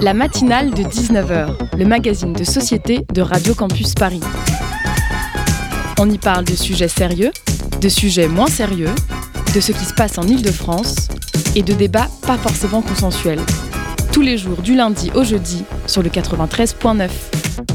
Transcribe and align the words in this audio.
La 0.00 0.14
matinale 0.14 0.70
de 0.70 0.82
19h, 0.82 1.76
le 1.76 1.84
magazine 1.84 2.32
de 2.32 2.44
société 2.44 3.04
de 3.12 3.20
Radio 3.22 3.54
Campus 3.54 3.94
Paris. 3.94 4.20
On 5.98 6.08
y 6.08 6.18
parle 6.18 6.44
de 6.44 6.54
sujets 6.54 6.88
sérieux, 6.88 7.30
de 7.80 7.88
sujets 7.88 8.28
moins 8.28 8.46
sérieux, 8.46 8.94
de 9.54 9.60
ce 9.60 9.72
qui 9.72 9.84
se 9.84 9.94
passe 9.94 10.18
en 10.18 10.22
Ile-de-France 10.22 11.08
et 11.56 11.62
de 11.62 11.72
débats 11.74 12.08
pas 12.26 12.38
forcément 12.38 12.82
consensuels. 12.82 13.40
Tous 14.12 14.22
les 14.22 14.38
jours 14.38 14.62
du 14.62 14.74
lundi 14.74 15.10
au 15.14 15.24
jeudi 15.24 15.64
sur 15.86 16.02
le 16.02 16.08
93.9. 16.08 17.08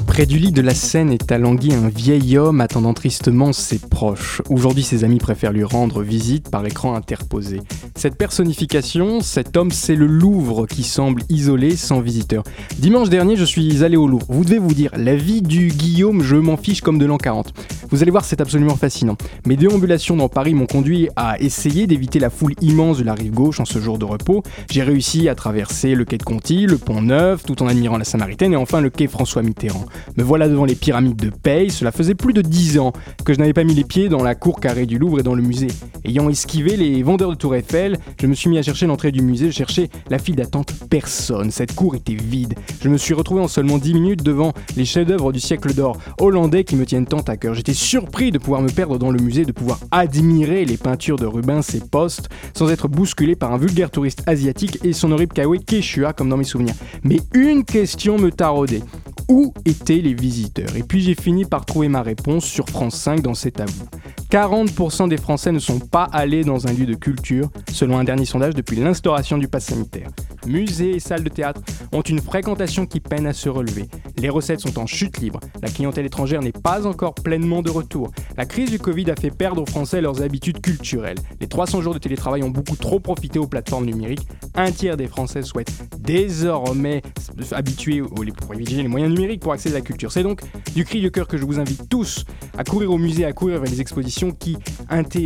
Près 0.08 0.26
du 0.26 0.38
lit 0.38 0.52
de 0.52 0.62
la 0.62 0.76
Seine 0.76 1.12
est 1.12 1.32
alangui 1.32 1.74
un 1.74 1.90
vieil 1.90 2.38
homme 2.38 2.62
attendant 2.62 2.94
tristement 2.94 3.52
ses 3.52 3.80
proches. 3.80 4.42
Aujourd'hui, 4.50 4.84
ses 4.84 5.04
amis 5.04 5.18
préfèrent 5.18 5.52
lui 5.52 5.64
rendre 5.64 6.04
visite 6.04 6.52
par 6.52 6.66
écran 6.66 6.94
interposé. 6.94 7.62
Cette 7.96 8.18
personnification, 8.18 9.22
cet 9.22 9.56
homme, 9.56 9.72
c'est 9.72 9.96
le 9.96 10.08
Louvre 10.08 10.66
qui 10.66 10.84
semble 10.84 11.22
isolé, 11.30 11.76
sans 11.76 12.02
visiteurs. 12.02 12.44
Dimanche 12.80 13.10
dernier, 13.10 13.36
je 13.36 13.46
suis 13.46 13.84
allé 13.84 13.96
au 13.98 14.08
Louvre. 14.08 14.26
Vous 14.30 14.44
devez 14.44 14.58
vous 14.58 14.74
dire, 14.74 14.92
la 14.98 15.16
vie 15.16 15.42
du 15.42 15.68
Guillaume, 15.68 16.22
je 16.24 16.36
m'en 16.36 16.58
fiche 16.58 16.82
comme 16.82 16.98
de 16.98 17.06
l'an 17.06 17.18
40. 17.18 17.54
Vous 17.92 18.02
allez 18.02 18.12
voir, 18.12 18.26
c'est 18.26 18.42
absolument 18.42 18.76
fascinant. 18.76 19.16
Mes 19.46 19.56
déambulations 19.56 20.18
dans 20.18 20.28
Paris 20.28 20.56
m'ont 20.56 20.66
conduit 20.66 21.08
à 21.16 21.40
essayer 21.40 21.86
d'éviter 21.86 22.20
la 22.20 22.32
foule 22.32 22.56
immense 22.62 22.98
de 22.98 23.04
la 23.04 23.14
rive 23.14 23.32
gauche 23.32 23.60
en 23.60 23.66
ce 23.66 23.80
jour 23.80 24.00
de 24.00 24.06
repos. 24.06 24.42
J'ai 24.72 24.82
réussi 24.82 25.30
à 25.30 25.36
traverser 25.36 25.94
le 25.94 26.04
quai 26.04 26.18
de 26.18 26.24
Conti, 26.24 26.66
le 26.66 26.80
pont 26.80 27.02
Neuf, 27.02 27.44
tout 27.44 27.62
en 27.62 27.68
admirant 27.68 27.98
la 27.98 28.06
Samaritaine 28.06 28.54
et 28.54 28.58
enfin 28.58 28.82
le 28.82 28.90
quai 28.90 29.08
François 29.08 29.44
Mitterrand. 29.44 29.86
Me 30.18 30.24
voilà 30.24 30.50
devant 30.50 30.66
les 30.66 30.76
pyramides 30.76 31.22
de 31.22 31.30
Paye, 31.30 31.70
cela 31.70 31.92
faisait 31.92 32.16
plus 32.16 32.34
de 32.34 32.42
10 32.42 32.80
ans 32.80 32.92
que 33.24 33.34
je 33.34 33.40
n'avais 33.40 33.54
pas 33.54 33.64
mis 33.64 33.76
les 33.76 33.84
pieds 33.84 34.10
dans 34.10 34.24
la 34.24 34.34
cour 34.34 34.60
carrée 34.60 34.88
du 34.88 34.98
Louvre 34.98 35.20
et 35.20 35.24
dans 35.24 35.36
le 35.36 35.44
musée. 35.44 35.68
Ayant 36.04 36.30
esquivé 36.30 36.76
les 36.76 37.04
vendeurs 37.04 37.30
de 37.30 37.36
Tour 37.36 37.56
Eiffel, 37.56 37.83
je 38.20 38.28
me 38.28 38.34
suis 38.34 38.50
mis 38.50 38.58
à 38.58 38.64
chercher 38.64 38.88
l'entrée 38.88 39.12
du 39.12 39.22
musée, 39.22 39.48
je 39.48 39.56
cherchais 39.56 39.90
la 40.10 40.20
file 40.20 40.36
d'attente, 40.36 40.74
personne, 40.90 41.52
cette 41.52 41.76
cour 41.76 41.96
était 41.96 42.16
vide. 42.16 42.56
Je 42.82 42.90
me 42.90 42.98
suis 42.98 43.14
retrouvé 43.14 43.42
en 43.42 43.48
seulement 43.48 43.78
10 43.78 43.94
minutes 43.94 44.24
devant 44.24 44.54
les 44.76 44.86
chefs-d'œuvre 44.86 45.32
du 45.32 45.40
siècle 45.40 45.74
d'or 45.74 45.98
hollandais 46.20 46.64
qui 46.64 46.76
me 46.76 46.86
tiennent 46.86 47.06
tant 47.06 47.22
à 47.22 47.38
cœur. 47.38 47.54
J'étais 47.54 47.74
surpris 47.74 48.32
de 48.32 48.38
pouvoir 48.38 48.62
me 48.62 48.70
perdre 48.70 48.98
dans 48.98 49.12
le 49.12 49.20
musée, 49.20 49.46
de 49.46 49.52
pouvoir 49.52 49.80
admirer 49.92 50.66
les 50.66 50.78
peintures 50.78 51.18
de 51.18 51.26
Rubens 51.26 51.64
et 51.74 51.80
Post 51.80 52.30
sans 52.56 52.70
être 52.70 52.88
bousculé 52.88 53.36
par 53.36 53.54
un 53.54 53.58
vulgaire 53.58 53.92
touriste 53.92 54.24
asiatique 54.28 54.80
et 54.84 54.94
son 54.94 55.12
horrible 55.12 55.34
kawaii 55.34 55.64
Keshua 55.64 56.14
comme 56.14 56.30
dans 56.30 56.38
mes 56.38 56.44
souvenirs. 56.44 56.76
Mais 57.04 57.20
une 57.34 57.64
question 57.64 58.18
me 58.18 58.32
taraudait. 58.32 58.82
Où 59.30 59.54
étaient 59.66 60.02
les 60.02 60.14
visiteurs? 60.14 60.76
Et 60.76 60.84
puis 60.84 61.02
j'ai 61.02 61.16
fini 61.16 61.46
par 61.46 61.66
trouver 61.66 61.88
ma 61.88 62.02
réponse 62.02 62.44
sur 62.44 62.68
France 62.68 62.96
5 62.96 63.22
dans 63.22 63.34
cet 63.34 63.62
avou. 63.62 63.86
40% 64.30 65.10
des 65.10 65.18
Français 65.18 65.52
ne 65.52 65.60
sont 65.60 65.80
pas 65.80 66.10
allés 66.12 66.44
dans 66.44 66.68
un 66.68 66.74
lieu 66.74 66.86
de 66.86 66.96
culture, 66.96 67.50
selon 67.74 67.98
un 67.98 68.04
dernier 68.04 68.26
sondage 68.26 68.54
depuis 68.54 68.78
l'instauration 68.78 69.38
du 69.38 69.48
pass 69.48 69.66
sanitaire. 69.66 70.10
Musées 70.46 70.92
et 70.92 71.00
salles 71.00 71.24
de 71.24 71.30
théâtre 71.30 71.62
ont 71.92 72.02
une 72.02 72.20
fréquentation 72.20 72.86
qui 72.86 73.00
peine 73.00 73.26
à 73.26 73.34
se 73.34 73.50
relever. 73.50 73.90
Les 74.18 74.30
recettes 74.30 74.60
sont 74.60 74.80
en 74.80 74.86
chute 74.86 75.18
libre. 75.18 75.40
La 75.62 75.70
clientèle 75.70 76.06
étrangère 76.06 76.42
n'est 76.42 76.52
pas 76.52 76.86
encore 76.86 77.16
pleinement 77.16 77.62
de 77.62 77.70
retour. 77.70 78.12
La 78.38 78.46
crise 78.46 78.70
du 78.70 78.80
Covid 78.80 79.10
a 79.12 79.16
fait 79.16 79.32
perdre 79.32 79.62
aux 79.62 79.66
Français 79.66 80.02
leurs 80.02 80.22
habitudes 80.22 80.62
culturelles. 80.62 81.18
Les 81.42 81.48
300 81.48 81.82
jours 81.82 81.94
de 81.94 82.00
télétravail 82.00 82.44
ont 82.44 82.50
beaucoup 82.50 82.76
trop 82.76 83.00
profité 83.00 83.40
aux 83.40 83.48
plateformes 83.48 83.86
numériques. 83.86 84.28
Un 84.56 84.72
tiers 84.72 84.98
des 84.98 85.08
Français 85.08 85.42
souhaitent 85.42 85.74
désormais 86.00 87.02
s'habituer 87.42 88.02
aux 88.02 88.10
privilégier 88.48 88.84
les 88.84 88.88
moyens 88.88 89.14
numériques 89.14 89.42
pour 89.42 89.54
accéder 89.54 89.76
à 89.76 89.80
la 89.80 89.86
culture. 89.86 90.12
C'est 90.12 90.24
donc 90.24 90.42
du 90.76 90.86
cri 90.86 91.02
de 91.02 91.10
cœur 91.10 91.28
que 91.28 91.38
je 91.38 91.46
vous 91.46 91.60
invite 91.60 91.90
tous 91.90 92.26
à 92.58 92.64
courir 92.64 92.92
au 92.92 92.98
musée, 92.98 93.26
à 93.26 93.34
courir 93.34 93.60
vers 93.62 93.72
les 93.72 93.82
expositions 93.82 94.32
qui 94.32 94.58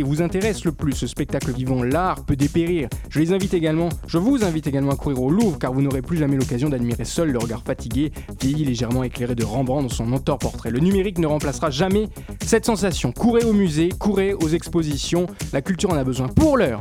vous 0.04 0.22
intéressent 0.22 0.64
le 0.64 0.72
plus. 0.72 0.92
Ce 0.92 1.06
spectacle 1.06 1.52
vivant, 1.52 1.82
l'art 1.82 2.24
peut 2.24 2.36
dépérir. 2.38 2.88
Je 3.10 3.20
les 3.20 3.32
invite 3.32 3.52
également, 3.52 3.90
je 4.06 4.16
vous 4.16 4.44
invite 4.44 4.66
également 4.66 4.92
à 4.92 4.96
courir 4.96 5.20
au 5.20 5.30
Louvre 5.30 5.58
car 5.58 5.72
vous 5.72 5.82
n'aurez 5.82 6.00
plus 6.00 6.16
jamais 6.16 6.36
l'occasion 6.36 6.70
d'admirer 6.70 7.04
seul 7.04 7.30
le 7.30 7.38
regard 7.38 7.62
fatigué, 7.62 8.12
vieilli 8.40 8.64
légèrement 8.64 9.02
éclairé 9.02 9.34
de 9.34 9.44
Rembrandt 9.44 9.88
dans 9.88 9.94
son 9.94 10.10
entor 10.12 10.38
portrait. 10.38 10.70
Le 10.70 10.78
numérique 10.78 11.18
ne 11.18 11.26
remplacera 11.26 11.70
jamais 11.70 12.08
cette 12.42 12.64
sensation. 12.64 13.12
Courez 13.12 13.44
au 13.44 13.52
musée, 13.52 13.90
courez 13.98 14.32
aux 14.32 14.48
expositions, 14.48 15.26
la 15.52 15.60
culture 15.60 15.90
en 15.90 15.96
a 15.96 16.04
besoin. 16.04 16.28
Pour 16.28 16.56
l'heure, 16.56 16.80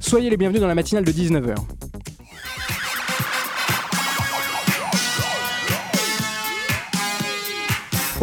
soyez 0.00 0.30
les 0.30 0.36
bienvenus 0.36 0.60
dans 0.60 0.68
la 0.68 0.74
matinale 0.74 1.04
de 1.04 1.12
19h. 1.12 1.54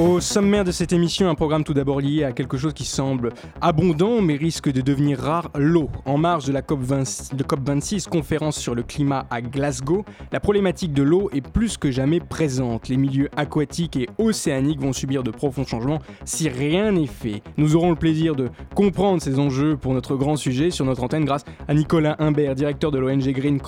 Au 0.02 0.20
sommaire 0.20 0.64
de 0.64 0.72
cette 0.72 0.94
émission, 0.94 1.30
un 1.30 1.36
programme 1.36 1.64
tout 1.64 1.76
d'abord 1.76 2.02
lié 2.02 2.24
à 2.24 2.32
quelque 2.32 2.58
chose 2.58 2.74
qui 2.74 2.86
semble 2.86 3.30
abondant 3.62 4.20
mais 4.20 4.36
risque 4.36 4.72
de 4.72 4.82
devenir 4.82 5.20
rare, 5.20 5.52
l'eau. 5.56 5.92
En 6.06 6.18
marge 6.18 6.46
de 6.46 6.52
la 6.52 6.64
COP, 6.64 6.80
26, 6.82 8.08
conférence 8.08 8.58
sur 8.58 8.74
le 8.74 8.82
climat 8.82 9.28
à 9.30 9.44
Glasgow, 9.44 10.04
la 10.32 10.40
problématique 10.40 10.92
de 10.92 11.04
l'eau 11.04 11.30
est 11.36 11.48
plus 11.48 11.78
que 11.78 11.92
jamais 11.92 12.20
présente. 12.20 12.88
Les 12.88 12.98
milieux 12.98 13.30
aquatiques 13.38 13.96
et 13.96 14.10
océaniques 14.18 14.82
vont 14.82 14.92
subir 14.92 15.22
de 15.22 15.30
profonds 15.30 15.68
changements 15.68 16.00
si 16.26 16.50
rien 16.50 16.94
n'est 16.94 17.06
fait. 17.06 17.44
Nous 17.58 17.76
aurons 17.76 17.92
le 17.92 17.96
plaisir 17.96 18.36
de 18.36 18.50
comprendre 18.74 19.22
ces 19.22 19.38
enjeux 19.38 19.78
pour 19.78 19.94
notre 19.94 20.16
grand 20.16 20.36
sujet 20.36 20.72
sur 20.72 20.84
notre 20.84 21.04
antenne 21.04 21.26
grâce 21.26 21.46
à 21.68 21.76
Nicolas 21.76 22.16
Humbert, 22.18 22.56
directeur 22.56 22.90
de 22.90 22.98
l'ONG 22.98 23.30
Green, 23.30 23.60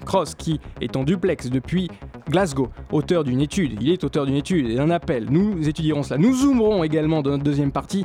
Cross, 0.00 0.34
qui 0.34 0.60
est 0.82 0.94
en 0.96 1.04
duplex 1.04 1.48
depuis 1.48 1.88
Glasgow, 2.28 2.68
auteur 2.92 3.24
d'une 3.24 3.40
étude. 3.40 3.78
Il 3.80 3.88
est 3.88 4.04
auteur 4.04 4.26
d'une 4.26 4.36
étude 4.36 4.68
et 4.68 4.74
d'un 4.74 4.90
appel. 4.90 5.26
Étudierons 5.70 6.02
cela. 6.02 6.18
Nous 6.18 6.34
zoomerons 6.34 6.84
également 6.84 7.22
dans 7.22 7.30
notre 7.30 7.44
deuxième 7.44 7.72
partie 7.72 8.04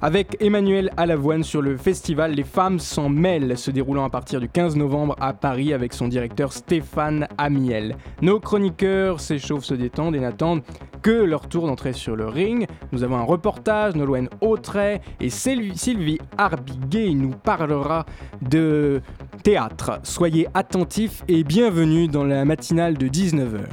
avec 0.00 0.36
Emmanuel 0.40 0.90
Alavoine 0.96 1.42
sur 1.42 1.60
le 1.60 1.76
festival 1.76 2.32
Les 2.32 2.44
femmes 2.44 2.78
s'en 2.78 3.08
mêlent, 3.08 3.58
se 3.58 3.70
déroulant 3.70 4.04
à 4.04 4.10
partir 4.10 4.40
du 4.40 4.48
15 4.48 4.76
novembre 4.76 5.16
à 5.20 5.32
Paris 5.32 5.72
avec 5.72 5.92
son 5.92 6.06
directeur 6.06 6.52
Stéphane 6.52 7.26
Amiel. 7.36 7.96
Nos 8.22 8.38
chroniqueurs 8.38 9.20
s'échauffent, 9.20 9.64
se 9.64 9.74
détendent 9.74 10.14
et 10.14 10.20
n'attendent 10.20 10.62
que 11.02 11.10
leur 11.10 11.48
tour 11.48 11.66
d'entrée 11.66 11.92
sur 11.92 12.16
le 12.16 12.26
ring. 12.26 12.66
Nous 12.92 13.02
avons 13.02 13.16
un 13.16 13.24
reportage, 13.24 13.94
Nolwenn 13.94 14.28
Autray 14.40 15.00
et 15.20 15.30
Sylvie 15.30 16.18
Arbiguet 16.36 17.14
nous 17.14 17.30
parlera 17.30 18.06
de 18.42 19.00
théâtre. 19.42 20.00
Soyez 20.02 20.46
attentifs 20.54 21.24
et 21.28 21.42
bienvenue 21.44 22.08
dans 22.08 22.24
la 22.24 22.44
matinale 22.44 22.98
de 22.98 23.08
19h. 23.08 23.64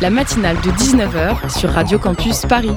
La 0.00 0.10
matinale 0.10 0.56
de 0.56 0.70
19h 0.70 1.48
sur 1.58 1.70
Radio 1.70 1.98
Campus 1.98 2.46
Paris. 2.46 2.74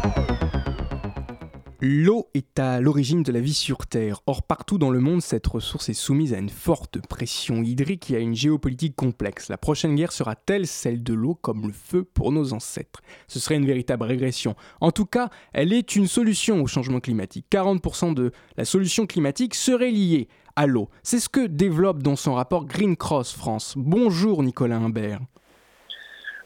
L'eau 1.81 2.29
est 2.33 2.59
à 2.59 2.79
l'origine 2.79 3.23
de 3.23 3.31
la 3.31 3.41
vie 3.41 3.53
sur 3.53 3.87
Terre. 3.87 4.21
Or, 4.25 4.43
partout 4.43 4.77
dans 4.77 4.89
le 4.89 4.99
monde, 4.99 5.21
cette 5.21 5.47
ressource 5.47 5.89
est 5.89 5.93
soumise 5.93 6.33
à 6.33 6.37
une 6.37 6.49
forte 6.49 7.05
pression 7.05 7.61
hydrique 7.61 8.11
et 8.11 8.15
à 8.15 8.19
une 8.19 8.35
géopolitique 8.35 8.95
complexe. 8.95 9.49
La 9.49 9.57
prochaine 9.57 9.95
guerre 9.95 10.11
sera-t-elle 10.11 10.67
celle 10.67 11.03
de 11.03 11.13
l'eau 11.13 11.35
comme 11.35 11.67
le 11.67 11.73
feu 11.73 12.03
pour 12.03 12.31
nos 12.31 12.53
ancêtres? 12.53 13.01
Ce 13.27 13.39
serait 13.39 13.55
une 13.55 13.65
véritable 13.65 14.03
régression. 14.03 14.55
En 14.79 14.91
tout 14.91 15.05
cas, 15.05 15.29
elle 15.51 15.73
est 15.73 15.95
une 15.95 16.07
solution 16.07 16.61
au 16.61 16.67
changement 16.67 16.99
climatique. 16.99 17.47
40% 17.51 18.13
de 18.13 18.31
la 18.55 18.65
solution 18.65 19.05
climatique 19.05 19.55
serait 19.55 19.91
liée 19.91 20.29
à 20.55 20.67
l'eau. 20.67 20.89
C'est 21.01 21.19
ce 21.19 21.29
que 21.29 21.47
développe 21.47 22.03
dans 22.03 22.15
son 22.15 22.35
rapport 22.35 22.65
Green 22.65 22.95
Cross 22.95 23.33
France. 23.33 23.73
Bonjour 23.75 24.43
Nicolas 24.43 24.77
Humbert. 24.77 25.19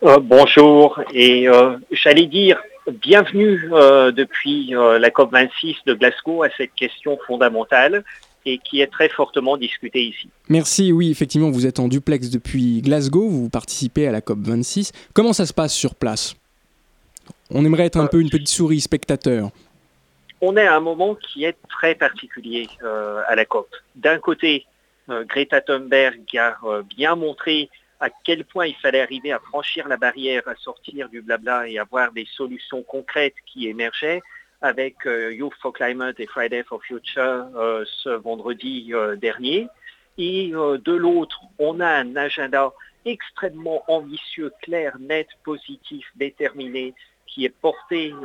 Euh, 0.04 0.20
bonjour, 0.20 1.02
et 1.12 1.50
euh, 1.50 1.76
j'allais 1.92 2.28
dire 2.28 2.62
bienvenue 3.02 3.70
euh, 3.74 4.12
depuis 4.12 4.68
la 4.70 5.10
COP26 5.10 5.78
de 5.88 5.94
Glasgow 5.96 6.44
à 6.44 6.50
cette 6.56 6.74
question 6.76 7.18
fondamentale 7.26 8.04
et 8.46 8.60
qui 8.60 8.80
est 8.80 8.88
très 8.88 9.10
fortement 9.10 9.58
discutée 9.58 10.04
ici. 10.04 10.30
Merci, 10.50 10.92
oui, 10.92 11.10
effectivement, 11.10 11.50
vous 11.50 11.66
êtes 11.66 11.80
en 11.80 11.88
duplex 11.88 12.30
depuis 12.30 12.82
Glasgow, 12.82 13.28
vous 13.28 13.50
participez 13.50 14.08
à 14.08 14.12
la 14.12 14.22
COP26. 14.22 14.92
Comment 15.14 15.34
ça 15.34 15.48
se 15.48 15.54
passe 15.54 15.74
sur 15.74 15.96
place? 15.96 16.36
On 17.50 17.66
aimerait 17.66 17.88
être 17.88 18.00
un 18.00 18.08
peu 18.08 18.22
une 18.22 18.30
petite 18.30 18.50
souris 18.50 18.82
spectateur. 18.82 19.50
On 20.42 20.56
est 20.56 20.68
à 20.68 20.76
un 20.76 20.80
moment 20.80 21.16
qui 21.16 21.44
est 21.44 21.58
très 21.68 21.96
particulier 21.96 22.70
à 23.28 23.36
la 23.36 23.46
COP. 23.46 23.68
D'un 23.96 24.20
côté, 24.20 24.66
Greta 25.10 25.60
Thunberg 25.60 26.22
a 26.38 26.56
bien 26.96 27.16
montré 27.16 27.70
à 28.00 28.10
quel 28.10 28.46
point 28.46 28.68
il 28.68 28.76
fallait 28.76 29.02
arriver 29.02 29.32
à 29.32 29.40
franchir 29.40 29.88
la 29.88 29.98
barrière, 29.98 30.44
à 30.48 30.56
sortir 30.56 31.10
du 31.10 31.22
blabla 31.22 31.68
et 31.68 31.80
avoir 31.80 32.12
des 32.12 32.28
solutions 32.36 32.84
concrètes 32.84 33.36
qui 33.46 33.68
émergeaient 33.68 34.22
avec 34.62 35.06
euh, 35.06 35.34
Youth 35.34 35.54
for 35.62 35.74
Climate 35.74 36.20
et 36.20 36.28
Friday 36.28 36.64
for 36.64 36.82
Future 36.84 37.48
euh, 37.56 37.86
ce 38.04 38.10
vendredi 38.10 38.90
euh, 38.94 39.16
dernier. 39.16 39.68
Et 40.20 40.50
de 40.50 40.94
l'autre, 40.94 41.42
on 41.60 41.80
a 41.80 41.88
un 41.88 42.16
agenda 42.16 42.74
extrêmement 43.06 43.84
ambitieux, 43.88 44.52
clair, 44.64 44.98
net, 45.00 45.28
positif, 45.44 46.08
déterminé, 46.16 46.96
qui 47.28 47.46
est 47.46 47.56
porté 47.56 48.16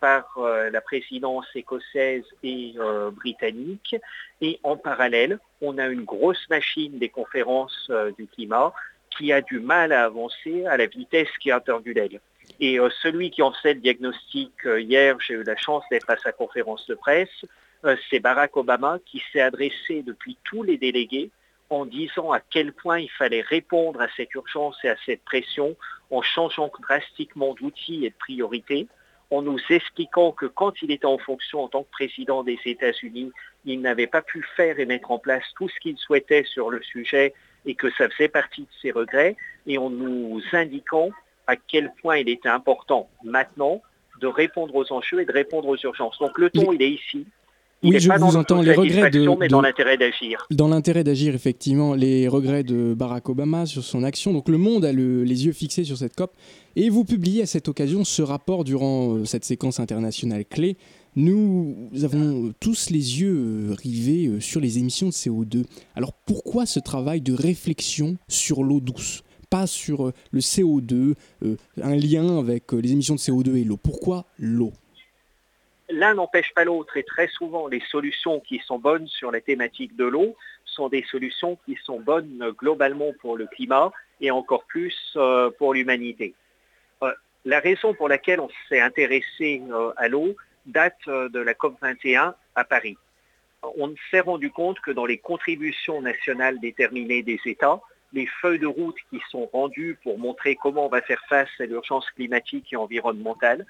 par 0.00 0.38
la 0.38 0.80
présidence 0.80 1.44
écossaise 1.54 2.24
et 2.42 2.74
britannique. 3.12 3.96
Et 4.40 4.60
en 4.62 4.78
parallèle, 4.78 5.38
on 5.60 5.76
a 5.76 5.88
une 5.88 6.04
grosse 6.04 6.48
machine 6.48 6.98
des 6.98 7.10
conférences 7.10 7.90
du 8.16 8.26
climat 8.28 8.72
qui 9.16 9.32
a 9.32 9.40
du 9.40 9.60
mal 9.60 9.92
à 9.92 10.04
avancer 10.04 10.66
à 10.66 10.76
la 10.76 10.86
vitesse 10.86 11.30
qui 11.40 11.50
est 11.50 11.52
attendue 11.52 11.94
d'elle. 11.94 12.20
Et 12.60 12.78
euh, 12.78 12.90
celui 13.02 13.30
qui 13.30 13.42
en 13.42 13.52
fait 13.52 13.74
le 13.74 13.80
diagnostic 13.80 14.52
euh, 14.66 14.80
hier, 14.80 15.16
j'ai 15.20 15.34
eu 15.34 15.44
la 15.44 15.56
chance 15.56 15.84
d'être 15.90 16.10
à 16.10 16.16
sa 16.16 16.32
conférence 16.32 16.86
de 16.86 16.94
presse, 16.94 17.44
euh, 17.84 17.96
c'est 18.08 18.20
Barack 18.20 18.56
Obama 18.56 18.98
qui 19.04 19.22
s'est 19.32 19.40
adressé 19.40 20.02
depuis 20.02 20.36
tous 20.44 20.62
les 20.62 20.76
délégués 20.76 21.30
en 21.70 21.86
disant 21.86 22.32
à 22.32 22.40
quel 22.40 22.72
point 22.72 23.00
il 23.00 23.10
fallait 23.10 23.40
répondre 23.40 24.00
à 24.00 24.08
cette 24.16 24.34
urgence 24.34 24.76
et 24.84 24.88
à 24.88 24.96
cette 25.06 25.24
pression 25.24 25.76
en 26.10 26.22
changeant 26.22 26.70
drastiquement 26.80 27.54
d'outils 27.54 28.04
et 28.04 28.10
de 28.10 28.14
priorités, 28.14 28.86
en 29.30 29.40
nous 29.40 29.58
expliquant 29.70 30.32
que 30.32 30.44
quand 30.44 30.82
il 30.82 30.90
était 30.90 31.06
en 31.06 31.16
fonction 31.16 31.64
en 31.64 31.68
tant 31.68 31.84
que 31.84 31.90
président 31.90 32.44
des 32.44 32.58
États-Unis, 32.66 33.32
il 33.64 33.80
n'avait 33.80 34.06
pas 34.06 34.20
pu 34.20 34.44
faire 34.56 34.78
et 34.78 34.84
mettre 34.84 35.10
en 35.10 35.18
place 35.18 35.44
tout 35.56 35.70
ce 35.70 35.80
qu'il 35.80 35.96
souhaitait 35.96 36.44
sur 36.44 36.68
le 36.68 36.82
sujet 36.82 37.32
et 37.66 37.74
que 37.74 37.90
ça 37.92 38.08
faisait 38.08 38.28
partie 38.28 38.62
de 38.62 38.68
ses 38.80 38.90
regrets, 38.90 39.36
et 39.66 39.78
en 39.78 39.90
nous 39.90 40.40
indiquant 40.52 41.10
à 41.46 41.56
quel 41.56 41.92
point 42.00 42.18
il 42.18 42.28
était 42.28 42.48
important 42.48 43.08
maintenant 43.24 43.82
de 44.20 44.26
répondre 44.26 44.74
aux 44.74 44.92
enjeux 44.92 45.20
et 45.20 45.24
de 45.24 45.32
répondre 45.32 45.68
aux 45.68 45.76
urgences. 45.76 46.18
Donc 46.18 46.38
le 46.38 46.50
ton, 46.50 46.72
il 46.72 46.82
est 46.82 46.90
ici 46.90 47.26
oui, 47.84 47.98
je 47.98 48.12
vous 48.12 48.36
entends 48.36 48.62
les 48.62 48.74
regrets 48.74 49.10
de, 49.10 49.28
mais 49.38 49.48
dans 49.48 49.60
l'intérêt 49.60 49.96
d'agir. 49.96 50.46
Dans 50.50 50.68
l'intérêt 50.68 51.02
d'agir, 51.02 51.34
effectivement, 51.34 51.94
les 51.94 52.28
regrets 52.28 52.62
de 52.62 52.94
Barack 52.94 53.28
Obama 53.28 53.66
sur 53.66 53.82
son 53.82 54.04
action. 54.04 54.32
Donc 54.32 54.48
le 54.48 54.56
monde 54.56 54.84
a 54.84 54.92
les 54.92 55.46
yeux 55.46 55.52
fixés 55.52 55.82
sur 55.82 55.96
cette 55.96 56.14
COP. 56.14 56.32
Et 56.76 56.90
vous 56.90 57.04
publiez 57.04 57.42
à 57.42 57.46
cette 57.46 57.68
occasion 57.68 58.04
ce 58.04 58.22
rapport 58.22 58.62
durant 58.64 59.16
euh, 59.16 59.24
cette 59.24 59.44
séquence 59.44 59.80
internationale 59.80 60.44
clé. 60.44 60.76
Nous 61.14 61.90
avons 62.02 62.52
tous 62.60 62.90
les 62.90 63.20
yeux 63.20 63.36
euh, 63.36 63.74
rivés 63.74 64.28
euh, 64.28 64.40
sur 64.40 64.60
les 64.60 64.78
émissions 64.78 65.08
de 65.08 65.12
CO2. 65.12 65.64
Alors 65.94 66.12
pourquoi 66.26 66.64
ce 66.64 66.80
travail 66.80 67.20
de 67.20 67.34
réflexion 67.34 68.16
sur 68.28 68.62
l'eau 68.62 68.80
douce? 68.80 69.22
Pas 69.50 69.66
sur 69.66 70.12
le 70.30 70.40
CO2, 70.40 71.14
un 71.82 71.94
lien 71.94 72.38
avec 72.38 72.72
les 72.72 72.92
émissions 72.92 73.16
de 73.16 73.20
CO2 73.20 73.56
et 73.56 73.64
l'eau. 73.64 73.76
Pourquoi 73.76 74.24
l'eau? 74.38 74.72
L'un 75.90 76.14
n'empêche 76.14 76.54
pas 76.54 76.64
l'autre 76.64 76.96
et 76.96 77.02
très 77.02 77.28
souvent 77.28 77.66
les 77.66 77.82
solutions 77.90 78.40
qui 78.40 78.62
sont 78.66 78.78
bonnes 78.78 79.06
sur 79.08 79.30
la 79.30 79.42
thématique 79.42 79.94
de 79.94 80.06
l'eau 80.06 80.36
sont 80.64 80.88
des 80.88 81.04
solutions 81.10 81.58
qui 81.66 81.76
sont 81.84 82.00
bonnes 82.00 82.52
globalement 82.56 83.12
pour 83.20 83.36
le 83.36 83.46
climat 83.46 83.92
et 84.20 84.30
encore 84.30 84.64
plus 84.64 84.96
euh, 85.16 85.50
pour 85.58 85.74
l'humanité. 85.74 86.34
Euh, 87.02 87.12
la 87.44 87.60
raison 87.60 87.92
pour 87.94 88.08
laquelle 88.08 88.40
on 88.40 88.48
s'est 88.68 88.80
intéressé 88.80 89.62
euh, 89.70 89.92
à 89.96 90.08
l'eau 90.08 90.34
date 90.66 91.06
de 91.06 91.40
la 91.40 91.54
COP21 91.54 92.34
à 92.54 92.64
Paris. 92.64 92.96
On 93.62 93.94
s'est 94.10 94.20
rendu 94.20 94.50
compte 94.50 94.80
que 94.80 94.90
dans 94.90 95.06
les 95.06 95.18
contributions 95.18 96.02
nationales 96.02 96.58
déterminées 96.60 97.22
des 97.22 97.40
États, 97.44 97.80
les 98.12 98.26
feuilles 98.26 98.58
de 98.58 98.66
route 98.66 98.96
qui 99.10 99.20
sont 99.30 99.48
rendues 99.52 99.98
pour 100.02 100.18
montrer 100.18 100.56
comment 100.56 100.86
on 100.86 100.88
va 100.88 101.00
faire 101.00 101.22
face 101.28 101.48
à 101.60 101.64
l'urgence 101.64 102.10
climatique 102.10 102.72
et 102.72 102.76
environnementale 102.76 103.66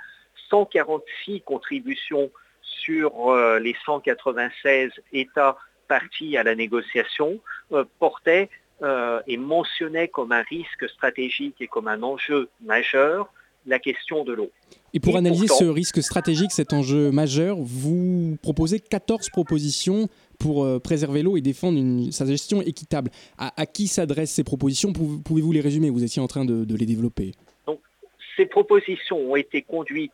146 0.51 1.43
contributions 1.43 2.31
sur 2.63 3.31
euh, 3.31 3.59
les 3.59 3.77
196 3.85 4.91
États 5.13 5.57
partis 5.89 6.37
à 6.37 6.43
la 6.43 6.55
négociation 6.55 7.41
euh, 7.73 7.85
portaient 7.99 8.51
euh, 8.83 9.21
et 9.27 9.37
mentionnaient 9.37 10.09
comme 10.09 10.33
un 10.33 10.43
risque 10.43 10.89
stratégique 10.89 11.57
et 11.61 11.69
comme 11.69 11.89
un 11.89 12.03
enjeu 12.03 12.49
majeur 12.63 13.33
la 13.67 13.79
question 13.79 14.25
de 14.25 14.33
l'eau. 14.33 14.51
Et 14.95 15.01
pour 15.01 15.17
analyser 15.17 15.47
ce 15.47 15.65
risque 15.65 16.03
stratégique, 16.03 16.53
cet 16.53 16.73
enjeu 16.73 17.11
majeur, 17.11 17.57
vous 17.59 18.37
proposez 18.43 18.81
14 18.81 19.31
propositions 19.31 20.09
pour 20.39 20.81
préserver 20.83 21.23
l'eau 21.23 21.37
et 21.37 21.41
défendre 21.41 22.11
sa 22.11 22.27
gestion 22.27 22.61
équitable. 22.61 23.11
À, 23.39 23.67
qui 23.67 23.89
s'adressent 23.89 24.33
ces 24.33 24.45
propositions? 24.45 24.93
Pouvez-vous 24.93 25.53
les 25.53 25.61
résumer? 25.61 25.89
Vous 25.89 26.05
étiez 26.05 26.21
en 26.21 26.27
train 26.27 26.45
de, 26.45 26.65
de 26.65 26.77
les 26.77 26.87
développer. 26.87 27.33
Donc, 27.67 27.81
ces 28.37 28.47
propositions 28.47 29.19
ont 29.19 29.37
été 29.37 29.63
conduites 29.63 30.13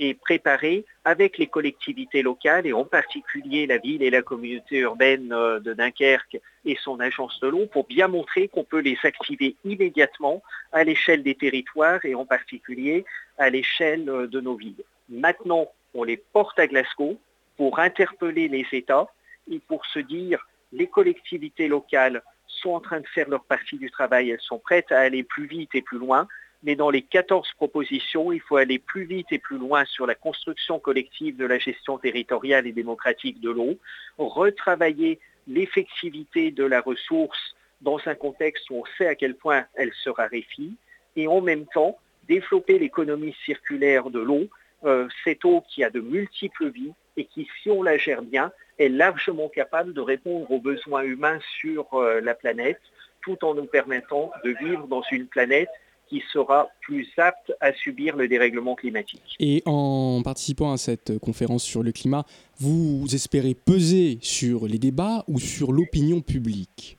et 0.00 0.14
préparé 0.14 0.86
avec 1.04 1.36
les 1.36 1.46
collectivités 1.46 2.22
locales 2.22 2.66
et 2.66 2.72
en 2.72 2.84
particulier 2.84 3.66
la 3.66 3.76
ville 3.76 4.02
et 4.02 4.10
la 4.10 4.22
communauté 4.22 4.78
urbaine 4.78 5.30
euh, 5.32 5.60
de 5.60 5.74
Dunkerque 5.74 6.40
et 6.64 6.76
son 6.82 6.98
agence 7.00 7.38
de 7.40 7.48
l'eau 7.48 7.66
pour 7.66 7.86
bien 7.86 8.08
montrer 8.08 8.48
qu'on 8.48 8.64
peut 8.64 8.80
les 8.80 8.98
activer 9.04 9.56
immédiatement 9.64 10.42
à 10.72 10.84
l'échelle 10.84 11.22
des 11.22 11.34
territoires 11.34 12.04
et 12.04 12.14
en 12.14 12.24
particulier 12.24 13.04
à 13.36 13.50
l'échelle 13.50 14.08
euh, 14.08 14.26
de 14.26 14.40
nos 14.40 14.56
villes. 14.56 14.82
Maintenant, 15.10 15.68
on 15.92 16.02
les 16.02 16.16
porte 16.16 16.58
à 16.58 16.66
Glasgow 16.66 17.18
pour 17.58 17.78
interpeller 17.78 18.48
les 18.48 18.66
États 18.72 19.06
et 19.50 19.58
pour 19.58 19.84
se 19.84 19.98
dire 19.98 20.46
les 20.72 20.86
collectivités 20.86 21.68
locales 21.68 22.22
sont 22.46 22.70
en 22.70 22.80
train 22.80 23.00
de 23.00 23.06
faire 23.06 23.28
leur 23.28 23.44
partie 23.44 23.76
du 23.76 23.90
travail, 23.90 24.30
elles 24.30 24.40
sont 24.40 24.58
prêtes 24.58 24.92
à 24.92 25.00
aller 25.00 25.22
plus 25.22 25.46
vite 25.46 25.74
et 25.74 25.82
plus 25.82 25.98
loin 25.98 26.26
mais 26.62 26.76
dans 26.76 26.90
les 26.90 27.02
14 27.02 27.52
propositions, 27.56 28.32
il 28.32 28.40
faut 28.40 28.56
aller 28.56 28.78
plus 28.78 29.04
vite 29.04 29.28
et 29.30 29.38
plus 29.38 29.58
loin 29.58 29.84
sur 29.86 30.06
la 30.06 30.14
construction 30.14 30.78
collective 30.78 31.36
de 31.36 31.46
la 31.46 31.58
gestion 31.58 31.98
territoriale 31.98 32.66
et 32.66 32.72
démocratique 32.72 33.40
de 33.40 33.50
l'eau, 33.50 33.78
retravailler 34.18 35.18
l'effectivité 35.48 36.50
de 36.50 36.64
la 36.64 36.80
ressource 36.80 37.56
dans 37.80 37.98
un 38.06 38.14
contexte 38.14 38.68
où 38.70 38.76
on 38.76 38.84
sait 38.98 39.06
à 39.06 39.14
quel 39.14 39.34
point 39.34 39.64
elle 39.74 39.92
se 40.04 40.10
raréfie, 40.10 40.76
et 41.16 41.26
en 41.26 41.40
même 41.40 41.66
temps 41.66 41.98
développer 42.28 42.78
l'économie 42.78 43.34
circulaire 43.44 44.10
de 44.10 44.20
l'eau, 44.20 44.48
euh, 44.84 45.08
cette 45.24 45.44
eau 45.44 45.62
qui 45.68 45.82
a 45.82 45.90
de 45.90 46.00
multiples 46.00 46.70
vies 46.70 46.92
et 47.16 47.24
qui, 47.24 47.48
si 47.62 47.70
on 47.70 47.82
la 47.82 47.96
gère 47.96 48.22
bien, 48.22 48.52
est 48.78 48.88
largement 48.88 49.48
capable 49.48 49.92
de 49.92 50.00
répondre 50.00 50.50
aux 50.50 50.60
besoins 50.60 51.02
humains 51.02 51.38
sur 51.58 51.92
euh, 51.94 52.20
la 52.20 52.34
planète, 52.34 52.80
tout 53.22 53.44
en 53.44 53.54
nous 53.54 53.66
permettant 53.66 54.30
de 54.44 54.50
vivre 54.50 54.86
dans 54.86 55.02
une 55.10 55.26
planète 55.26 55.68
qui 56.10 56.22
sera 56.32 56.68
plus 56.80 57.08
apte 57.16 57.52
à 57.60 57.72
subir 57.72 58.16
le 58.16 58.26
dérèglement 58.26 58.74
climatique. 58.74 59.36
Et 59.38 59.62
en 59.64 60.20
participant 60.22 60.72
à 60.72 60.76
cette 60.76 61.18
conférence 61.20 61.62
sur 61.62 61.84
le 61.84 61.92
climat, 61.92 62.24
vous 62.58 63.06
espérez 63.14 63.54
peser 63.54 64.18
sur 64.20 64.66
les 64.66 64.78
débats 64.78 65.24
ou 65.28 65.38
sur 65.38 65.70
l'opinion 65.72 66.20
publique? 66.20 66.98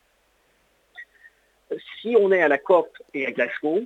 Si 2.01 2.15
on 2.17 2.31
est 2.31 2.41
à 2.41 2.47
la 2.47 2.57
COP 2.57 2.87
et 3.13 3.27
à 3.27 3.31
Glasgow, 3.31 3.81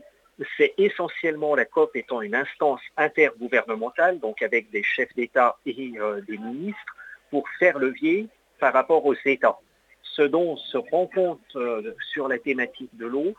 c'est 0.58 0.74
essentiellement 0.78 1.56
la 1.56 1.66
COP 1.66 1.96
étant 1.96 2.22
une 2.22 2.36
instance 2.36 2.82
intergouvernementale, 2.96 4.20
donc 4.20 4.44
avec 4.44 4.70
des 4.70 4.84
chefs 4.84 5.14
d'État 5.16 5.58
et 5.66 5.94
euh, 5.98 6.22
des 6.22 6.38
ministres, 6.38 6.96
pour 7.32 7.46
faire 7.58 7.80
levier 7.80 8.28
par 8.60 8.74
rapport 8.74 9.06
aux 9.06 9.16
États. 9.26 9.58
Ce 10.04 10.22
dont 10.22 10.52
on 10.52 10.58
se 10.58 10.78
rend 10.78 11.08
compte 11.08 11.56
euh, 11.56 11.96
sur 12.14 12.28
la 12.28 12.38
thématique 12.38 12.96
de 12.96 13.08
l'eau, 13.08 13.34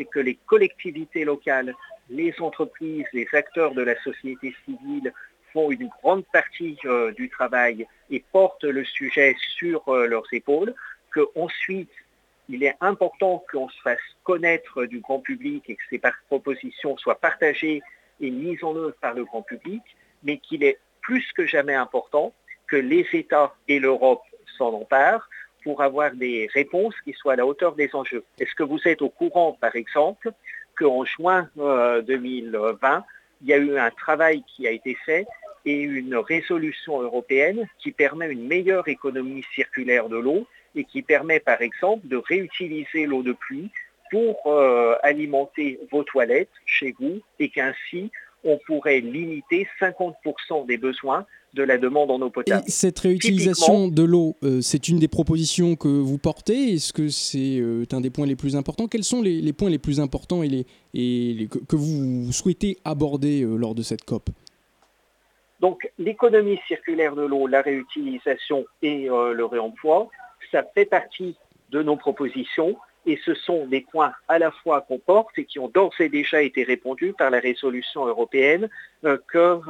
c'est 0.00 0.06
que 0.06 0.18
les 0.18 0.38
collectivités 0.46 1.26
locales, 1.26 1.74
les 2.08 2.34
entreprises, 2.40 3.04
les 3.12 3.28
acteurs 3.34 3.74
de 3.74 3.82
la 3.82 4.00
société 4.02 4.54
civile 4.64 5.12
font 5.52 5.70
une 5.70 5.90
grande 6.02 6.24
partie 6.32 6.78
euh, 6.86 7.12
du 7.12 7.28
travail 7.28 7.86
et 8.08 8.24
portent 8.32 8.64
le 8.64 8.82
sujet 8.82 9.36
sur 9.58 9.86
euh, 9.88 10.06
leurs 10.06 10.32
épaules, 10.32 10.74
qu'ensuite 11.12 11.92
il 12.48 12.64
est 12.64 12.76
important 12.80 13.44
qu'on 13.52 13.68
se 13.68 13.78
fasse 13.82 14.00
connaître 14.24 14.86
du 14.86 15.00
grand 15.00 15.20
public 15.20 15.64
et 15.68 15.76
que 15.76 15.82
ces 15.90 16.00
propositions 16.28 16.96
soient 16.96 17.20
partagées 17.20 17.82
et 18.20 18.30
mises 18.30 18.64
en 18.64 18.74
œuvre 18.74 18.96
par 19.02 19.12
le 19.12 19.24
grand 19.24 19.42
public, 19.42 19.82
mais 20.22 20.38
qu'il 20.38 20.64
est 20.64 20.78
plus 21.02 21.30
que 21.32 21.44
jamais 21.44 21.74
important 21.74 22.32
que 22.68 22.76
les 22.76 23.06
États 23.12 23.54
et 23.68 23.78
l'Europe 23.78 24.22
s'en 24.56 24.72
emparent 24.72 25.28
pour 25.62 25.82
avoir 25.82 26.12
des 26.12 26.48
réponses 26.52 26.94
qui 27.04 27.12
soient 27.12 27.34
à 27.34 27.36
la 27.36 27.46
hauteur 27.46 27.74
des 27.74 27.90
enjeux. 27.94 28.24
Est-ce 28.38 28.54
que 28.54 28.62
vous 28.62 28.80
êtes 28.86 29.02
au 29.02 29.08
courant, 29.08 29.56
par 29.60 29.76
exemple, 29.76 30.32
qu'en 30.76 31.04
juin 31.04 31.48
2020, 31.56 31.58
euh, 31.62 33.00
il 33.42 33.48
y 33.48 33.52
a 33.52 33.58
eu 33.58 33.78
un 33.78 33.90
travail 33.90 34.42
qui 34.46 34.66
a 34.66 34.70
été 34.70 34.96
fait 35.06 35.26
et 35.64 35.80
une 35.80 36.16
résolution 36.16 37.00
européenne 37.00 37.66
qui 37.78 37.92
permet 37.92 38.30
une 38.30 38.46
meilleure 38.46 38.88
économie 38.88 39.44
circulaire 39.54 40.08
de 40.08 40.16
l'eau 40.16 40.46
et 40.74 40.84
qui 40.84 41.02
permet 41.02 41.40
par 41.40 41.60
exemple 41.60 42.06
de 42.06 42.16
réutiliser 42.16 43.06
l'eau 43.06 43.22
de 43.22 43.32
pluie 43.32 43.70
pour 44.10 44.46
euh, 44.46 44.96
alimenter 45.02 45.78
vos 45.90 46.02
toilettes 46.02 46.50
chez 46.64 46.94
vous 46.98 47.20
et 47.38 47.50
qu'ainsi 47.50 48.10
on 48.42 48.58
pourrait 48.66 49.00
limiter 49.00 49.68
50% 49.80 50.66
des 50.66 50.78
besoins 50.78 51.26
de 51.54 51.62
la 51.62 51.78
demande 51.78 52.10
en 52.10 52.20
eau 52.20 52.30
potable. 52.30 52.62
Et 52.66 52.70
cette 52.70 52.98
réutilisation 52.98 53.88
de 53.88 54.02
l'eau, 54.02 54.36
euh, 54.42 54.60
c'est 54.60 54.88
une 54.88 54.98
des 54.98 55.08
propositions 55.08 55.76
que 55.76 55.88
vous 55.88 56.18
portez 56.18 56.74
Est-ce 56.74 56.92
que 56.92 57.08
c'est 57.08 57.58
euh, 57.58 57.84
un 57.92 58.00
des 58.00 58.10
points 58.10 58.26
les 58.26 58.36
plus 58.36 58.56
importants? 58.56 58.86
Quels 58.86 59.04
sont 59.04 59.22
les, 59.22 59.52
points 59.52 59.70
les 59.70 59.78
plus 59.78 60.00
importants 60.00 60.42
et, 60.42 60.48
les, 60.48 60.66
et 60.94 61.48
que, 61.68 61.76
vous 61.76 62.32
souhaitez 62.32 62.78
aborder 62.84 63.42
euh, 63.42 63.56
lors 63.56 63.74
de 63.74 63.82
cette 63.82 64.04
COP? 64.04 64.30
Donc 65.60 65.90
l'économie 65.98 66.58
circulaire 66.66 67.14
de 67.14 67.22
l'eau, 67.22 67.46
la 67.46 67.60
réutilisation 67.60 68.64
et 68.80 69.08
le 69.08 69.44
réemploi, 69.44 70.08
ça 70.50 70.62
fait 70.74 70.86
partie 70.86 71.36
de 71.68 71.82
nos 71.82 71.96
propositions 71.96 72.76
et 73.04 73.18
ce 73.26 73.34
sont 73.34 73.66
des 73.66 73.82
points 73.82 74.14
à 74.26 74.38
la 74.38 74.52
fois 74.52 74.80
qu'on 74.80 74.98
porte 74.98 75.38
et 75.38 75.44
qui 75.44 75.58
ont 75.58 75.68
d'ores 75.68 76.00
et 76.00 76.08
déjà 76.08 76.40
été 76.40 76.62
répondus 76.62 77.12
par 77.12 77.28
la 77.28 77.40
résolution 77.40 78.06
européenne 78.06 78.70
que 79.02 79.60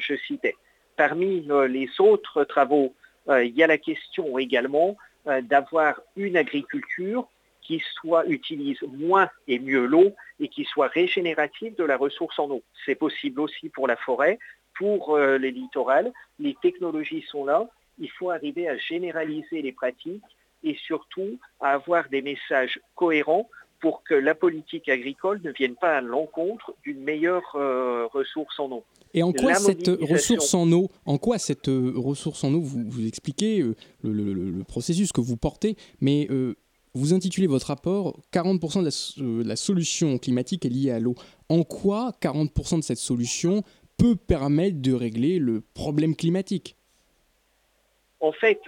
je 0.00 0.16
citais. 0.26 0.56
Parmi 0.96 1.46
euh, 1.50 1.68
les 1.68 1.90
autres 2.00 2.44
travaux, 2.44 2.94
euh, 3.28 3.44
il 3.44 3.54
y 3.54 3.62
a 3.62 3.66
la 3.66 3.78
question 3.78 4.38
également 4.38 4.96
euh, 5.26 5.42
d'avoir 5.42 6.00
une 6.16 6.36
agriculture 6.36 7.28
qui 7.60 7.82
utilise 8.28 8.80
moins 8.82 9.28
et 9.48 9.58
mieux 9.58 9.86
l'eau 9.86 10.12
et 10.38 10.48
qui 10.48 10.64
soit 10.64 10.86
régénérative 10.86 11.74
de 11.74 11.82
la 11.82 11.96
ressource 11.96 12.38
en 12.38 12.48
eau. 12.48 12.62
C'est 12.84 12.94
possible 12.94 13.40
aussi 13.40 13.68
pour 13.68 13.88
la 13.88 13.96
forêt, 13.96 14.38
pour 14.78 15.18
les 15.18 15.50
littorales. 15.50 16.12
Les 16.38 16.54
technologies 16.62 17.22
sont 17.22 17.44
là. 17.44 17.68
Il 17.98 18.08
faut 18.08 18.30
arriver 18.30 18.68
à 18.68 18.76
généraliser 18.76 19.62
les 19.62 19.72
pratiques 19.72 20.22
et 20.62 20.76
surtout 20.76 21.40
à 21.58 21.72
avoir 21.72 22.08
des 22.08 22.22
messages 22.22 22.78
cohérents 22.94 23.50
pour 23.80 24.02
que 24.02 24.14
la 24.14 24.34
politique 24.34 24.88
agricole 24.88 25.40
ne 25.44 25.50
vienne 25.50 25.74
pas 25.74 25.98
à 25.98 26.00
l'encontre 26.00 26.74
d'une 26.84 27.00
meilleure 27.00 27.54
euh, 27.54 28.06
ressource 28.06 28.58
en 28.58 28.70
eau. 28.70 28.84
Et 29.14 29.22
en 29.22 29.32
quoi 29.32 29.54
cette 29.54 29.88
ressource 30.00 30.54
en 30.54 30.70
eau, 30.72 30.90
en 31.04 31.18
quoi 31.18 31.38
cette 31.38 31.68
euh, 31.68 31.92
ressource 31.96 32.44
en 32.44 32.52
eau, 32.54 32.60
vous, 32.60 32.84
vous 32.86 33.06
expliquez 33.06 33.60
euh, 33.60 33.74
le, 34.02 34.62
processus 34.64 35.12
que 35.12 35.20
vous 35.20 35.36
portez, 35.36 35.76
mais 36.00 36.28
vous 36.94 37.12
intitulez 37.12 37.46
votre 37.46 37.68
rapport 37.68 38.18
40% 38.32 38.80
de 38.80 39.42
la, 39.42 39.44
la, 39.48 39.56
solution 39.56 40.18
climatique 40.18 40.64
est 40.64 40.70
liée 40.70 40.90
à 40.90 40.98
l'eau. 40.98 41.14
En 41.48 41.62
quoi 41.62 42.12
40% 42.22 42.78
de 42.78 42.82
cette 42.82 42.98
solution 42.98 43.62
peut 43.98 44.16
permettre 44.16 44.80
de 44.80 44.92
régler 44.92 45.38
le 45.38 45.62
problème 45.74 46.16
climatique? 46.16 46.76
En 48.20 48.32
fait, 48.32 48.60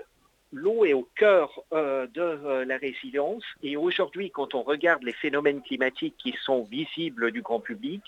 l'eau 0.52 0.84
est 0.84 0.92
au 0.92 1.08
cœur 1.16 1.62
euh, 1.72 2.06
de 2.06 2.20
euh, 2.20 2.64
la 2.64 2.78
résilience. 2.78 3.44
Et 3.62 3.76
aujourd'hui, 3.76 4.30
quand 4.30 4.54
on 4.54 4.62
regarde 4.62 5.02
les 5.02 5.12
phénomènes 5.12 5.62
climatiques 5.62 6.16
qui 6.18 6.34
sont 6.44 6.62
visibles 6.64 7.32
du 7.32 7.42
grand 7.42 7.60
public, 7.60 8.02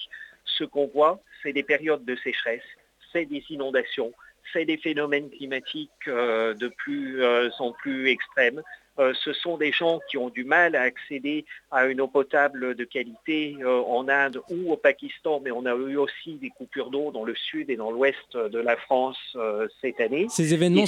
ce 0.44 0.64
qu'on 0.64 0.86
voit, 0.86 1.20
c'est 1.42 1.52
des 1.52 1.62
périodes 1.62 2.04
de 2.04 2.16
sécheresse, 2.16 2.64
c'est 3.12 3.26
des 3.26 3.44
inondations, 3.50 4.12
c'est 4.52 4.64
des 4.64 4.78
phénomènes 4.78 5.30
climatiques 5.30 5.90
euh, 6.08 6.54
de 6.54 6.68
plus 6.68 7.22
en 7.58 7.72
plus 7.72 8.08
extrêmes, 8.08 8.62
ce 8.98 9.32
sont 9.32 9.56
des 9.56 9.72
gens 9.72 10.00
qui 10.10 10.18
ont 10.18 10.28
du 10.28 10.44
mal 10.44 10.76
à 10.76 10.82
accéder 10.82 11.44
à 11.70 11.86
une 11.86 12.00
eau 12.00 12.08
potable 12.08 12.74
de 12.74 12.84
qualité 12.84 13.56
euh, 13.60 13.80
en 13.82 14.08
Inde 14.08 14.42
ou 14.50 14.72
au 14.72 14.76
Pakistan, 14.76 15.40
mais 15.42 15.50
on 15.50 15.64
a 15.64 15.74
eu 15.74 15.96
aussi 15.96 16.34
des 16.34 16.50
coupures 16.50 16.90
d'eau 16.90 17.10
dans 17.10 17.24
le 17.24 17.34
sud 17.34 17.70
et 17.70 17.76
dans 17.76 17.90
l'ouest 17.90 18.36
de 18.36 18.58
la 18.58 18.76
France 18.76 19.18
euh, 19.36 19.68
cette 19.80 20.00
année. 20.00 20.26
Ces 20.28 20.52
événements 20.52 20.84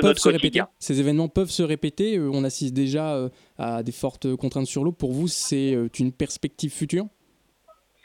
peuvent 0.00 0.18
se 0.18 0.28
répéter. 0.28 0.62
Ces 0.78 1.00
événements 1.00 1.28
peuvent 1.28 1.50
se 1.50 1.62
répéter. 1.62 2.18
on 2.18 2.44
assiste 2.44 2.74
déjà 2.74 3.28
à 3.58 3.82
des 3.82 3.92
fortes 3.92 4.34
contraintes 4.36 4.66
sur 4.66 4.84
l'eau. 4.84 4.92
Pour 4.92 5.12
vous, 5.12 5.28
c'est 5.28 5.76
une 5.98 6.12
perspective 6.12 6.72
future? 6.72 7.06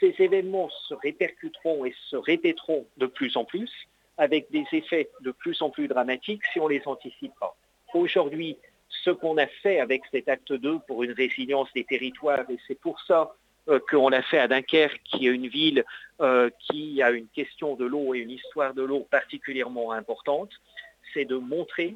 Ces 0.00 0.14
événements 0.18 0.68
se 0.88 0.94
répercuteront 0.94 1.84
et 1.84 1.94
se 2.10 2.16
répéteront 2.16 2.86
de 2.96 3.06
plus 3.06 3.36
en 3.36 3.44
plus, 3.44 3.70
avec 4.18 4.50
des 4.50 4.64
effets 4.72 5.10
de 5.20 5.30
plus 5.30 5.62
en 5.62 5.70
plus 5.70 5.86
dramatiques 5.86 6.42
si 6.52 6.58
on 6.58 6.68
ne 6.68 6.74
les 6.74 6.82
anticipe 6.86 7.32
pas. 7.38 7.56
Aujourd'hui, 7.94 8.56
ce 9.04 9.10
qu'on 9.10 9.36
a 9.38 9.46
fait 9.46 9.80
avec 9.80 10.02
cet 10.10 10.28
acte 10.28 10.52
2 10.52 10.80
pour 10.86 11.02
une 11.02 11.12
résilience 11.12 11.68
des 11.74 11.84
territoires, 11.84 12.48
et 12.50 12.58
c'est 12.66 12.78
pour 12.78 13.00
ça 13.02 13.34
euh, 13.68 13.78
qu'on 13.90 14.08
l'a 14.08 14.22
fait 14.22 14.38
à 14.38 14.48
Dunkerque, 14.48 15.00
qui 15.04 15.26
est 15.26 15.30
une 15.30 15.48
ville 15.48 15.84
euh, 16.20 16.50
qui 16.70 17.02
a 17.02 17.10
une 17.10 17.28
question 17.28 17.76
de 17.76 17.84
l'eau 17.84 18.14
et 18.14 18.18
une 18.18 18.30
histoire 18.30 18.74
de 18.74 18.82
l'eau 18.82 19.06
particulièrement 19.10 19.92
importante, 19.92 20.50
c'est 21.12 21.24
de 21.24 21.36
montrer 21.36 21.94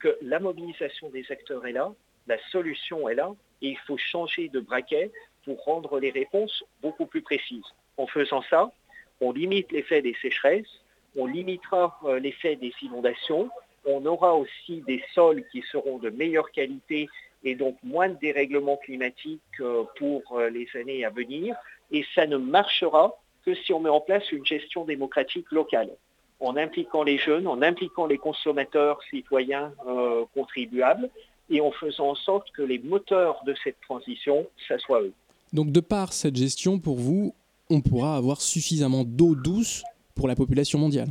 que 0.00 0.16
la 0.22 0.40
mobilisation 0.40 1.08
des 1.10 1.24
acteurs 1.30 1.66
est 1.66 1.72
là, 1.72 1.92
la 2.26 2.38
solution 2.50 3.08
est 3.08 3.14
là, 3.14 3.32
et 3.62 3.68
il 3.68 3.78
faut 3.78 3.96
changer 3.96 4.48
de 4.48 4.60
braquet 4.60 5.10
pour 5.44 5.62
rendre 5.64 6.00
les 6.00 6.10
réponses 6.10 6.64
beaucoup 6.82 7.06
plus 7.06 7.22
précises. 7.22 7.64
En 7.96 8.06
faisant 8.06 8.42
ça, 8.50 8.72
on 9.20 9.32
limite 9.32 9.70
l'effet 9.72 10.02
des 10.02 10.16
sécheresses, 10.20 10.82
on 11.16 11.26
limitera 11.26 11.98
euh, 12.04 12.18
l'effet 12.18 12.56
des 12.56 12.72
inondations, 12.82 13.50
on 13.86 14.04
aura 14.06 14.34
aussi 14.34 14.82
des 14.86 15.02
sols 15.14 15.44
qui 15.52 15.62
seront 15.70 15.98
de 15.98 16.10
meilleure 16.10 16.50
qualité 16.50 17.08
et 17.44 17.54
donc 17.54 17.76
moins 17.82 18.08
de 18.08 18.16
dérèglements 18.16 18.78
climatiques 18.78 19.40
euh, 19.60 19.84
pour 19.98 20.22
euh, 20.32 20.48
les 20.48 20.66
années 20.74 21.04
à 21.04 21.10
venir. 21.10 21.56
Et 21.90 22.04
ça 22.14 22.26
ne 22.26 22.36
marchera 22.36 23.14
que 23.44 23.54
si 23.54 23.72
on 23.72 23.80
met 23.80 23.90
en 23.90 24.00
place 24.00 24.32
une 24.32 24.44
gestion 24.46 24.84
démocratique 24.84 25.50
locale, 25.52 25.90
en 26.40 26.56
impliquant 26.56 27.02
les 27.02 27.18
jeunes, 27.18 27.46
en 27.46 27.60
impliquant 27.62 28.06
les 28.06 28.18
consommateurs, 28.18 28.98
citoyens, 29.10 29.72
euh, 29.86 30.24
contribuables, 30.34 31.10
et 31.50 31.60
en 31.60 31.70
faisant 31.70 32.10
en 32.10 32.14
sorte 32.14 32.50
que 32.52 32.62
les 32.62 32.78
moteurs 32.78 33.42
de 33.46 33.54
cette 33.62 33.80
transition, 33.82 34.46
ça 34.66 34.78
soit 34.78 35.02
eux. 35.02 35.12
Donc 35.52 35.70
de 35.70 35.80
par 35.80 36.12
cette 36.14 36.36
gestion, 36.36 36.78
pour 36.78 36.96
vous, 36.96 37.34
on 37.68 37.82
pourra 37.82 38.16
avoir 38.16 38.40
suffisamment 38.40 39.04
d'eau 39.04 39.34
douce 39.34 39.84
pour 40.14 40.26
la 40.26 40.34
population 40.34 40.78
mondiale? 40.78 41.08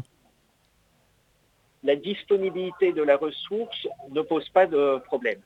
La 1.83 1.95
disponibilité 1.95 2.93
de 2.93 3.03
la 3.03 3.17
ressource 3.17 3.87
ne 4.09 4.21
pose 4.21 4.47
pas 4.49 4.65
de 4.65 4.97
problème. 5.05 5.41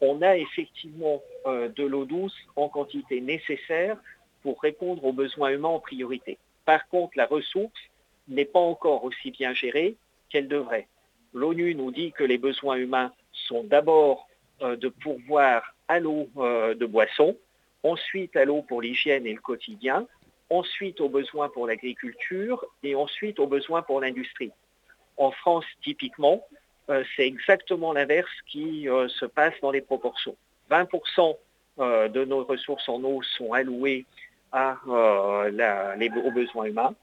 On 0.00 0.22
a 0.22 0.36
effectivement 0.36 1.22
euh, 1.46 1.68
de 1.68 1.84
l'eau 1.84 2.04
douce 2.04 2.36
en 2.56 2.68
quantité 2.68 3.20
nécessaire 3.20 3.96
pour 4.42 4.60
répondre 4.60 5.04
aux 5.04 5.12
besoins 5.12 5.50
humains 5.50 5.68
en 5.68 5.80
priorité. 5.80 6.38
Par 6.64 6.86
contre, 6.88 7.12
la 7.16 7.26
ressource 7.26 7.80
n'est 8.28 8.44
pas 8.44 8.60
encore 8.60 9.04
aussi 9.04 9.30
bien 9.30 9.54
gérée 9.54 9.96
qu'elle 10.28 10.48
devrait. 10.48 10.86
L'ONU 11.34 11.74
nous 11.74 11.90
dit 11.90 12.12
que 12.12 12.24
les 12.24 12.38
besoins 12.38 12.76
humains 12.76 13.12
sont 13.32 13.64
d'abord 13.64 14.28
euh, 14.62 14.76
de 14.76 14.88
pourvoir 14.88 15.74
à 15.88 16.00
l'eau 16.00 16.28
euh, 16.36 16.74
de 16.74 16.86
boisson, 16.86 17.36
ensuite 17.82 18.36
à 18.36 18.44
l'eau 18.44 18.62
pour 18.62 18.82
l'hygiène 18.82 19.26
et 19.26 19.32
le 19.32 19.40
quotidien, 19.40 20.06
ensuite 20.50 21.00
aux 21.00 21.08
besoins 21.08 21.48
pour 21.48 21.66
l'agriculture 21.66 22.64
et 22.82 22.94
ensuite 22.94 23.38
aux 23.38 23.46
besoins 23.46 23.82
pour 23.82 24.00
l'industrie. 24.00 24.52
En 25.18 25.32
France, 25.32 25.64
typiquement, 25.82 26.44
euh, 26.90 27.04
c'est 27.16 27.26
exactement 27.26 27.92
l'inverse 27.92 28.30
qui 28.46 28.88
euh, 28.88 29.08
se 29.08 29.26
passe 29.26 29.54
dans 29.60 29.72
les 29.72 29.80
proportions. 29.80 30.36
20% 30.70 31.36
euh, 31.80 32.08
de 32.08 32.24
nos 32.24 32.44
ressources 32.44 32.88
en 32.88 33.02
eau 33.02 33.20
sont 33.22 33.52
allouées 33.52 34.06
aux 34.54 36.30
besoins 36.30 36.64
humains, 36.64 36.94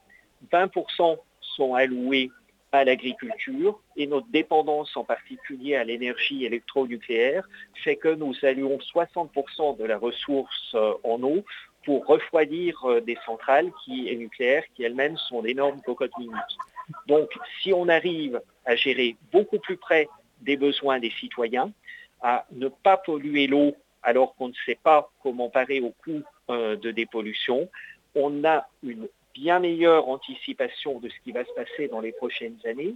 20% 0.52 1.18
sont 1.40 1.74
alloués 1.74 2.30
à 2.72 2.84
l'agriculture 2.84 3.78
et 3.96 4.08
notre 4.08 4.26
dépendance 4.28 4.96
en 4.96 5.04
particulier 5.04 5.76
à 5.76 5.84
l'énergie 5.84 6.44
électronucléaire 6.44 7.48
fait 7.84 7.94
que 7.94 8.08
nous 8.08 8.34
allouons 8.42 8.78
60% 8.78 9.78
de 9.78 9.84
la 9.84 9.96
ressource 9.96 10.74
en 11.04 11.22
eau 11.22 11.44
pour 11.84 12.04
refroidir 12.06 12.84
des 13.06 13.16
centrales 13.24 13.70
qui, 13.84 14.14
nucléaires 14.16 14.64
qui 14.74 14.82
elles-mêmes 14.82 15.16
sont 15.16 15.42
d'énormes 15.42 15.80
cocottes 15.82 16.18
minutes. 16.18 16.58
Donc, 17.06 17.30
si 17.62 17.72
on 17.72 17.88
arrive 17.88 18.40
à 18.64 18.76
gérer 18.76 19.16
beaucoup 19.32 19.58
plus 19.58 19.76
près 19.76 20.08
des 20.42 20.56
besoins 20.56 20.98
des 20.98 21.12
citoyens, 21.20 21.72
à 22.20 22.46
ne 22.52 22.68
pas 22.68 22.96
polluer 22.96 23.46
l'eau 23.46 23.74
alors 24.02 24.34
qu'on 24.36 24.48
ne 24.48 24.54
sait 24.64 24.78
pas 24.82 25.10
comment 25.22 25.50
parer 25.50 25.80
au 25.80 25.90
coût 25.90 26.22
euh, 26.50 26.76
de 26.76 26.90
dépollution, 26.90 27.68
on 28.14 28.44
a 28.44 28.66
une 28.82 29.08
bien 29.34 29.58
meilleure 29.58 30.08
anticipation 30.08 30.98
de 31.00 31.08
ce 31.08 31.14
qui 31.24 31.32
va 31.32 31.44
se 31.44 31.52
passer 31.52 31.88
dans 31.88 32.00
les 32.00 32.12
prochaines 32.12 32.58
années 32.64 32.94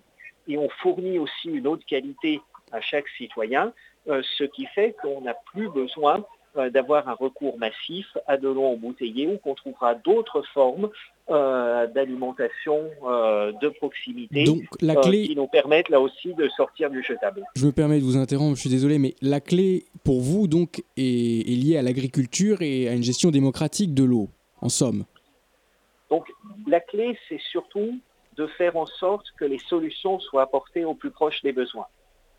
et 0.48 0.56
on 0.56 0.68
fournit 0.68 1.18
aussi 1.18 1.48
une 1.48 1.62
de 1.62 1.84
qualité 1.84 2.40
à 2.72 2.80
chaque 2.80 3.08
citoyen, 3.08 3.72
euh, 4.08 4.22
ce 4.38 4.44
qui 4.44 4.66
fait 4.66 4.94
qu'on 5.02 5.20
n'a 5.20 5.34
plus 5.52 5.68
besoin 5.68 6.24
euh, 6.56 6.70
d'avoir 6.70 7.08
un 7.08 7.14
recours 7.14 7.58
massif 7.58 8.06
à 8.26 8.36
de 8.36 8.48
l'eau 8.48 8.64
embouteillée 8.64 9.26
ou 9.26 9.38
qu'on 9.38 9.54
trouvera 9.54 9.94
d'autres 9.94 10.42
formes 10.54 10.90
euh, 11.30 11.86
d'alimentation 11.86 12.90
euh, 13.04 13.52
de 13.60 13.68
proximité 13.68 14.44
qui 14.44 15.34
nous 15.36 15.46
permettent 15.46 15.88
là 15.88 16.00
aussi 16.00 16.34
de 16.34 16.48
sortir 16.48 16.90
du 16.90 17.02
jetable. 17.02 17.44
Je 17.56 17.66
me 17.66 17.72
permets 17.72 17.98
de 17.98 18.04
vous 18.04 18.16
interrompre, 18.16 18.56
je 18.56 18.60
suis 18.60 18.70
désolé, 18.70 18.98
mais 18.98 19.14
la 19.22 19.40
clé 19.40 19.84
pour 20.04 20.20
vous 20.20 20.46
donc 20.48 20.82
est, 20.96 21.40
est 21.50 21.56
liée 21.56 21.76
à 21.76 21.82
l'agriculture 21.82 22.62
et 22.62 22.88
à 22.88 22.92
une 22.92 23.02
gestion 23.02 23.30
démocratique 23.30 23.94
de 23.94 24.04
l'eau, 24.04 24.28
en 24.60 24.68
somme. 24.68 25.04
Donc 26.10 26.26
la 26.66 26.80
clé, 26.80 27.16
c'est 27.28 27.40
surtout 27.40 27.98
de 28.36 28.46
faire 28.46 28.76
en 28.76 28.86
sorte 28.86 29.26
que 29.38 29.44
les 29.44 29.58
solutions 29.58 30.18
soient 30.18 30.42
apportées 30.42 30.84
au 30.84 30.94
plus 30.94 31.10
proche 31.10 31.42
des 31.42 31.52
besoins 31.52 31.86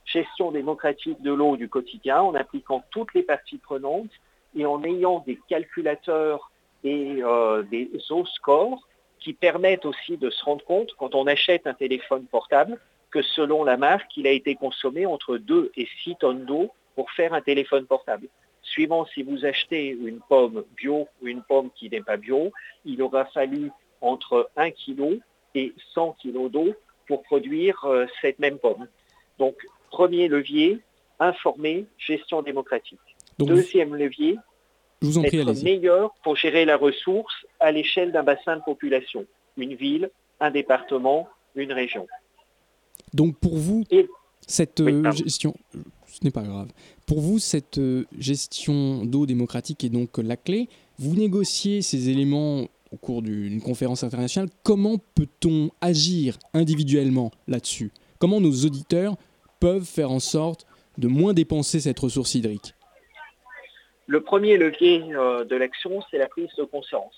gestion 0.06 0.52
démocratique 0.52 1.22
de 1.22 1.32
l'eau 1.32 1.58
du 1.58 1.70
quotidien 1.70 2.22
en 2.22 2.36
appliquant 2.36 2.84
toutes 2.92 3.14
les 3.14 3.24
parties 3.24 3.58
prenantes 3.58 4.12
et 4.56 4.66
en 4.66 4.84
ayant 4.84 5.24
des 5.26 5.40
calculateurs 5.48 6.51
et 6.84 7.24
euh, 7.24 7.64
des 7.64 7.90
eau 8.10 8.26
scores 8.26 8.88
qui 9.20 9.34
permettent 9.34 9.86
aussi 9.86 10.18
de 10.18 10.30
se 10.30 10.44
rendre 10.44 10.66
compte 10.66 10.94
quand 10.98 11.16
on 11.16 11.28
achète 11.28 11.68
un 11.68 11.74
téléphone 11.74 12.26
portable 12.26 12.80
que 13.12 13.22
selon 13.22 13.64
la 13.64 13.78
marque, 13.78 14.16
il 14.18 14.26
a 14.26 14.32
été 14.32 14.56
consommé 14.56 15.06
entre 15.06 15.38
2 15.38 15.72
et 15.76 15.88
6 16.04 16.16
tonnes 16.20 16.46
d'eau 16.46 16.72
pour 16.96 17.12
faire 17.12 17.34
un 17.34 17.42
téléphone 17.42 17.86
portable. 17.86 18.28
Suivant 18.64 19.06
si 19.06 19.22
vous 19.24 19.46
achetez 19.46 19.90
une 19.90 20.20
pomme 20.30 20.64
bio 20.78 21.08
ou 21.22 21.28
une 21.28 21.42
pomme 21.44 21.70
qui 21.76 21.90
n'est 21.90 22.02
pas 22.02 22.18
bio, 22.18 22.52
il 22.86 23.02
aura 23.02 23.26
fallu 23.26 23.72
entre 24.00 24.50
1 24.56 24.72
kg 24.72 25.20
et 25.56 25.74
100 25.94 26.18
kg 26.24 26.50
d'eau 26.50 26.74
pour 27.08 27.22
produire 27.24 27.84
euh, 27.86 28.06
cette 28.22 28.40
même 28.40 28.58
pomme. 28.58 28.88
Donc 29.38 29.56
Premier 29.92 30.30
levier, 30.30 30.80
informer, 31.20 31.86
gestion 31.98 32.42
démocratique. 32.42 33.00
Deuxième 33.40 33.94
levier, 33.96 34.38
vous 35.02 35.18
en 35.18 35.24
être 35.24 35.64
meilleur 35.64 36.14
pour 36.24 36.36
gérer 36.36 36.66
la 36.66 36.78
ressource 36.78 37.34
à 37.60 37.72
l'échelle 37.72 38.12
d'un 38.12 38.24
bassin 38.24 38.58
de 38.58 38.62
population, 38.62 39.26
une 39.58 39.76
ville, 39.76 40.10
un 40.40 40.52
département, 40.52 41.28
une 41.56 41.74
région. 41.74 42.08
Donc 43.14 43.38
pour 43.40 43.58
vous, 43.58 43.84
cette 44.48 44.80
euh, 44.80 45.12
gestion, 45.12 45.56
ce 46.08 46.20
n'est 46.24 46.32
pas 46.32 46.44
grave. 46.44 46.70
Pour 47.06 47.20
vous, 47.20 47.40
cette 47.40 47.78
euh, 47.78 48.06
gestion 48.18 49.06
d'eau 49.06 49.26
démocratique 49.26 49.84
est 49.84 49.90
donc 49.90 50.18
la 50.18 50.38
clé. 50.38 50.70
Vous 50.98 51.16
négociez 51.16 51.82
ces 51.82 52.10
éléments 52.10 52.68
au 52.92 52.98
cours 52.98 53.22
d'une 53.22 53.62
conférence 53.62 54.04
internationale. 54.04 54.50
Comment 54.64 54.98
peut-on 55.16 55.72
agir 55.82 56.38
individuellement 56.54 57.32
là-dessus? 57.48 57.92
Comment 58.20 58.42
nos 58.42 58.66
auditeurs 58.66 59.16
peuvent 59.60 59.86
faire 59.86 60.12
en 60.12 60.20
sorte 60.20 60.66
de 60.98 61.08
moins 61.08 61.34
dépenser 61.34 61.80
cette 61.80 62.00
ressource 62.00 62.36
hydrique? 62.36 62.76
Le 64.08 64.22
premier 64.22 64.58
levier 64.58 65.04
euh, 65.14 65.44
de 65.44 65.56
l'action, 65.56 66.04
c'est 66.10 66.18
la 66.18 66.28
prise 66.28 66.54
de 66.58 66.64
conscience. 66.64 67.14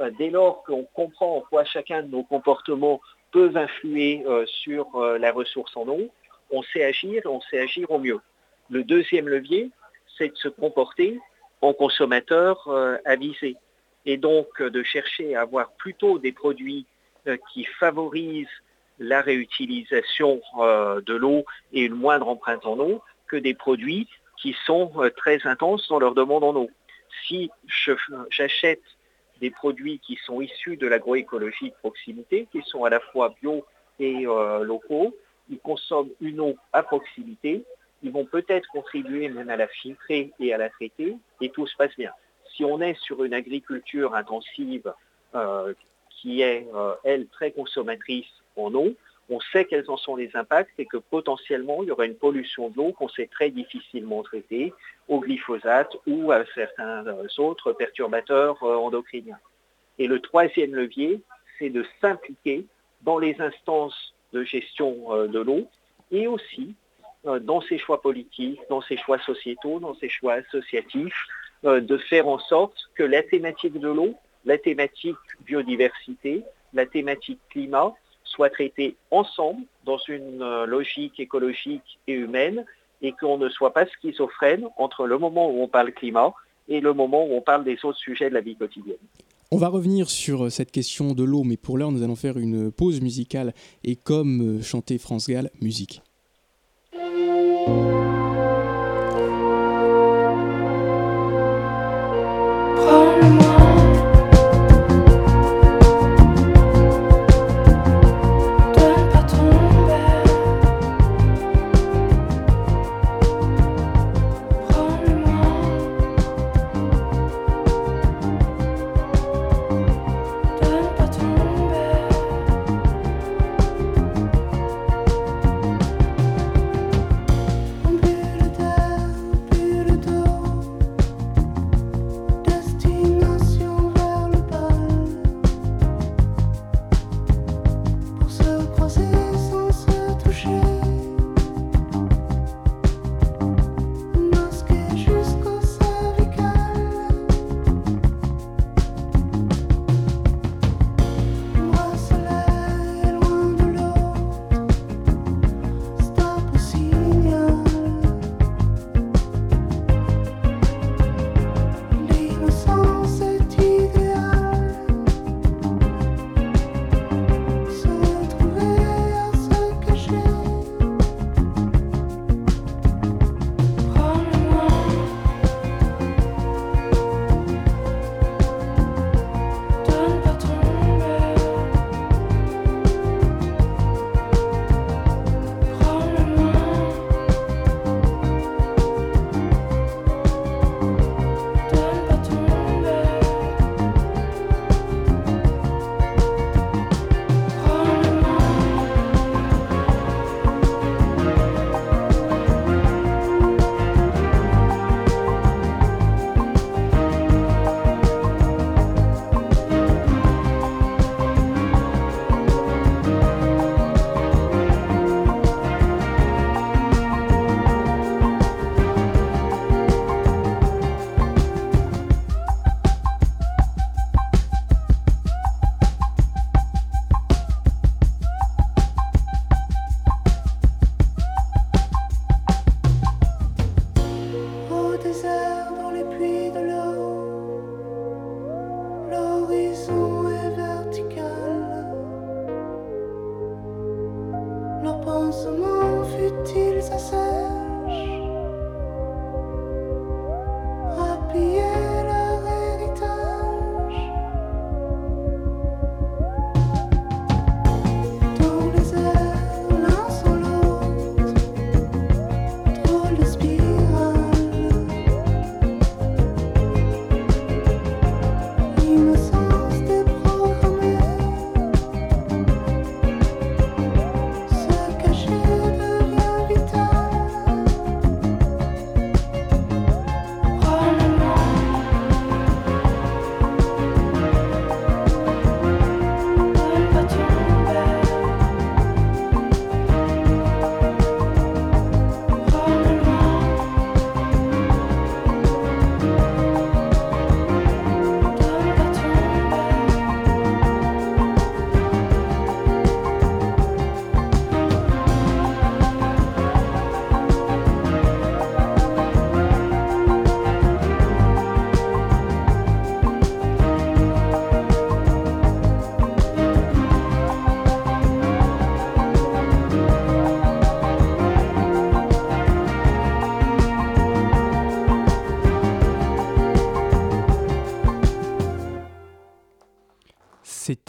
Euh, 0.00 0.10
dès 0.18 0.30
lors 0.30 0.62
qu'on 0.64 0.84
comprend 0.84 1.36
en 1.36 1.40
quoi 1.42 1.64
chacun 1.64 2.02
de 2.02 2.08
nos 2.08 2.22
comportements 2.22 3.00
peuvent 3.30 3.56
influer 3.56 4.24
euh, 4.26 4.46
sur 4.46 4.98
la 5.18 5.32
ressource 5.32 5.76
en 5.76 5.86
eau, 5.88 6.08
on 6.50 6.62
sait 6.62 6.84
agir 6.84 7.22
et 7.24 7.28
on 7.28 7.40
sait 7.40 7.58
agir 7.58 7.90
au 7.90 7.98
mieux. 7.98 8.20
Le 8.70 8.84
deuxième 8.84 9.28
levier, 9.28 9.70
c'est 10.16 10.28
de 10.28 10.36
se 10.36 10.48
comporter 10.48 11.20
en 11.60 11.72
consommateur 11.72 12.68
avisé 13.04 13.56
et 14.06 14.16
donc 14.16 14.62
de 14.62 14.82
chercher 14.82 15.34
à 15.34 15.42
avoir 15.42 15.72
plutôt 15.72 16.18
des 16.18 16.32
produits 16.32 16.86
qui 17.52 17.64
favorisent 17.64 18.46
la 18.98 19.22
réutilisation 19.22 20.40
de 20.58 21.14
l'eau 21.14 21.44
et 21.72 21.82
une 21.82 21.94
moindre 21.94 22.28
empreinte 22.28 22.66
en 22.66 22.78
eau 22.78 23.02
que 23.26 23.36
des 23.36 23.54
produits 23.54 24.08
qui 24.36 24.54
sont 24.66 24.90
euh, 24.96 25.10
très 25.10 25.46
intenses 25.46 25.88
dans 25.88 25.98
leur 25.98 26.14
demande 26.14 26.44
en 26.44 26.54
eau. 26.54 26.70
Si 27.26 27.50
j'achète 28.30 28.82
des 29.40 29.50
produits 29.50 29.98
qui 30.00 30.18
sont 30.24 30.40
issus 30.40 30.76
de 30.76 30.86
l'agroécologie 30.86 31.70
de 31.70 31.76
proximité, 31.76 32.48
qui 32.52 32.62
sont 32.62 32.84
à 32.84 32.90
la 32.90 33.00
fois 33.00 33.34
bio 33.40 33.64
et 33.98 34.26
euh, 34.26 34.64
locaux, 34.64 35.16
ils 35.48 35.58
consomment 35.58 36.10
une 36.20 36.40
eau 36.40 36.56
à 36.72 36.82
proximité, 36.82 37.64
ils 38.02 38.10
vont 38.10 38.24
peut-être 38.24 38.68
contribuer 38.68 39.28
même 39.28 39.50
à 39.50 39.56
la 39.56 39.68
filtrer 39.68 40.32
et 40.40 40.52
à 40.52 40.58
la 40.58 40.68
traiter, 40.68 41.16
et 41.40 41.48
tout 41.50 41.66
se 41.66 41.76
passe 41.76 41.94
bien. 41.96 42.12
Si 42.54 42.64
on 42.64 42.80
est 42.80 42.98
sur 43.00 43.24
une 43.24 43.34
agriculture 43.34 44.14
intensive 44.14 44.92
euh, 45.34 45.74
qui 46.10 46.42
est, 46.42 46.66
elle, 47.02 47.26
très 47.28 47.50
consommatrice 47.50 48.26
en 48.56 48.72
eau, 48.74 48.94
on 49.30 49.40
sait 49.52 49.64
quels 49.64 49.88
en 49.88 49.96
sont 49.96 50.16
les 50.16 50.30
impacts 50.34 50.78
et 50.78 50.86
que 50.86 50.96
potentiellement 50.96 51.82
il 51.82 51.88
y 51.88 51.90
aura 51.90 52.04
une 52.04 52.16
pollution 52.16 52.68
de 52.68 52.76
l'eau 52.76 52.92
qu'on 52.92 53.08
sait 53.08 53.26
très 53.26 53.50
difficilement 53.50 54.22
traiter 54.22 54.72
au 55.08 55.20
glyphosate 55.20 55.96
ou 56.06 56.30
à 56.32 56.44
certains 56.54 57.06
euh, 57.06 57.26
autres 57.38 57.72
perturbateurs 57.72 58.62
euh, 58.62 58.76
endocriniens. 58.76 59.38
Et 59.98 60.06
le 60.06 60.20
troisième 60.20 60.74
levier, 60.74 61.20
c'est 61.58 61.70
de 61.70 61.84
s'impliquer 62.00 62.66
dans 63.02 63.18
les 63.18 63.40
instances 63.40 64.14
de 64.32 64.44
gestion 64.44 65.14
euh, 65.14 65.26
de 65.26 65.40
l'eau 65.40 65.68
et 66.10 66.26
aussi 66.26 66.74
dans 67.40 67.62
ses 67.62 67.78
choix 67.78 68.02
politiques, 68.02 68.60
dans 68.68 68.82
ses 68.82 68.98
choix 68.98 69.18
sociétaux, 69.18 69.78
dans 69.78 69.94
ses 69.94 70.10
choix 70.10 70.34
associatifs, 70.34 71.26
de 71.62 71.96
faire 71.96 72.28
en 72.28 72.38
sorte 72.38 72.76
que 72.94 73.02
la 73.02 73.22
thématique 73.22 73.78
de 73.78 73.88
l'eau, 73.88 74.14
la 74.44 74.58
thématique 74.58 75.16
biodiversité, 75.40 76.42
la 76.74 76.84
thématique 76.84 77.40
climat 77.48 77.94
soient 78.34 78.50
traités 78.50 78.96
ensemble 79.10 79.62
dans 79.84 79.98
une 80.08 80.42
euh, 80.42 80.66
logique 80.66 81.18
écologique 81.18 81.98
et 82.06 82.12
humaine 82.12 82.64
et 83.02 83.12
qu'on 83.12 83.38
ne 83.38 83.48
soit 83.48 83.72
pas 83.72 83.86
schizophrène 83.86 84.66
entre 84.76 85.06
le 85.06 85.18
moment 85.18 85.50
où 85.50 85.62
on 85.62 85.68
parle 85.68 85.92
climat 85.92 86.32
et 86.68 86.80
le 86.80 86.92
moment 86.92 87.24
où 87.26 87.34
on 87.34 87.40
parle 87.40 87.64
des 87.64 87.78
autres 87.84 87.98
sujets 87.98 88.28
de 88.28 88.34
la 88.34 88.40
vie 88.40 88.56
quotidienne. 88.56 88.96
On 89.50 89.58
va 89.58 89.68
revenir 89.68 90.10
sur 90.10 90.46
euh, 90.46 90.50
cette 90.50 90.72
question 90.72 91.12
de 91.12 91.22
l'eau, 91.22 91.44
mais 91.44 91.56
pour 91.56 91.78
l'heure, 91.78 91.92
nous 91.92 92.02
allons 92.02 92.16
faire 92.16 92.38
une 92.38 92.72
pause 92.72 93.00
musicale 93.00 93.54
et 93.84 93.94
comme 93.94 94.58
euh, 94.58 94.62
chantait 94.62 94.98
France 94.98 95.28
Gall, 95.28 95.50
musique. 95.60 96.02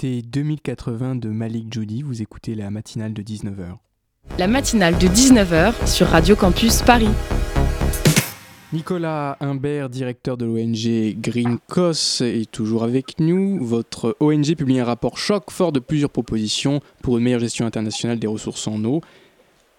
C'était 0.05 0.21
2080 0.21 1.15
de 1.15 1.29
Malik 1.29 1.73
Jody, 1.73 2.03
vous 2.03 2.21
écoutez 2.21 2.53
la 2.53 2.69
matinale 2.69 3.11
de 3.11 3.23
19h. 3.23 3.77
La 4.37 4.47
matinale 4.47 4.95
de 4.99 5.07
19h 5.07 5.87
sur 5.87 6.05
Radio 6.05 6.35
Campus 6.35 6.83
Paris. 6.83 7.09
Nicolas 8.71 9.35
Humbert, 9.39 9.89
directeur 9.89 10.37
de 10.37 10.45
l'ONG 10.45 11.19
Green 11.19 11.57
Cos, 11.67 12.21
est 12.21 12.51
toujours 12.51 12.83
avec 12.83 13.19
nous. 13.19 13.57
Votre 13.65 14.15
ONG 14.19 14.55
publie 14.55 14.79
un 14.79 14.85
rapport 14.85 15.17
choc 15.17 15.49
fort 15.49 15.71
de 15.71 15.79
plusieurs 15.79 16.11
propositions 16.11 16.81
pour 17.01 17.17
une 17.17 17.23
meilleure 17.23 17.39
gestion 17.39 17.65
internationale 17.65 18.19
des 18.19 18.27
ressources 18.27 18.67
en 18.67 18.83
eau. 18.83 19.01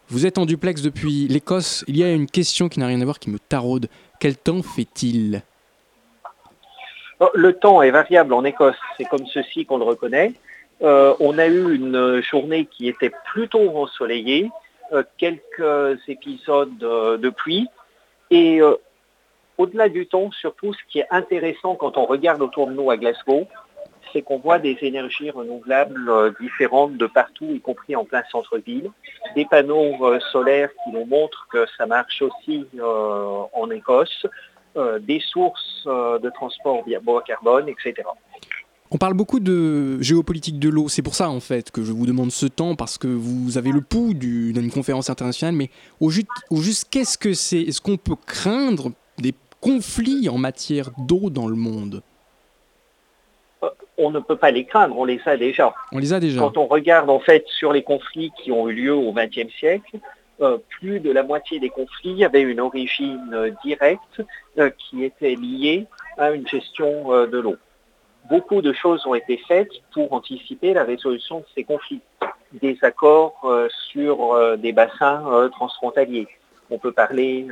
Vous 0.08 0.26
êtes 0.26 0.38
en 0.38 0.46
duplex 0.46 0.82
depuis 0.82 1.28
l'Écosse. 1.28 1.84
Il 1.86 1.96
y 1.96 2.02
a 2.02 2.12
une 2.12 2.26
question 2.26 2.68
qui 2.68 2.80
n'a 2.80 2.88
rien 2.88 3.00
à 3.00 3.04
voir 3.04 3.20
qui 3.20 3.30
me 3.30 3.38
taraude. 3.38 3.88
Quel 4.18 4.36
temps 4.36 4.62
fait-il? 4.62 5.44
Le 7.34 7.52
temps 7.52 7.82
est 7.82 7.90
variable 7.90 8.34
en 8.34 8.44
Écosse. 8.44 8.76
C'est 8.96 9.04
comme 9.04 9.26
ceci 9.26 9.64
qu'on 9.64 9.78
le 9.78 9.84
reconnaît. 9.84 10.32
Euh, 10.82 11.14
on 11.20 11.38
a 11.38 11.46
eu 11.46 11.74
une 11.74 12.20
journée 12.20 12.66
qui 12.66 12.88
était 12.88 13.12
plutôt 13.32 13.74
ensoleillée, 13.76 14.50
euh, 14.92 15.02
quelques 15.16 15.98
épisodes 16.08 16.76
de 16.76 17.30
pluie. 17.30 17.68
Et 18.30 18.60
euh, 18.60 18.74
au-delà 19.58 19.88
du 19.88 20.06
temps, 20.06 20.30
surtout, 20.32 20.74
ce 20.74 20.80
qui 20.90 20.98
est 20.98 21.06
intéressant 21.10 21.76
quand 21.76 21.96
on 21.96 22.04
regarde 22.04 22.42
autour 22.42 22.66
de 22.66 22.72
nous 22.72 22.90
à 22.90 22.96
Glasgow, 22.96 23.46
c'est 24.12 24.22
qu'on 24.22 24.38
voit 24.38 24.58
des 24.58 24.78
énergies 24.82 25.30
renouvelables 25.30 26.08
euh, 26.08 26.30
différentes 26.40 26.96
de 26.96 27.06
partout, 27.06 27.46
y 27.50 27.60
compris 27.60 27.96
en 27.96 28.04
plein 28.04 28.22
centre-ville. 28.30 28.90
Des 29.34 29.44
panneaux 29.44 29.96
euh, 30.04 30.20
solaires 30.32 30.70
qui 30.84 30.90
nous 30.90 31.04
montrent 31.04 31.46
que 31.50 31.66
ça 31.76 31.86
marche 31.86 32.22
aussi 32.22 32.66
euh, 32.78 33.42
en 33.52 33.70
Écosse, 33.70 34.26
des 35.00 35.20
sources 35.20 35.86
de 35.86 36.30
transport 36.30 36.84
via 36.86 37.00
bois 37.00 37.22
carbone, 37.22 37.68
etc. 37.68 38.06
On 38.90 38.98
parle 38.98 39.14
beaucoup 39.14 39.40
de 39.40 40.00
géopolitique 40.00 40.60
de 40.60 40.68
l'eau, 40.68 40.88
c'est 40.88 41.02
pour 41.02 41.16
ça 41.16 41.28
en 41.28 41.40
fait 41.40 41.72
que 41.72 41.82
je 41.82 41.90
vous 41.90 42.06
demande 42.06 42.30
ce 42.30 42.46
temps, 42.46 42.76
parce 42.76 42.98
que 42.98 43.08
vous 43.08 43.58
avez 43.58 43.72
le 43.72 43.80
pouls 43.80 44.14
d'une 44.14 44.70
conférence 44.70 45.10
internationale, 45.10 45.54
mais 45.56 45.70
au 46.00 46.10
juste, 46.10 46.28
au 46.50 46.58
juste 46.58 46.88
qu'est-ce 46.90 47.18
que 47.18 47.32
c'est? 47.32 47.62
Est-ce 47.62 47.80
qu'on 47.80 47.96
peut 47.96 48.14
craindre 48.26 48.92
des 49.18 49.34
conflits 49.60 50.28
en 50.28 50.38
matière 50.38 50.90
d'eau 50.98 51.30
dans 51.30 51.48
le 51.48 51.56
monde? 51.56 52.02
On 53.98 54.10
ne 54.10 54.20
peut 54.20 54.36
pas 54.36 54.50
les 54.50 54.66
craindre, 54.66 54.96
on 54.98 55.04
les 55.04 55.20
a 55.24 55.36
déjà. 55.36 55.74
On 55.90 55.98
les 55.98 56.12
a 56.12 56.20
déjà. 56.20 56.38
Quand 56.38 56.58
on 56.58 56.66
regarde 56.66 57.10
en 57.10 57.18
fait 57.18 57.44
sur 57.48 57.72
les 57.72 57.82
conflits 57.82 58.30
qui 58.38 58.52
ont 58.52 58.68
eu 58.68 58.74
lieu 58.74 58.94
au 58.94 59.12
XXe 59.12 59.52
siècle, 59.58 59.98
euh, 60.42 60.58
plus 60.68 61.00
de 61.00 61.10
la 61.10 61.22
moitié 61.22 61.58
des 61.58 61.70
conflits 61.70 62.22
avaient 62.22 62.42
une 62.42 62.60
origine 62.60 63.30
euh, 63.32 63.50
directe 63.64 64.22
euh, 64.58 64.68
qui 64.76 65.02
était 65.02 65.34
liée 65.34 65.86
à 66.18 66.30
une 66.32 66.46
gestion 66.46 67.26
de 67.26 67.38
l'eau. 67.38 67.56
Beaucoup 68.28 68.60
de 68.60 68.72
choses 68.72 69.06
ont 69.06 69.14
été 69.14 69.38
faites 69.48 69.70
pour 69.92 70.12
anticiper 70.12 70.74
la 70.74 70.84
résolution 70.84 71.40
de 71.40 71.44
ces 71.54 71.64
conflits. 71.64 72.00
Des 72.52 72.78
accords 72.82 73.46
sur 73.90 74.56
des 74.56 74.72
bassins 74.72 75.50
transfrontaliers, 75.52 76.26
on 76.70 76.78
peut 76.78 76.92
parler 76.92 77.46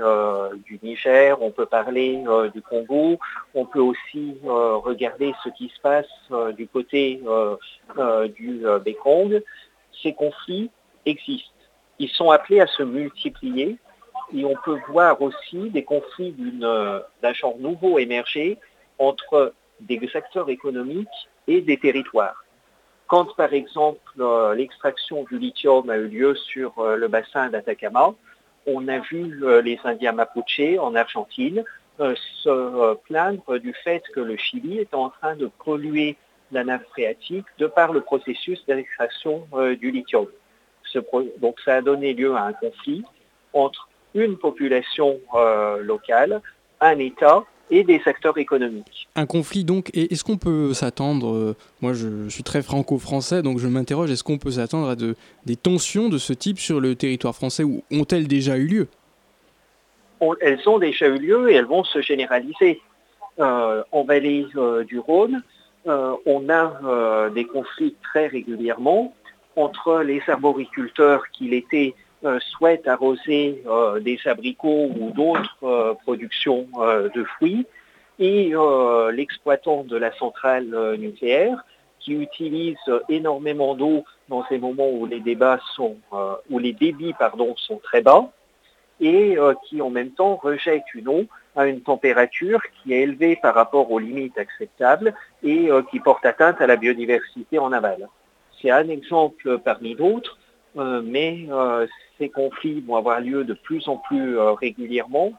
du 0.64 0.80
Niger, 0.82 1.36
on 1.42 1.50
peut 1.50 1.66
parler 1.66 2.24
du 2.54 2.62
Congo, 2.62 3.18
on 3.54 3.66
peut 3.66 3.80
aussi 3.80 4.34
regarder 4.42 5.34
ce 5.44 5.50
qui 5.50 5.68
se 5.68 5.78
passe 5.82 6.54
du 6.56 6.66
côté 6.66 7.20
du 8.38 8.62
Mekong. 8.86 9.42
Ces 10.02 10.14
conflits 10.14 10.70
existent. 11.04 11.53
Ils 11.98 12.08
sont 12.08 12.30
appelés 12.30 12.60
à 12.60 12.66
se 12.66 12.82
multiplier 12.82 13.78
et 14.34 14.44
on 14.44 14.56
peut 14.64 14.78
voir 14.88 15.20
aussi 15.22 15.70
des 15.70 15.84
conflits 15.84 16.32
d'un 16.32 17.32
genre 17.32 17.56
nouveau 17.58 17.98
émerger 17.98 18.58
entre 18.98 19.54
des 19.80 20.00
acteurs 20.14 20.48
économiques 20.48 21.08
et 21.46 21.60
des 21.60 21.78
territoires. 21.78 22.44
Quand 23.06 23.36
par 23.36 23.52
exemple 23.52 24.00
l'extraction 24.56 25.24
du 25.24 25.38
lithium 25.38 25.88
a 25.90 25.96
eu 25.96 26.08
lieu 26.08 26.34
sur 26.34 26.72
le 26.82 27.06
bassin 27.08 27.50
d'Atacama, 27.50 28.14
on 28.66 28.88
a 28.88 28.98
vu 28.98 29.44
euh, 29.44 29.62
les 29.62 29.78
Indiens 29.84 30.12
Mapuche 30.12 30.78
en 30.80 30.94
Argentine 30.94 31.64
euh, 32.00 32.14
se 32.42 32.48
euh, 32.48 32.94
plaindre 33.04 33.58
du 33.58 33.74
fait 33.84 34.02
que 34.14 34.20
le 34.20 34.36
Chili 34.36 34.78
est 34.78 34.94
en 34.94 35.10
train 35.10 35.36
de 35.36 35.50
polluer 35.64 36.16
la 36.52 36.64
nappe 36.64 36.86
phréatique 36.90 37.46
de 37.58 37.66
par 37.66 37.92
le 37.92 38.00
processus 38.00 38.64
d'extraction 38.66 39.46
du 39.80 39.90
lithium. 39.90 40.26
Donc 41.40 41.56
ça 41.64 41.76
a 41.76 41.82
donné 41.82 42.14
lieu 42.14 42.34
à 42.34 42.44
un 42.44 42.52
conflit 42.52 43.02
entre 43.52 43.88
une 44.14 44.36
population 44.36 45.18
locale, 45.80 46.40
un 46.80 46.98
État 46.98 47.44
et 47.70 47.84
des 47.84 48.00
secteurs 48.00 48.38
économiques. 48.38 49.08
Un 49.16 49.26
conflit 49.26 49.64
donc, 49.64 49.90
et 49.94 50.12
est-ce 50.12 50.24
qu'on 50.24 50.36
peut 50.36 50.74
s'attendre, 50.74 51.34
euh, 51.34 51.56
moi 51.80 51.92
je, 51.92 52.28
suis 52.28 52.42
très 52.42 52.62
franco-français, 52.62 53.42
donc 53.42 53.58
je 53.58 53.68
m'interroge, 53.68 54.10
est-ce 54.10 54.24
qu'on 54.24 54.38
peut 54.38 54.52
s'attendre 54.52 54.88
à 54.88 54.96
de, 54.96 55.16
des 55.46 55.56
tensions 55.56 56.08
de 56.08 56.18
ce 56.18 56.32
type 56.32 56.58
sur 56.58 56.80
le 56.80 56.94
territoire 56.94 57.34
français 57.34 57.64
ou 57.64 57.82
ont-elles 57.90 58.28
déjà 58.28 58.56
eu 58.56 58.66
lieu? 58.66 58.88
Elles 60.40 60.68
ont 60.68 60.78
déjà 60.78 61.06
eu 61.06 61.18
lieu 61.18 61.50
et 61.50 61.54
elles 61.54 61.66
vont 61.66 61.84
se 61.84 62.00
généraliser. 62.00 62.80
Euh, 63.40 63.82
en 63.90 64.04
vallée 64.04 64.46
euh, 64.56 64.84
du 64.84 64.98
Rhône, 64.98 65.42
on 65.86 66.48
a 66.48 67.28
des 67.28 67.44
conflits 67.44 67.94
très 68.02 68.26
régulièrement 68.26 69.14
entre 69.56 70.00
les 70.00 70.22
arboriculteurs 70.28 71.28
qui 71.30 71.48
l'été 71.48 71.94
souhaitent 72.40 72.88
arroser 72.88 73.62
des 74.00 74.18
abricots 74.24 74.90
ou 74.98 75.10
d'autres 75.10 75.96
productions 76.02 76.66
de 77.14 77.24
fruits 77.24 77.66
et 78.18 78.52
l'exploitant 79.12 79.84
de 79.84 79.96
la 79.96 80.12
centrale 80.12 80.96
nucléaire 80.98 81.64
qui 82.00 82.12
utilise 82.12 82.78
énormément 83.08 83.74
d'eau 83.74 84.04
dans 84.28 84.44
ces 84.48 84.58
moments 84.58 84.90
où 84.90 85.06
les 85.06 85.20
débats 85.20 85.60
sont, 85.74 85.96
où 86.50 86.58
les 86.58 86.72
débits 86.72 87.14
pardon, 87.18 87.54
sont 87.56 87.78
très 87.78 88.00
bas 88.00 88.30
et 89.00 89.36
qui 89.66 89.82
en 89.82 89.90
même 89.90 90.10
temps 90.10 90.36
rejette 90.36 90.84
une 90.94 91.08
eau 91.08 91.24
à 91.56 91.66
une 91.66 91.82
température 91.82 92.60
qui 92.82 92.92
est 92.92 93.02
élevée 93.02 93.36
par 93.36 93.54
rapport 93.54 93.90
aux 93.90 93.98
limites 93.98 94.38
acceptables 94.38 95.14
et 95.42 95.68
qui 95.90 96.00
porte 96.00 96.24
atteinte 96.24 96.60
à 96.60 96.66
la 96.66 96.76
biodiversité 96.76 97.58
en 97.58 97.72
aval. 97.72 98.08
C'est 98.64 98.70
un 98.70 98.88
exemple 98.88 99.58
parmi 99.58 99.94
d'autres 99.94 100.38
euh, 100.76 101.02
mais 101.04 101.46
euh, 101.50 101.86
ces 102.18 102.30
conflits 102.30 102.80
vont 102.80 102.96
avoir 102.96 103.20
lieu 103.20 103.44
de 103.44 103.54
plus 103.54 103.86
en 103.86 103.96
plus 103.96 104.38
euh, 104.38 104.54
régulièrement 104.54 105.32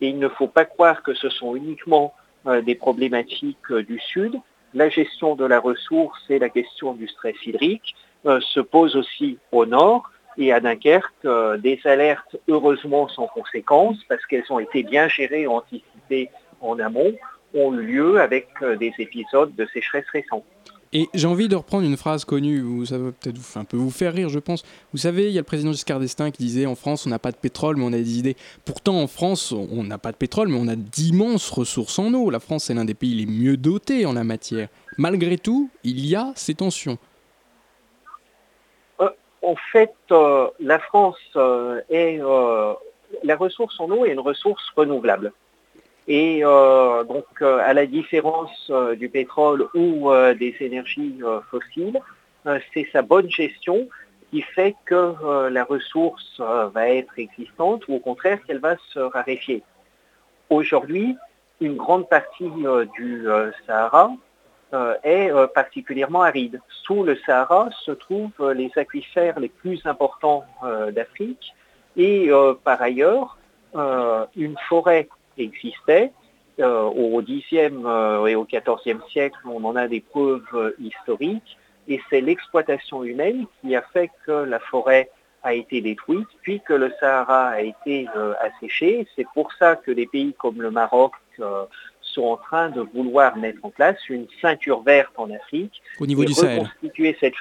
et 0.00 0.08
il 0.08 0.18
ne 0.18 0.28
faut 0.28 0.48
pas 0.48 0.64
croire 0.64 1.02
que 1.02 1.14
ce 1.14 1.28
sont 1.28 1.56
uniquement 1.56 2.12
des 2.66 2.74
problématiques 2.74 3.72
du 3.72 3.98
Sud. 4.00 4.38
La 4.74 4.90
gestion 4.90 5.34
de 5.34 5.46
la 5.46 5.58
ressource 5.58 6.20
et 6.28 6.38
la 6.38 6.50
question 6.50 6.92
du 6.92 7.08
stress 7.08 7.36
hydrique 7.46 7.94
se 8.24 8.60
posent 8.60 8.96
aussi 8.96 9.38
au 9.50 9.64
Nord 9.64 10.10
et 10.36 10.52
à 10.52 10.60
Dunkerque, 10.60 11.26
des 11.60 11.80
alertes 11.84 12.36
heureusement 12.48 13.08
sans 13.08 13.28
conséquence 13.28 13.96
parce 14.10 14.26
qu'elles 14.26 14.44
ont 14.50 14.58
été 14.58 14.82
bien 14.82 15.08
gérées 15.08 15.46
anticipées 15.46 16.28
en 16.60 16.78
amont 16.80 17.14
ont 17.54 17.72
eu 17.72 17.82
lieu 17.82 18.20
avec 18.20 18.48
des 18.78 18.92
épisodes 18.98 19.54
de 19.54 19.64
sécheresse 19.72 20.10
récents. 20.12 20.44
Et 20.96 21.08
j'ai 21.12 21.26
envie 21.26 21.48
de 21.48 21.56
reprendre 21.56 21.84
une 21.84 21.96
phrase 21.96 22.24
connue, 22.24 22.86
ça 22.86 22.98
va 22.98 23.10
peut-être 23.10 23.40
un 23.56 23.64
peu 23.64 23.76
vous 23.76 23.90
faire 23.90 24.14
rire, 24.14 24.28
je 24.28 24.38
pense. 24.38 24.62
Vous 24.92 24.98
savez, 24.98 25.26
il 25.26 25.32
y 25.32 25.38
a 25.38 25.40
le 25.40 25.44
président 25.44 25.72
Giscard 25.72 25.98
d'Estaing 25.98 26.30
qui 26.30 26.44
disait 26.44 26.66
en 26.66 26.76
France, 26.76 27.04
on 27.04 27.10
n'a 27.10 27.18
pas 27.18 27.32
de 27.32 27.36
pétrole, 27.36 27.76
mais 27.76 27.82
on 27.84 27.88
a 27.88 27.98
des 27.98 28.16
idées. 28.16 28.36
Pourtant, 28.64 29.02
en 29.02 29.08
France, 29.08 29.50
on 29.50 29.82
n'a 29.82 29.98
pas 29.98 30.12
de 30.12 30.16
pétrole, 30.16 30.46
mais 30.46 30.56
on 30.56 30.68
a 30.68 30.76
d'immenses 30.76 31.50
ressources 31.50 31.98
en 31.98 32.14
eau. 32.14 32.30
La 32.30 32.38
France 32.38 32.70
est 32.70 32.74
l'un 32.74 32.84
des 32.84 32.94
pays 32.94 33.16
les 33.16 33.26
mieux 33.26 33.56
dotés 33.56 34.06
en 34.06 34.12
la 34.12 34.22
matière. 34.22 34.68
Malgré 34.96 35.36
tout, 35.36 35.68
il 35.82 36.06
y 36.06 36.14
a 36.14 36.32
ces 36.36 36.54
tensions. 36.54 36.96
Euh, 39.00 39.10
en 39.42 39.56
fait, 39.72 39.94
euh, 40.12 40.48
la 40.60 40.78
France 40.78 41.18
euh, 41.34 41.80
est. 41.90 42.18
la 43.24 43.36
ressource 43.36 43.80
en 43.80 43.90
eau 43.90 44.04
est 44.04 44.12
une 44.12 44.20
ressource 44.20 44.62
renouvelable. 44.76 45.32
Et 46.06 46.44
euh, 46.44 47.02
donc, 47.04 47.24
euh, 47.40 47.60
à 47.64 47.72
la 47.72 47.86
différence 47.86 48.70
euh, 48.70 48.94
du 48.94 49.08
pétrole 49.08 49.68
ou 49.74 50.10
des 50.38 50.54
énergies 50.60 51.20
fossiles, 51.50 52.00
c'est 52.74 52.86
sa 52.92 53.00
bonne 53.00 53.30
gestion 53.30 53.88
qui 54.30 54.42
fait 54.42 54.74
que 54.84 55.48
la 55.48 55.64
ressource 55.64 56.38
va 56.38 56.88
être 56.88 57.18
existante 57.18 57.88
ou 57.88 57.94
au 57.94 58.00
contraire 58.00 58.38
qu'elle 58.44 58.58
va 58.58 58.76
se 58.92 58.98
raréfier. 58.98 59.62
Aujourd'hui, 60.50 61.16
une 61.60 61.76
grande 61.76 62.08
partie 62.08 62.50
du 62.98 63.26
Sahara 63.66 64.12
est 65.04 65.30
particulièrement 65.54 66.22
aride. 66.22 66.60
Sous 66.82 67.02
le 67.04 67.16
Sahara 67.24 67.70
se 67.86 67.92
trouvent 67.92 68.52
les 68.52 68.70
aquifères 68.76 69.40
les 69.40 69.48
plus 69.48 69.80
importants 69.86 70.44
d'Afrique 70.90 71.54
et 71.96 72.28
par 72.64 72.82
ailleurs, 72.82 73.38
une 74.36 74.56
forêt 74.68 75.08
existait. 75.38 76.12
Euh, 76.60 76.82
au 76.82 77.20
Xe 77.20 77.52
euh, 77.52 78.26
et 78.26 78.36
au 78.36 78.44
XIVe 78.44 79.00
siècle, 79.10 79.38
on 79.44 79.64
en 79.64 79.74
a 79.74 79.88
des 79.88 80.00
preuves 80.00 80.44
euh, 80.54 80.70
historiques, 80.78 81.58
et 81.88 82.00
c'est 82.08 82.20
l'exploitation 82.20 83.02
humaine 83.02 83.46
qui 83.60 83.74
a 83.74 83.82
fait 83.82 84.08
que 84.24 84.30
la 84.30 84.60
forêt 84.60 85.10
a 85.42 85.52
été 85.52 85.80
détruite, 85.80 86.28
puis 86.42 86.60
que 86.60 86.72
le 86.72 86.92
Sahara 87.00 87.48
a 87.48 87.60
été 87.60 88.06
asséché. 88.40 89.06
C'est 89.14 89.26
pour 89.34 89.52
ça 89.52 89.76
que 89.76 89.90
des 89.90 90.06
pays 90.06 90.32
comme 90.38 90.62
le 90.62 90.70
Maroc 90.70 91.12
sont 92.00 92.22
en 92.22 92.36
train 92.38 92.70
de 92.70 92.80
vouloir 92.80 93.36
mettre 93.36 93.58
en 93.62 93.68
place 93.68 93.98
une 94.08 94.26
ceinture 94.40 94.80
verte 94.82 95.12
en 95.16 95.30
Afrique. 95.30 95.82
Au 96.00 96.06
niveau 96.06 96.22
et 96.22 96.26
du 96.26 96.32
Sahel. 96.32 96.60
Reconstituer 96.60 97.14
cette, 97.20 97.34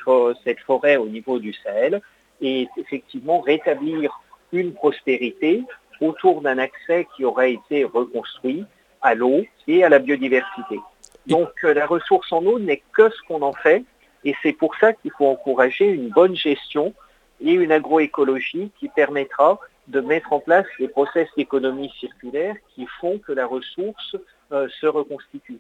cette 0.44 0.60
forêt 0.60 0.98
au 0.98 1.06
niveau 1.06 1.40
du 1.40 1.54
Sahel 1.54 2.02
et 2.42 2.68
effectivement 2.76 3.40
rétablir 3.40 4.20
une 4.52 4.74
prospérité 4.74 5.64
autour 6.04 6.42
d'un 6.42 6.58
accès 6.58 7.08
qui 7.16 7.26
aurait 7.26 7.54
été 7.54 7.84
reconstruit 7.84 8.66
à 9.02 9.16
l'eau 9.16 9.46
et 9.68 9.84
à 9.84 9.90
la 9.90 10.00
biodiversité. 10.00 10.80
Donc 11.28 11.52
euh, 11.64 11.74
la 11.74 11.86
ressource 11.86 12.32
en 12.32 12.46
eau 12.46 12.60
n'est 12.60 12.84
que 12.94 13.10
ce 13.10 13.22
qu'on 13.28 13.42
en 13.42 13.54
fait 13.54 13.84
et 14.26 14.36
c'est 14.42 14.54
pour 14.54 14.76
ça 14.76 14.94
qu'il 14.94 15.12
faut 15.12 15.28
encourager 15.28 15.88
une 15.88 16.10
bonne 16.10 16.36
gestion 16.36 16.94
et 17.42 17.52
une 17.52 17.72
agroécologie 17.72 18.72
qui 18.80 18.88
permettra 18.90 19.60
de 19.88 20.00
mettre 20.00 20.32
en 20.32 20.40
place 20.40 20.66
les 20.80 20.88
process 20.88 21.28
d'économie 21.36 21.92
circulaire 22.00 22.56
qui 22.74 22.86
font 23.00 23.20
que 23.20 23.34
la 23.34 23.46
ressource 23.46 24.16
euh, 24.52 24.68
se 24.80 24.88
reconstitue. 24.88 25.60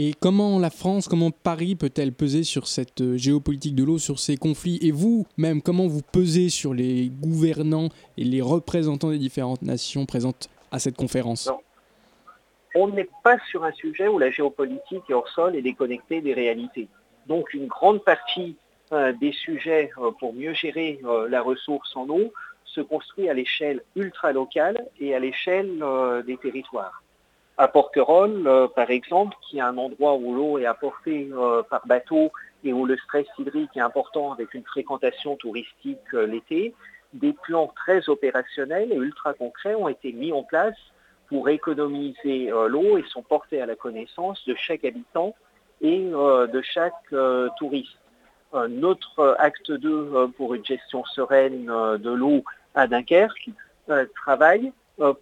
Et 0.00 0.14
comment 0.20 0.60
la 0.60 0.70
France, 0.70 1.08
comment 1.08 1.32
Paris 1.32 1.74
peut-elle 1.74 2.12
peser 2.12 2.44
sur 2.44 2.68
cette 2.68 3.00
euh, 3.00 3.16
géopolitique 3.16 3.74
de 3.74 3.82
l'eau, 3.82 3.98
sur 3.98 4.20
ces 4.20 4.36
conflits? 4.36 4.78
Et 4.80 4.92
vous-même, 4.92 5.60
comment 5.60 5.88
vous 5.88 6.02
pesez 6.02 6.50
sur 6.50 6.72
les 6.72 7.08
gouvernants 7.08 7.88
et 8.16 8.22
les 8.22 8.40
représentants 8.40 9.10
des 9.10 9.18
différentes 9.18 9.62
nations 9.62 10.06
présentes 10.06 10.48
à 10.70 10.78
cette 10.78 10.96
conférence? 10.96 11.50
On 12.76 12.86
n'est 12.86 13.08
pas 13.24 13.38
sur 13.50 13.64
un 13.64 13.72
sujet 13.72 14.06
où 14.06 14.20
la 14.20 14.30
géopolitique 14.30 15.02
est 15.08 15.14
hors 15.14 15.28
sol 15.30 15.56
et 15.56 15.62
déconnectée 15.62 16.20
des 16.20 16.32
réalités. 16.32 16.86
Donc 17.26 17.52
une 17.52 17.66
grande 17.66 18.04
partie 18.04 18.54
euh, 18.92 19.12
des 19.20 19.32
sujets 19.32 19.90
euh, 19.98 20.12
pour 20.12 20.32
mieux 20.32 20.54
gérer 20.54 21.00
la 21.28 21.42
ressource 21.42 21.96
en 21.96 22.08
eau 22.08 22.32
se 22.64 22.80
construit 22.82 23.28
à 23.28 23.34
l'échelle 23.34 23.82
ultra-locale 23.96 24.86
et 25.00 25.12
à 25.12 25.18
l'échelle 25.18 25.82
des 26.24 26.36
territoires. 26.36 27.02
À 27.60 27.66
Porquerolles, 27.66 28.46
euh, 28.46 28.68
par 28.68 28.88
exemple, 28.88 29.36
qui 29.42 29.58
est 29.58 29.62
un 29.62 29.76
endroit 29.78 30.14
où 30.14 30.32
l'eau 30.32 30.58
est 30.58 30.64
apportée 30.64 31.28
euh, 31.32 31.64
par 31.64 31.84
bateau 31.88 32.30
et 32.62 32.72
où 32.72 32.86
le 32.86 32.96
stress 32.96 33.26
hydrique 33.36 33.76
est 33.76 33.80
important 33.80 34.32
avec 34.32 34.54
une 34.54 34.62
fréquentation 34.62 35.34
touristique 35.34 36.12
l'été, 36.12 36.72
des 37.14 37.32
plans 37.32 37.66
très 37.74 38.08
opérationnels 38.08 38.92
et 38.92 38.96
ultra 38.96 39.34
concrets 39.34 39.74
ont 39.74 39.88
été 39.88 40.12
mis 40.12 40.32
en 40.32 40.44
place 40.44 40.76
pour 41.28 41.48
économiser 41.48 42.50
l'eau 42.68 42.96
et 42.96 43.04
sont 43.08 43.22
portés 43.22 43.60
à 43.60 43.66
la 43.66 43.76
connaissance 43.76 44.44
de 44.46 44.54
chaque 44.54 44.84
habitant 44.84 45.34
et 45.80 45.98
de 46.00 46.62
chaque 46.62 47.14
touriste. 47.58 47.98
Un 48.52 48.82
autre 48.82 49.36
acte 49.38 49.70
2 49.70 50.32
pour 50.36 50.54
une 50.54 50.64
gestion 50.64 51.04
sereine 51.04 51.66
de 51.66 52.10
l'eau 52.10 52.42
à 52.74 52.86
Dunkerque 52.86 53.50
travaille 54.14 54.72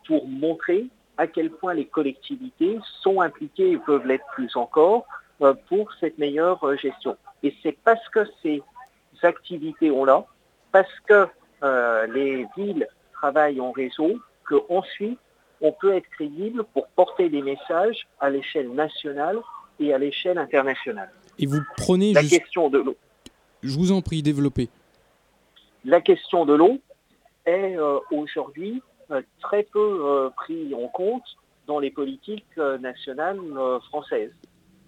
pour 0.06 0.26
montrer 0.26 0.86
à 1.18 1.26
quel 1.26 1.50
point 1.50 1.74
les 1.74 1.86
collectivités 1.86 2.78
sont 3.00 3.20
impliquées 3.20 3.72
et 3.72 3.78
peuvent 3.78 4.06
l'être 4.06 4.26
plus 4.34 4.54
encore 4.56 5.06
pour 5.68 5.92
cette 6.00 6.18
meilleure 6.18 6.76
gestion. 6.78 7.16
Et 7.42 7.54
c'est 7.62 7.76
parce 7.84 8.06
que 8.08 8.20
ces 8.42 8.62
activités 9.22 9.90
ont 9.90 10.04
là, 10.04 10.24
parce 10.72 11.00
que 11.06 11.26
euh, 11.62 12.06
les 12.06 12.46
villes 12.56 12.86
travaillent 13.12 13.60
en 13.60 13.72
réseau, 13.72 14.18
qu'ensuite 14.48 15.18
on 15.60 15.72
peut 15.72 15.94
être 15.94 16.08
crédible 16.10 16.64
pour 16.64 16.86
porter 16.88 17.30
des 17.30 17.42
messages 17.42 18.06
à 18.20 18.28
l'échelle 18.28 18.70
nationale 18.72 19.38
et 19.80 19.94
à 19.94 19.98
l'échelle 19.98 20.38
internationale. 20.38 21.10
Et 21.38 21.46
vous 21.46 21.60
prenez 21.76 22.12
la 22.12 22.20
juste... 22.20 22.38
question 22.38 22.68
de 22.68 22.78
l'eau. 22.78 22.96
Je 23.62 23.74
vous 23.76 23.92
en 23.92 24.02
prie, 24.02 24.22
développez. 24.22 24.68
La 25.84 26.00
question 26.00 26.44
de 26.44 26.54
l'eau 26.54 26.78
est 27.46 27.76
euh, 27.76 27.98
aujourd'hui 28.10 28.74
euh, 28.74 28.95
très 29.40 29.62
peu 29.62 30.00
euh, 30.04 30.30
pris 30.30 30.74
en 30.74 30.88
compte 30.88 31.36
dans 31.66 31.78
les 31.78 31.90
politiques 31.90 32.46
euh, 32.58 32.78
nationales 32.78 33.40
françaises. 33.88 34.32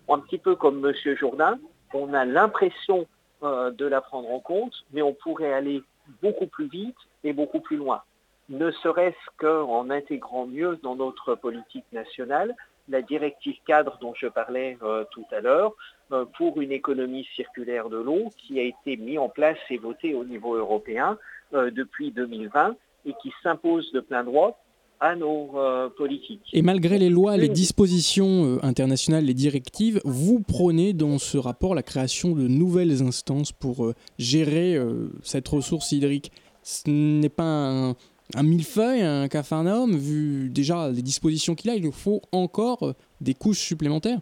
Un 0.08 0.18
petit 0.20 0.38
peu 0.38 0.56
comme 0.56 0.84
M. 0.84 1.16
Jourdain, 1.16 1.58
on 1.92 2.14
a 2.14 2.24
l'impression 2.24 3.06
de 3.42 3.86
la 3.86 4.00
prendre 4.00 4.30
en 4.32 4.40
compte, 4.40 4.74
mais 4.92 5.00
on 5.00 5.12
pourrait 5.12 5.52
aller 5.52 5.82
beaucoup 6.22 6.48
plus 6.48 6.66
vite 6.66 6.96
et 7.22 7.32
beaucoup 7.32 7.60
plus 7.60 7.76
loin. 7.76 8.02
Ne 8.48 8.70
serait-ce 8.70 9.36
qu'en 9.36 9.90
intégrant 9.90 10.46
mieux 10.46 10.76
dans 10.82 10.96
notre 10.96 11.34
politique 11.36 11.84
nationale 11.92 12.56
la 12.88 13.02
directive 13.02 13.56
cadre 13.66 13.98
dont 14.00 14.14
je 14.14 14.26
parlais 14.26 14.78
euh, 14.82 15.04
tout 15.10 15.26
à 15.30 15.40
l'heure 15.40 15.72
euh, 16.12 16.24
pour 16.36 16.60
une 16.60 16.72
économie 16.72 17.28
circulaire 17.36 17.88
de 17.88 17.98
l'eau 17.98 18.30
qui 18.36 18.58
a 18.58 18.62
été 18.62 18.96
mise 18.96 19.18
en 19.18 19.28
place 19.28 19.58
et 19.70 19.78
votée 19.78 20.14
au 20.14 20.24
niveau 20.24 20.54
européen 20.54 21.18
euh, 21.54 21.70
depuis 21.70 22.10
2020 22.10 22.76
et 23.04 23.14
qui 23.22 23.32
s'impose 23.42 23.90
de 23.92 24.00
plein 24.00 24.24
droit 24.24 24.58
à 25.00 25.14
nos 25.14 25.56
euh, 25.56 25.88
politiques. 25.90 26.42
Et 26.52 26.62
malgré 26.62 26.98
les 26.98 27.10
lois, 27.10 27.36
les 27.36 27.48
dispositions 27.48 28.44
euh, 28.44 28.58
internationales, 28.62 29.24
les 29.24 29.34
directives, 29.34 30.00
vous 30.04 30.40
prônez 30.40 30.92
dans 30.92 31.18
ce 31.18 31.38
rapport 31.38 31.74
la 31.74 31.82
création 31.82 32.32
de 32.32 32.48
nouvelles 32.48 33.02
instances 33.02 33.52
pour 33.52 33.86
euh, 33.86 33.94
gérer 34.18 34.78
cette 35.22 35.48
ressource 35.48 35.92
hydrique. 35.92 36.32
Ce 36.62 36.90
n'est 36.90 37.28
pas 37.28 37.44
un, 37.44 37.90
un 38.34 38.42
millefeuille, 38.42 39.02
un 39.02 39.28
capharnaüm, 39.28 39.96
vu 39.96 40.50
déjà 40.50 40.88
les 40.88 41.02
dispositions 41.02 41.54
qu'il 41.54 41.70
a, 41.70 41.74
il 41.74 41.84
nous 41.84 41.92
faut 41.92 42.20
encore 42.32 42.94
des 43.20 43.34
couches 43.34 43.60
supplémentaires. 43.60 44.18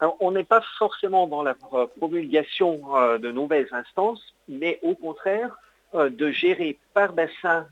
Alors, 0.00 0.16
on 0.20 0.32
n'est 0.32 0.44
pas 0.44 0.62
forcément 0.78 1.26
dans 1.26 1.42
la 1.42 1.54
promulgation 1.98 2.80
de 3.18 3.32
nouvelles 3.32 3.68
instances, 3.72 4.20
mais 4.48 4.78
au 4.82 4.94
contraire 4.94 5.56
de 5.94 6.30
gérer 6.30 6.78
par 6.94 7.12
bassin 7.12 7.66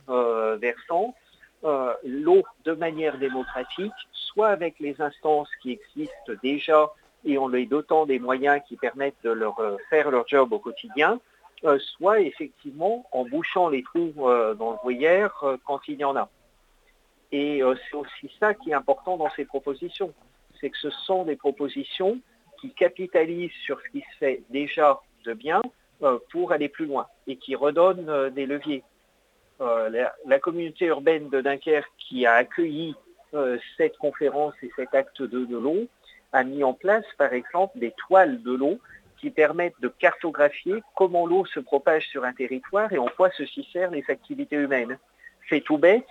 versant 0.60 1.14
euh, 1.64 1.94
l'eau 2.04 2.42
de 2.66 2.72
manière 2.72 3.16
démocratique, 3.16 3.92
soit 4.12 4.48
avec 4.48 4.78
les 4.80 5.00
instances 5.00 5.48
qui 5.62 5.72
existent 5.72 6.32
déjà 6.42 6.92
et 7.24 7.38
en 7.38 7.48
les 7.48 7.64
dotant 7.64 8.04
des 8.04 8.18
moyens 8.18 8.60
qui 8.68 8.76
permettent 8.76 9.22
de 9.24 9.30
leur 9.30 9.58
euh, 9.60 9.78
faire 9.88 10.10
leur 10.10 10.28
job 10.28 10.52
au 10.52 10.58
quotidien, 10.58 11.18
euh, 11.64 11.78
soit 11.96 12.20
effectivement 12.20 13.06
en 13.12 13.24
bouchant 13.24 13.70
les 13.70 13.82
trous 13.82 14.12
dans 14.14 14.72
le 14.72 14.78
voyère 14.82 15.42
quand 15.64 15.80
il 15.88 16.00
y 16.00 16.04
en 16.04 16.16
a. 16.16 16.28
Et 17.32 17.62
c'est 17.62 17.96
aussi 17.96 18.30
ça 18.38 18.52
qui 18.52 18.70
est 18.70 18.74
important 18.74 19.16
dans 19.16 19.30
ces 19.30 19.46
propositions, 19.46 20.12
c'est 20.60 20.68
que 20.68 20.78
ce 20.78 20.90
sont 20.90 21.24
des 21.24 21.36
propositions 21.36 22.20
qui 22.60 22.74
capitalisent 22.74 23.58
sur 23.64 23.80
ce 23.80 23.88
qui 23.88 24.00
se 24.00 24.18
fait 24.18 24.42
déjà 24.50 25.00
de 25.24 25.32
bien 25.32 25.62
pour 26.30 26.52
aller 26.52 26.68
plus 26.68 26.86
loin 26.86 27.06
et 27.26 27.36
qui 27.36 27.54
redonnent 27.54 28.30
des 28.30 28.46
leviers. 28.46 28.82
Euh, 29.60 30.10
la, 30.26 30.38
communauté 30.40 30.86
urbaine 30.86 31.28
de 31.28 31.40
Dunkerque 31.40 31.90
qui 31.96 32.26
a 32.26 32.34
accueilli 32.34 32.96
euh, 33.34 33.56
cette 33.76 33.96
conférence 33.98 34.54
et 34.62 34.70
cet 34.74 34.94
acte 34.96 35.22
2 35.22 35.46
de 35.46 35.56
l'eau 35.56 35.86
a 36.32 36.42
mis 36.42 36.64
en 36.64 36.72
place 36.72 37.04
par 37.18 37.32
exemple 37.32 37.78
des 37.78 37.92
toiles 37.92 38.42
de 38.42 38.52
l'eau 38.52 38.80
qui 39.20 39.30
permettent 39.30 39.80
de 39.80 39.86
cartographier 39.86 40.82
comment 40.96 41.24
l'eau 41.24 41.46
se 41.46 41.60
propage 41.60 42.08
sur 42.08 42.24
un 42.24 42.32
territoire 42.32 42.92
et 42.92 42.98
en 42.98 43.06
quoi 43.06 43.30
ceci 43.30 43.66
sert 43.72 43.92
les 43.92 44.04
activités 44.08 44.56
humaines. 44.56 44.98
C'est 45.48 45.60
tout 45.60 45.78
bête, 45.78 46.08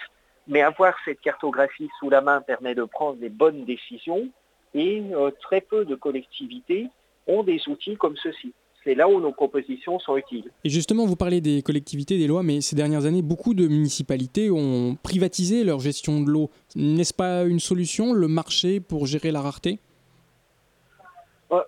mais 0.47 0.61
avoir 0.61 0.95
cette 1.03 1.19
cartographie 1.19 1.89
sous 1.99 2.09
la 2.09 2.21
main 2.21 2.39
permet 2.39 2.75
de 2.75 2.85
prendre 2.85 3.17
des 3.17 3.29
bonnes 3.29 3.65
décisions 3.65 4.29
et 4.73 5.03
euh, 5.11 5.31
très 5.41 5.59
peu 5.59 5.83
de 5.83 5.95
collectivités 5.95 6.87
ont 7.27 7.43
des 7.43 7.67
outils 7.67 7.97
comme 7.97 8.15
ceci 8.15 8.53
c'est 8.83 8.95
là 8.95 9.07
où 9.07 9.19
nos 9.19 9.31
propositions 9.31 9.99
sont 9.99 10.17
utiles. 10.17 10.51
Et 10.63 10.69
justement, 10.69 11.05
vous 11.05 11.15
parlez 11.15 11.41
des 11.41 11.61
collectivités, 11.61 12.17
des 12.17 12.27
lois, 12.27 12.43
mais 12.43 12.61
ces 12.61 12.75
dernières 12.75 13.05
années, 13.05 13.21
beaucoup 13.21 13.53
de 13.53 13.67
municipalités 13.67 14.51
ont 14.51 14.95
privatisé 15.01 15.63
leur 15.63 15.79
gestion 15.79 16.21
de 16.21 16.29
l'eau. 16.29 16.49
N'est-ce 16.75 17.13
pas 17.13 17.43
une 17.43 17.59
solution, 17.59 18.13
le 18.13 18.27
marché, 18.27 18.79
pour 18.79 19.05
gérer 19.05 19.31
la 19.31 19.41
rareté? 19.41 19.79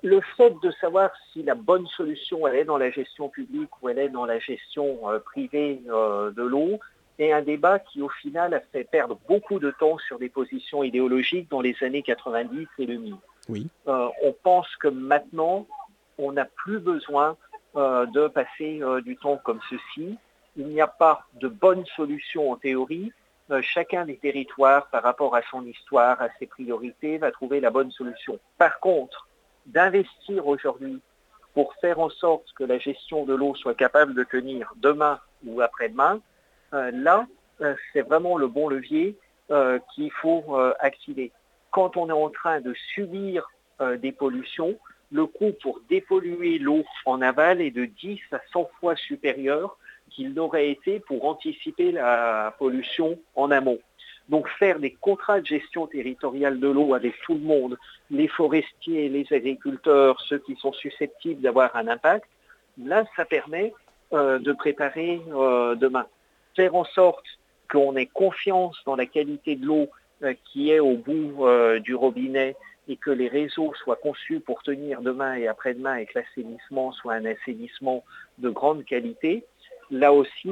Le 0.01 0.19
fait 0.35 0.55
de 0.63 0.71
savoir 0.81 1.11
si 1.31 1.43
la 1.43 1.53
bonne 1.53 1.85
solution 1.87 2.47
elle 2.47 2.55
est 2.55 2.65
dans 2.65 2.77
la 2.77 2.89
gestion 2.89 3.29
publique 3.29 3.69
ou 3.81 3.89
elle 3.89 3.99
est 3.99 4.09
dans 4.09 4.25
la 4.25 4.39
gestion 4.39 4.97
euh, 5.09 5.19
privée 5.19 5.79
euh, 5.89 6.31
de 6.31 6.41
l'eau 6.41 6.79
est 7.19 7.31
un 7.31 7.43
débat 7.43 7.77
qui 7.79 8.01
au 8.01 8.09
final 8.09 8.55
a 8.55 8.59
fait 8.59 8.83
perdre 8.83 9.19
beaucoup 9.27 9.59
de 9.59 9.71
temps 9.71 9.99
sur 9.99 10.17
des 10.17 10.29
positions 10.29 10.83
idéologiques 10.83 11.51
dans 11.51 11.61
les 11.61 11.75
années 11.81 12.01
90 12.01 12.67
et 12.79 12.85
2000. 12.87 13.15
Oui. 13.47 13.67
Euh, 13.87 14.07
on 14.23 14.33
pense 14.43 14.67
que 14.77 14.87
maintenant 14.87 15.67
on 16.17 16.33
n'a 16.33 16.45
plus 16.45 16.79
besoin 16.79 17.37
euh, 17.75 18.05
de 18.05 18.27
passer 18.27 18.81
euh, 18.81 19.01
du 19.01 19.17
temps 19.17 19.37
comme 19.43 19.59
ceci. 19.69 20.17
Il 20.55 20.67
n'y 20.67 20.79
a 20.79 20.87
pas 20.87 21.25
de 21.41 21.49
bonne 21.49 21.85
solution 21.87 22.51
en 22.51 22.55
théorie. 22.55 23.11
Euh, 23.51 23.61
chacun 23.61 24.05
des 24.05 24.15
territoires, 24.15 24.87
par 24.87 25.03
rapport 25.03 25.35
à 25.35 25.41
son 25.51 25.65
histoire, 25.65 26.21
à 26.21 26.29
ses 26.39 26.45
priorités, 26.45 27.17
va 27.17 27.31
trouver 27.31 27.59
la 27.59 27.71
bonne 27.71 27.91
solution. 27.91 28.39
Par 28.57 28.79
contre, 28.79 29.27
d'investir 29.65 30.47
aujourd'hui 30.47 31.01
pour 31.53 31.73
faire 31.75 31.99
en 31.99 32.09
sorte 32.09 32.45
que 32.55 32.63
la 32.63 32.77
gestion 32.77 33.25
de 33.25 33.35
l'eau 33.35 33.55
soit 33.55 33.75
capable 33.75 34.13
de 34.13 34.23
tenir 34.23 34.71
demain 34.77 35.19
ou 35.45 35.59
après-demain, 35.61 36.21
là, 36.71 37.25
c'est 37.93 38.01
vraiment 38.01 38.37
le 38.37 38.47
bon 38.47 38.67
levier 38.67 39.17
qu'il 39.93 40.11
faut 40.11 40.57
activer. 40.79 41.31
Quand 41.71 41.95
on 41.95 42.09
est 42.09 42.13
en 42.13 42.29
train 42.29 42.59
de 42.59 42.73
subir 42.93 43.49
des 43.79 44.11
pollutions, 44.11 44.77
le 45.15 45.25
coût 45.25 45.53
pour 45.61 45.79
dépolluer 45.89 46.59
l'eau 46.59 46.83
en 47.05 47.21
aval 47.21 47.61
est 47.61 47.71
de 47.71 47.85
10 47.85 48.19
à 48.33 48.39
100 48.51 48.69
fois 48.79 48.95
supérieur 48.95 49.77
qu'il 50.09 50.33
n'aurait 50.33 50.69
été 50.69 50.99
pour 50.99 51.25
anticiper 51.25 51.91
la 51.91 52.53
pollution 52.59 53.17
en 53.35 53.49
amont. 53.49 53.79
Donc 54.27 54.47
faire 54.59 54.79
des 54.79 54.91
contrats 54.91 55.39
de 55.39 55.45
gestion 55.45 55.87
territoriale 55.87 56.59
de 56.59 56.67
l'eau 56.67 56.93
avec 56.93 57.13
tout 57.21 57.35
le 57.35 57.41
monde, 57.41 57.77
les 58.09 58.27
forestiers, 58.27 59.07
les 59.07 59.25
agriculteurs, 59.31 60.19
ceux 60.21 60.39
qui 60.39 60.55
sont 60.55 60.73
susceptibles 60.73 61.41
d'avoir 61.41 61.75
un 61.75 61.87
impact, 61.87 62.27
là, 62.77 63.05
ça 63.15 63.23
permet 63.23 63.73
euh, 64.13 64.39
de 64.39 64.51
préparer 64.51 65.21
euh, 65.31 65.75
demain. 65.75 66.07
Faire 66.55 66.75
en 66.75 66.85
sorte 66.85 67.25
qu'on 67.71 67.95
ait 67.95 68.05
confiance 68.07 68.77
dans 68.85 68.95
la 68.95 69.05
qualité 69.05 69.55
de 69.55 69.65
l'eau 69.65 69.87
euh, 70.23 70.33
qui 70.45 70.71
est 70.71 70.79
au 70.79 70.97
bout 70.97 71.45
du 71.79 71.95
robinet 71.95 72.55
et 72.87 72.97
que 72.97 73.11
les 73.11 73.27
réseaux 73.27 73.73
soient 73.75 73.95
conçus 73.95 74.39
pour 74.39 74.63
tenir 74.63 75.01
demain 75.01 75.35
et 75.35 75.47
après-demain 75.47 75.95
et 75.97 76.05
que 76.05 76.19
l'assainissement 76.19 76.91
soit 76.91 77.13
un 77.13 77.25
assainissement 77.25 78.03
de 78.37 78.49
grande 78.49 78.85
qualité, 78.85 79.43
là 79.89 80.13
aussi, 80.13 80.51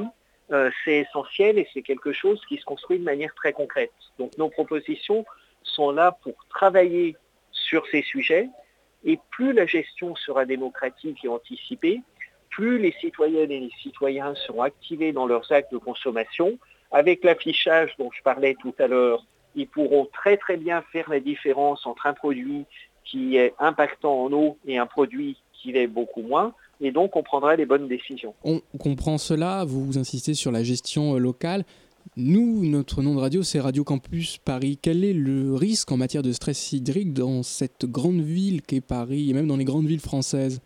euh, 0.52 0.70
c'est 0.84 0.98
essentiel 0.98 1.58
et 1.58 1.68
c'est 1.72 1.82
quelque 1.82 2.12
chose 2.12 2.40
qui 2.48 2.58
se 2.58 2.64
construit 2.64 2.98
de 2.98 3.04
manière 3.04 3.34
très 3.34 3.52
concrète. 3.52 3.92
Donc 4.18 4.36
nos 4.36 4.48
propositions 4.48 5.24
sont 5.62 5.90
là 5.90 6.16
pour 6.22 6.34
travailler 6.50 7.16
sur 7.50 7.86
ces 7.86 8.02
sujets 8.02 8.48
et 9.04 9.18
plus 9.30 9.52
la 9.52 9.66
gestion 9.66 10.16
sera 10.16 10.44
démocratique 10.44 11.24
et 11.24 11.28
anticipée, 11.28 12.00
plus 12.50 12.78
les 12.78 12.92
citoyennes 12.92 13.50
et 13.50 13.60
les 13.60 13.72
citoyens 13.82 14.34
seront 14.34 14.62
activés 14.62 15.12
dans 15.12 15.26
leurs 15.26 15.50
actes 15.52 15.72
de 15.72 15.78
consommation. 15.78 16.58
Avec 16.90 17.24
l'affichage 17.24 17.94
dont 17.98 18.10
je 18.12 18.22
parlais 18.22 18.54
tout 18.60 18.74
à 18.78 18.86
l'heure, 18.86 19.24
ils 19.54 19.68
pourront 19.68 20.08
très 20.12 20.36
très 20.36 20.56
bien 20.56 20.82
faire 20.92 21.08
la 21.10 21.20
différence 21.20 21.86
entre 21.86 22.06
un 22.06 22.14
produit 22.14 22.64
qui 23.04 23.36
est 23.36 23.54
impactant 23.58 24.24
en 24.24 24.32
eau 24.32 24.58
et 24.66 24.78
un 24.78 24.86
produit 24.86 25.36
qui 25.52 25.72
l'est 25.72 25.86
beaucoup 25.86 26.22
moins 26.22 26.54
et 26.80 26.90
donc 26.90 27.16
on 27.16 27.22
prendra 27.22 27.56
les 27.56 27.66
bonnes 27.66 27.88
décisions. 27.88 28.34
On 28.44 28.60
comprend 28.78 29.18
cela, 29.18 29.64
vous 29.66 29.98
insistez 29.98 30.34
sur 30.34 30.52
la 30.52 30.62
gestion 30.62 31.14
euh, 31.14 31.18
locale. 31.18 31.64
Nous, 32.16 32.64
notre 32.66 33.02
nom 33.02 33.14
de 33.14 33.20
radio, 33.20 33.42
c'est 33.42 33.60
Radio 33.60 33.82
Campus 33.82 34.38
Paris. 34.38 34.78
Quel 34.80 35.04
est 35.04 35.14
le 35.14 35.54
risque 35.54 35.90
en 35.90 35.96
matière 35.96 36.22
de 36.22 36.32
stress 36.32 36.72
hydrique 36.72 37.14
dans 37.14 37.42
cette 37.42 37.86
grande 37.86 38.20
ville 38.20 38.62
qu'est 38.62 38.82
Paris 38.82 39.30
et 39.30 39.32
même 39.32 39.46
dans 39.46 39.56
les 39.56 39.64
grandes 39.64 39.86
villes 39.86 40.00
françaises? 40.00 40.60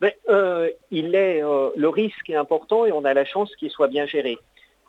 Ben, 0.00 0.12
euh, 0.28 0.70
il 0.90 1.14
est, 1.14 1.42
euh, 1.42 1.70
Le 1.76 1.88
risque 1.88 2.30
est 2.30 2.36
important 2.36 2.86
et 2.86 2.92
on 2.92 3.04
a 3.04 3.14
la 3.14 3.24
chance 3.24 3.54
qu'il 3.56 3.70
soit 3.70 3.88
bien 3.88 4.06
géré. 4.06 4.38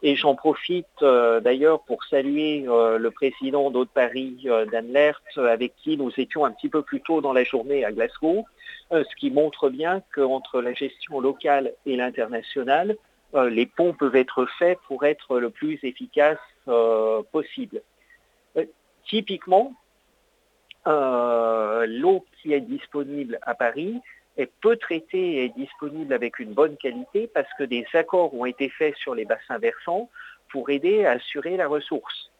Et 0.07 0.15
j'en 0.15 0.35
profite 0.35 0.85
euh, 1.01 1.39
d'ailleurs 1.39 1.81
pour 1.81 2.03
saluer 2.03 2.65
euh, 2.67 2.99
le 2.99 3.09
président 3.09 3.71
d'Eau 3.71 3.85
de 3.85 3.89
Paris, 3.89 4.37
euh, 4.45 4.67
Dan 4.67 4.93
Lert, 4.93 5.19
avec 5.35 5.73
qui 5.77 5.97
nous 5.97 6.11
étions 6.17 6.45
un 6.45 6.51
petit 6.51 6.69
peu 6.69 6.83
plus 6.83 7.01
tôt 7.01 7.21
dans 7.21 7.33
la 7.33 7.43
journée 7.43 7.83
à 7.83 7.91
Glasgow, 7.91 8.45
ce 8.91 9.15
qui 9.15 9.31
montre 9.31 9.71
bien 9.71 10.03
qu'entre 10.13 10.61
la 10.61 10.73
gestion 10.73 11.19
locale 11.19 11.73
et 11.87 11.95
l'international, 11.95 12.95
les 13.33 13.65
ponts 13.65 13.93
peuvent 13.93 14.15
être 14.15 14.45
faits 14.59 14.77
pour 14.87 15.05
être 15.05 15.39
le 15.39 15.49
plus 15.49 15.79
efficace 15.81 16.37
possible. 17.31 17.81
typiquement, 19.07 19.73
l'eau 20.85 22.25
qui 22.37 22.53
est 22.53 22.61
disponible 22.61 23.39
à 23.41 23.55
Paris, 23.55 23.99
est 24.37 24.51
peu 24.61 24.75
traité 24.75 25.43
et 25.43 25.49
disponible 25.49 26.13
avec 26.13 26.39
une 26.39 26.53
bonne 26.53 26.77
qualité 26.77 27.27
parce 27.33 27.47
que 27.57 27.63
des 27.63 27.85
accords 27.93 28.33
ont 28.33 28.45
été 28.45 28.69
faits 28.69 28.95
sur 28.97 29.15
les 29.15 29.25
bassins 29.25 29.57
versants 29.57 30.09
pour 30.49 30.69
aider 30.69 31.05
à 31.05 31.11
assurer 31.11 31.57
la 31.57 31.67
ressource. 31.67 32.31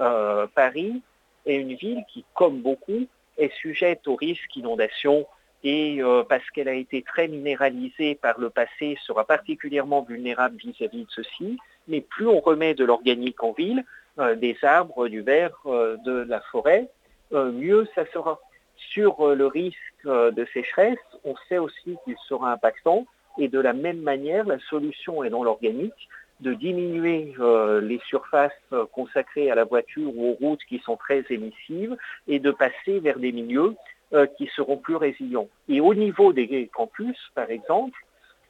Euh, 0.00 0.46
Paris 0.54 1.02
est 1.46 1.56
une 1.56 1.74
ville 1.74 2.04
qui, 2.12 2.24
comme 2.34 2.60
beaucoup, 2.60 3.06
est 3.38 3.52
sujette 3.54 4.06
au 4.06 4.16
risque 4.16 4.50
d'inondation 4.52 5.26
et 5.62 6.02
euh, 6.02 6.22
parce 6.22 6.48
qu'elle 6.50 6.68
a 6.68 6.74
été 6.74 7.02
très 7.02 7.28
minéralisée 7.28 8.14
par 8.14 8.40
le 8.40 8.48
passé, 8.48 8.96
sera 9.04 9.24
particulièrement 9.24 10.02
vulnérable 10.02 10.56
vis-à-vis 10.56 11.04
de 11.04 11.10
ceci. 11.10 11.58
Mais 11.88 12.00
plus 12.00 12.26
on 12.26 12.40
remet 12.40 12.74
de 12.74 12.84
l'organique 12.84 13.42
en 13.42 13.52
ville, 13.52 13.84
euh, 14.18 14.34
des 14.36 14.56
arbres, 14.62 15.08
du 15.08 15.20
verre, 15.22 15.58
de 15.66 16.24
la 16.28 16.40
forêt, 16.40 16.88
mieux 17.32 17.86
ça 17.94 18.04
sera. 18.12 18.40
Sur 18.88 19.34
le 19.34 19.46
risque 19.46 19.76
de 20.04 20.46
sécheresse, 20.52 20.98
on 21.24 21.34
sait 21.48 21.58
aussi 21.58 21.96
qu'il 22.04 22.16
sera 22.26 22.52
impactant 22.52 23.06
et 23.38 23.48
de 23.48 23.60
la 23.60 23.72
même 23.72 24.00
manière, 24.00 24.44
la 24.44 24.58
solution 24.58 25.22
est 25.24 25.30
dans 25.30 25.44
l'organique 25.44 26.08
de 26.40 26.54
diminuer 26.54 27.34
euh, 27.38 27.80
les 27.80 28.00
surfaces 28.06 28.52
euh, 28.72 28.86
consacrées 28.86 29.50
à 29.50 29.54
la 29.54 29.64
voiture 29.64 30.10
ou 30.16 30.30
aux 30.30 30.34
routes 30.34 30.64
qui 30.68 30.78
sont 30.78 30.96
très 30.96 31.24
émissives 31.28 31.96
et 32.26 32.38
de 32.38 32.50
passer 32.50 32.98
vers 33.00 33.18
des 33.18 33.32
milieux 33.32 33.74
euh, 34.14 34.26
qui 34.26 34.46
seront 34.56 34.78
plus 34.78 34.96
résilients. 34.96 35.48
Et 35.68 35.80
au 35.80 35.94
niveau 35.94 36.32
des 36.32 36.68
campus, 36.72 37.16
par 37.34 37.50
exemple, 37.50 37.98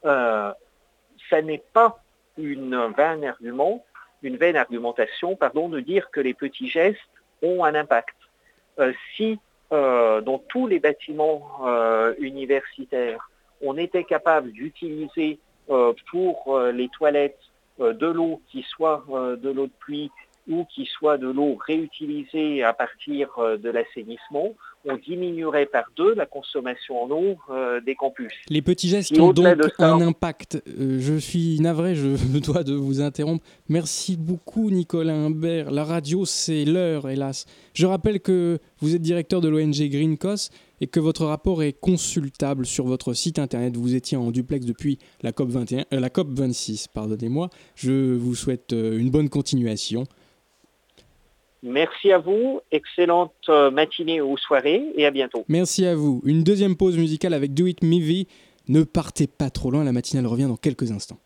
ça 0.03 1.41
n'est 1.43 1.63
pas 1.73 1.99
une 2.37 2.91
vaine 2.97 3.25
argumentation, 4.55 5.37
de 5.69 5.79
dire 5.79 6.09
que 6.11 6.19
les 6.19 6.33
petits 6.33 6.69
gestes 6.69 6.99
ont 7.43 7.63
un 7.63 7.75
impact. 7.75 8.15
euh, 8.79 8.93
dans 9.71 10.39
tous 10.49 10.67
les 10.67 10.79
bâtiments 10.79 11.41
euh, 11.65 12.13
universitaires, 12.19 13.29
on 13.61 13.77
était 13.77 14.03
capable 14.03 14.51
d'utiliser 14.51 15.39
euh, 15.69 15.93
pour 16.09 16.59
les 16.73 16.89
toilettes 16.89 17.39
de 17.79 18.07
l'eau 18.07 18.41
qui 18.51 18.63
soit 18.63 19.05
de 19.09 19.49
l'eau 19.49 19.67
de 19.67 19.71
pluie 19.79 20.11
ou 20.49 20.65
qui 20.65 20.85
soit 20.85 21.17
de 21.17 21.27
l'eau 21.27 21.55
réutilisée 21.55 22.63
à 22.63 22.73
partir 22.73 23.29
de 23.37 23.69
l'assainissement, 23.69 24.55
on 24.85 24.97
diminuerait 24.97 25.65
par 25.65 25.85
deux 25.95 26.13
la 26.15 26.25
consommation 26.25 27.03
en 27.03 27.11
eau 27.11 27.37
euh, 27.49 27.81
des 27.81 27.95
campus. 27.95 28.33
Les 28.49 28.61
petits 28.61 28.89
gestes 28.89 29.17
ont 29.19 29.33
donc 29.33 29.57
un 29.79 30.01
impact. 30.01 30.61
Euh, 30.67 30.97
je 30.99 31.15
suis 31.15 31.59
navré, 31.59 31.95
je 31.95 32.07
me 32.07 32.39
dois 32.43 32.63
de 32.63 32.73
vous 32.73 33.01
interrompre. 33.01 33.43
Merci 33.69 34.17
beaucoup 34.17 34.69
Nicolas 34.71 35.13
Humbert. 35.13 35.71
La 35.71 35.83
radio, 35.83 36.25
c'est 36.25 36.65
l'heure, 36.65 37.09
hélas. 37.09 37.45
Je 37.73 37.85
rappelle 37.85 38.19
que 38.19 38.59
vous 38.79 38.95
êtes 38.95 39.01
directeur 39.01 39.41
de 39.41 39.49
l'ONG 39.49 39.87
Greencos 39.89 40.49
et 40.81 40.87
que 40.87 40.99
votre 40.99 41.25
rapport 41.25 41.61
est 41.61 41.73
consultable 41.73 42.65
sur 42.65 42.85
votre 42.85 43.13
site 43.13 43.37
internet. 43.37 43.77
Vous 43.77 43.93
étiez 43.95 44.17
en 44.17 44.31
duplex 44.31 44.65
depuis 44.65 44.97
la 45.21 45.31
COP, 45.31 45.49
21, 45.49 45.85
euh, 45.93 45.99
la 45.99 46.09
COP 46.09 46.29
26. 46.31 46.87
Pardonnez-moi. 46.87 47.49
Je 47.75 48.15
vous 48.15 48.35
souhaite 48.35 48.71
une 48.71 49.11
bonne 49.11 49.29
continuation. 49.29 50.05
Merci 51.63 52.11
à 52.11 52.17
vous, 52.17 52.61
excellente 52.71 53.33
euh, 53.49 53.69
matinée 53.69 54.19
ou 54.19 54.37
soirée 54.37 54.83
et 54.95 55.05
à 55.05 55.11
bientôt. 55.11 55.45
Merci 55.47 55.85
à 55.85 55.95
vous. 55.95 56.21
Une 56.25 56.43
deuxième 56.43 56.75
pause 56.75 56.97
musicale 56.97 57.33
avec 57.33 57.53
Do 57.53 57.67
It 57.67 57.83
Mivi. 57.83 58.27
Ne 58.67 58.83
partez 58.83 59.27
pas 59.27 59.49
trop 59.49 59.69
loin, 59.69 59.83
la 59.83 59.91
matinale 59.91 60.27
revient 60.27 60.47
dans 60.47 60.57
quelques 60.57 60.91
instants. 60.91 61.19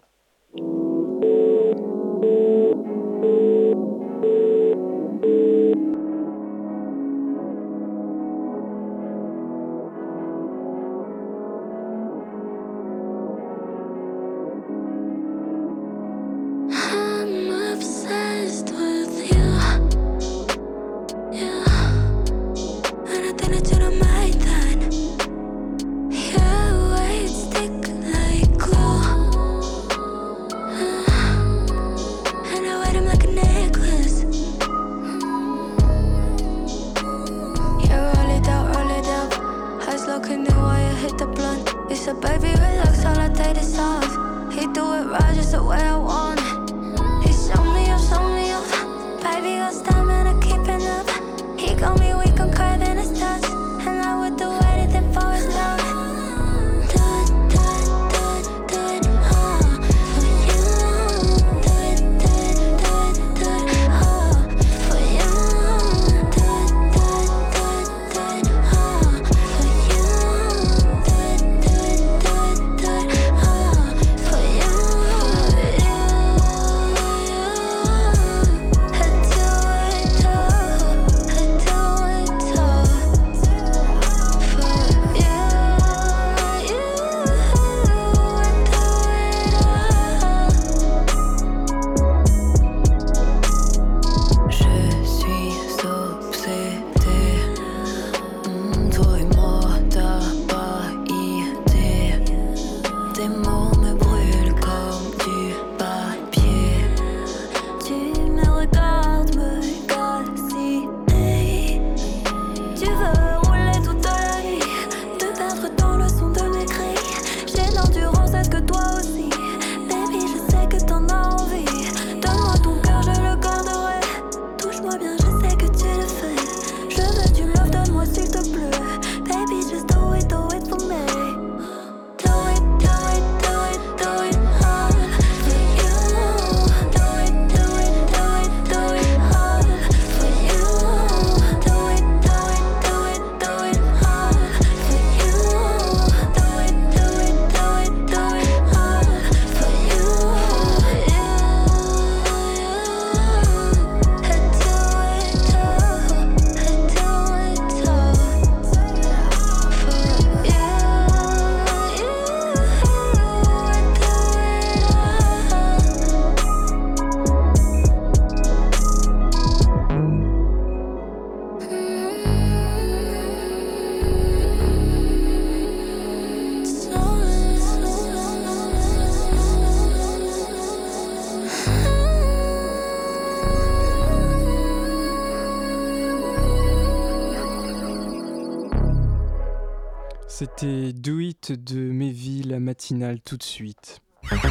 De 191.52 191.92
Méville, 191.92 192.50
la 192.50 192.60
matinale 192.60 193.20
tout 193.22 193.38
de 193.38 193.44
suite. 193.44 194.02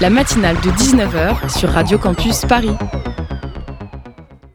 La 0.01 0.11
matinale 0.11 0.55
de 0.57 0.71
19h 0.71 1.59
sur 1.59 1.71
Radio 1.71 1.99
Campus 1.99 2.43
Paris. 2.43 2.71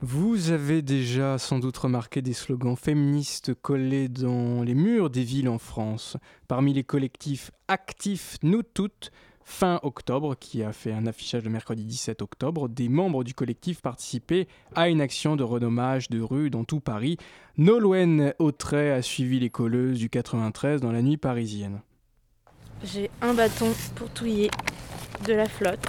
Vous 0.02 0.52
avez 0.52 0.82
déjà 0.82 1.38
sans 1.38 1.60
doute 1.60 1.76
remarqué 1.76 2.22
des 2.22 2.32
slogans 2.32 2.78
féministes 2.78 3.54
collés 3.56 4.08
dans 4.08 4.64
les 4.64 4.74
murs 4.74 5.10
des 5.10 5.24
villes 5.24 5.50
en 5.50 5.58
France. 5.58 6.16
Parmi 6.48 6.74
les 6.74 6.86
collectifs 6.86 7.52
actifs 7.68 8.38
Nous 8.42 8.64
Toutes, 8.64 9.12
fin 9.44 9.82
octobre, 9.84 10.36
qui 10.40 10.64
a 10.64 10.72
fait 10.72 10.94
un 10.94 11.08
affichage 11.08 11.44
le 11.44 11.50
mercredi 11.50 11.84
17 11.84 12.22
octobre, 12.22 12.70
des 12.70 12.88
membres 12.88 13.26
du 13.26 13.34
collectif 13.34 13.82
participaient 13.82 14.48
à 14.76 14.88
une 14.88 15.02
action 15.02 15.36
de 15.36 15.44
renommage 15.44 16.10
de 16.10 16.22
rue 16.22 16.50
dans 16.50 16.64
tout 16.64 16.80
Paris. 16.80 17.18
Nolwenn 17.58 18.34
Autray 18.40 18.92
a 18.92 19.02
suivi 19.02 19.42
les 19.42 19.50
colleuses 19.50 20.00
du 20.00 20.10
93 20.10 20.80
dans 20.80 20.94
la 20.94 21.02
nuit 21.02 21.18
parisienne. 21.18 21.82
J'ai 22.84 23.12
un 23.22 23.34
bâton 23.34 23.74
pour 23.96 24.10
touiller, 24.10 24.50
de 25.26 25.34
la 25.34 25.48
flotte, 25.48 25.80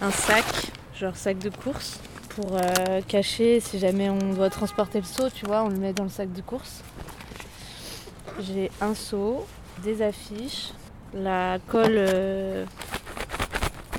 un 0.00 0.10
sac, 0.10 0.44
genre 0.98 1.16
sac 1.16 1.38
de 1.38 1.48
course, 1.48 2.00
pour 2.30 2.56
euh, 2.56 3.00
cacher 3.06 3.60
si 3.60 3.78
jamais 3.78 4.10
on 4.10 4.34
doit 4.34 4.50
transporter 4.50 4.98
le 4.98 5.06
seau, 5.06 5.30
tu 5.30 5.46
vois, 5.46 5.62
on 5.62 5.68
le 5.68 5.76
met 5.76 5.92
dans 5.92 6.04
le 6.04 6.10
sac 6.10 6.32
de 6.32 6.40
course. 6.40 6.82
J'ai 8.40 8.70
un 8.80 8.94
seau, 8.94 9.46
des 9.84 10.02
affiches, 10.02 10.72
la 11.14 11.58
colle 11.68 11.94
euh, 11.96 12.64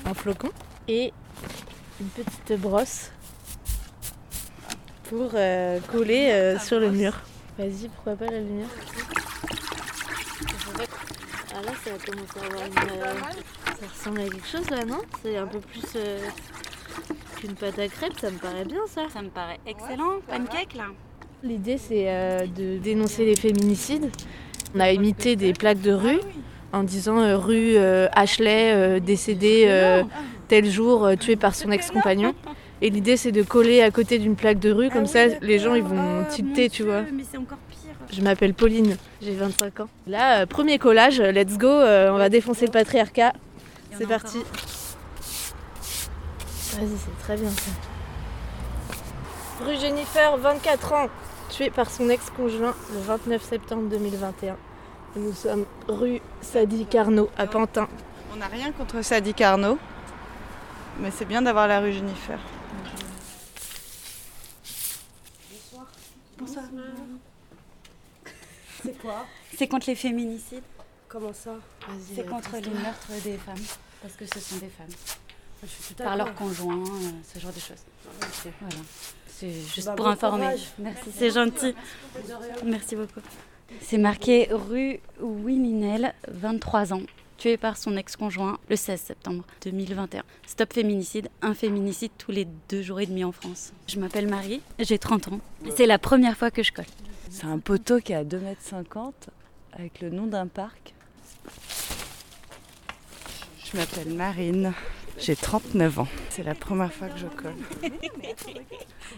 en 0.05 0.13
flocon 0.13 0.49
et 0.89 1.13
une 2.01 2.07
petite 2.07 2.59
brosse 2.59 3.11
pour 5.09 5.31
euh, 5.35 5.79
coller 5.89 6.57
sur 6.59 6.81
le 6.81 6.91
mur. 6.91 7.13
Vas-y, 7.57 7.87
pourquoi 7.87 8.15
pas 8.17 8.25
la 8.25 8.39
lumière? 8.39 8.67
Ah 11.57 11.61
là, 11.61 11.71
ça 11.83 11.91
commencer 12.05 12.39
à 12.41 12.45
avoir 12.45 12.67
une... 12.67 13.01
euh, 13.01 13.13
Ça 13.79 13.87
ressemble 13.87 14.19
à 14.19 14.23
quelque 14.25 14.47
chose 14.47 14.69
là, 14.69 14.83
non? 14.85 14.99
C'est 15.23 15.37
un 15.37 15.47
peu 15.47 15.59
plus 15.59 15.83
euh, 15.95 16.19
qu'une 17.37 17.53
pâte 17.53 17.79
à 17.79 17.87
crêpes, 17.87 18.19
ça 18.19 18.29
me 18.29 18.37
paraît 18.37 18.65
bien 18.65 18.81
ça. 18.87 19.03
Ça 19.13 19.21
me 19.21 19.29
paraît 19.29 19.59
excellent. 19.65 20.19
Pancake 20.27 20.75
là. 20.75 20.87
L'idée 21.43 21.77
c'est 21.77 22.05
euh, 22.07 22.45
de 22.45 22.77
dénoncer 22.77 23.23
les 23.25 23.35
féminicides. 23.35 24.11
On 24.75 24.79
a 24.81 24.91
imité 24.91 25.35
des 25.37 25.53
plaques 25.53 25.81
de 25.81 25.93
rue 25.93 26.19
en 26.73 26.83
disant 26.83 27.19
euh, 27.19 27.37
rue 27.37 27.77
euh, 27.77 28.07
Ashley 28.11 28.73
euh, 28.73 28.99
décédée 28.99 29.63
euh, 29.67 30.03
tel 30.49 30.69
jour 30.69 31.05
euh, 31.05 31.15
tuée 31.15 31.37
par 31.37 31.55
son 31.55 31.71
ex-compagnon. 31.71 32.33
Et 32.81 32.89
l'idée 32.89 33.15
c'est 33.15 33.31
de 33.31 33.43
coller 33.43 33.81
à 33.81 33.91
côté 33.91 34.19
d'une 34.19 34.35
plaque 34.35 34.59
de 34.59 34.71
rue, 34.71 34.89
comme 34.89 35.05
ça 35.05 35.27
les 35.41 35.59
gens 35.59 35.75
ils 35.75 35.83
vont 35.83 36.25
tilter, 36.29 36.69
tu 36.69 36.83
vois. 36.83 37.03
Mais 37.03 37.23
c'est 37.23 37.37
encore 37.37 37.57
pire. 37.59 37.64
Je 38.11 38.21
m'appelle 38.21 38.53
Pauline, 38.53 38.97
j'ai 39.21 39.35
25 39.35 39.79
ans. 39.81 39.89
Là, 40.07 40.41
euh, 40.41 40.45
premier 40.45 40.79
collage, 40.79 41.19
let's 41.19 41.57
go, 41.57 41.67
euh, 41.67 42.11
on 42.11 42.17
va 42.17 42.29
défoncer 42.29 42.65
le 42.65 42.71
patriarcat. 42.71 43.33
C'est 43.97 44.07
parti. 44.07 44.39
Vas-y, 46.77 46.97
c'est 46.97 47.23
très 47.23 47.37
bien 47.37 47.49
ça. 47.49 47.71
Rue 49.65 49.77
Jennifer, 49.77 50.37
24 50.37 50.93
ans, 50.93 51.07
tuée 51.49 51.69
par 51.69 51.89
son 51.89 52.09
ex-conjoint 52.09 52.75
le 52.93 52.99
29 52.99 53.41
septembre 53.41 53.89
2021. 53.89 54.53
Et 55.15 55.19
nous 55.19 55.33
sommes 55.33 55.65
rue 55.87 56.21
Sadi 56.41 56.85
Carnot 56.85 57.29
à 57.37 57.47
Pantin. 57.47 57.87
On 58.33 58.37
n'a 58.37 58.47
rien 58.47 58.71
contre 58.73 59.01
Sadi 59.01 59.33
Carnot, 59.33 59.77
mais 60.99 61.11
c'est 61.11 61.25
bien 61.25 61.41
d'avoir 61.41 61.67
la 61.67 61.79
rue 61.79 61.93
Jennifer. 61.93 62.39
C'est 69.57 69.67
contre 69.67 69.87
les 69.89 69.95
féminicides. 69.95 70.63
Comment 71.07 71.33
ça 71.33 71.55
C'est 72.15 72.27
contre 72.27 72.55
les 72.55 72.69
meurtres 72.69 73.11
des 73.23 73.37
femmes. 73.37 73.55
Parce 74.01 74.13
que 74.15 74.25
ce 74.25 74.39
sont 74.39 74.57
des 74.57 74.67
femmes. 74.69 74.87
Je 75.63 75.67
suis 75.67 75.95
Par 75.95 76.15
leur 76.17 76.35
conjoint, 76.35 76.77
euh, 76.83 77.09
ce 77.33 77.39
genre 77.39 77.51
de 77.53 77.59
choses. 77.59 77.83
Voilà. 78.59 78.75
C'est 79.27 79.51
juste 79.51 79.87
Bah, 79.87 79.93
pour 79.95 80.05
bon 80.05 80.11
informer. 80.11 80.43
courage. 80.45 80.67
Merci, 80.79 81.09
c'est 81.17 81.31
gentil. 81.31 81.75
Merci 82.65 82.95
beaucoup. 82.95 83.21
C'est 83.81 83.97
marqué 83.97 84.47
rue 84.51 84.99
Wiminel, 85.19 86.13
23 86.27 86.93
ans, 86.93 87.01
tué 87.37 87.57
par 87.57 87.77
son 87.77 87.97
ex-conjoint 87.97 88.59
le 88.69 88.75
16 88.75 88.99
septembre 88.99 89.43
2021. 89.63 90.23
Stop 90.45 90.73
féminicide, 90.73 91.29
un 91.41 91.53
féminicide 91.53 92.11
tous 92.17 92.31
les 92.31 92.47
deux 92.69 92.81
jours 92.81 92.99
et 92.99 93.05
demi 93.05 93.23
en 93.23 93.31
France. 93.31 93.73
Je 93.87 93.99
m'appelle 93.99 94.27
Marie, 94.27 94.61
j'ai 94.79 94.97
30 94.97 95.29
ans. 95.29 95.39
C'est 95.75 95.87
la 95.87 95.99
première 95.99 96.37
fois 96.37 96.51
que 96.51 96.63
je 96.63 96.71
colle. 96.71 96.85
C'est 97.29 97.45
un 97.45 97.59
poteau 97.59 97.99
qui 97.99 98.13
est 98.13 98.15
à 98.15 98.23
2,50 98.23 98.37
m 98.37 99.11
avec 99.73 100.01
le 100.01 100.09
nom 100.09 100.25
d'un 100.27 100.47
parc. 100.47 100.93
Je 103.65 103.77
m'appelle 103.77 104.13
Marine, 104.13 104.73
j'ai 105.17 105.35
39 105.35 105.99
ans. 105.99 106.07
C'est 106.29 106.43
la 106.43 106.55
première 106.55 106.93
fois 106.93 107.09
que 107.09 107.17
je 107.17 107.27
colle. 107.27 107.55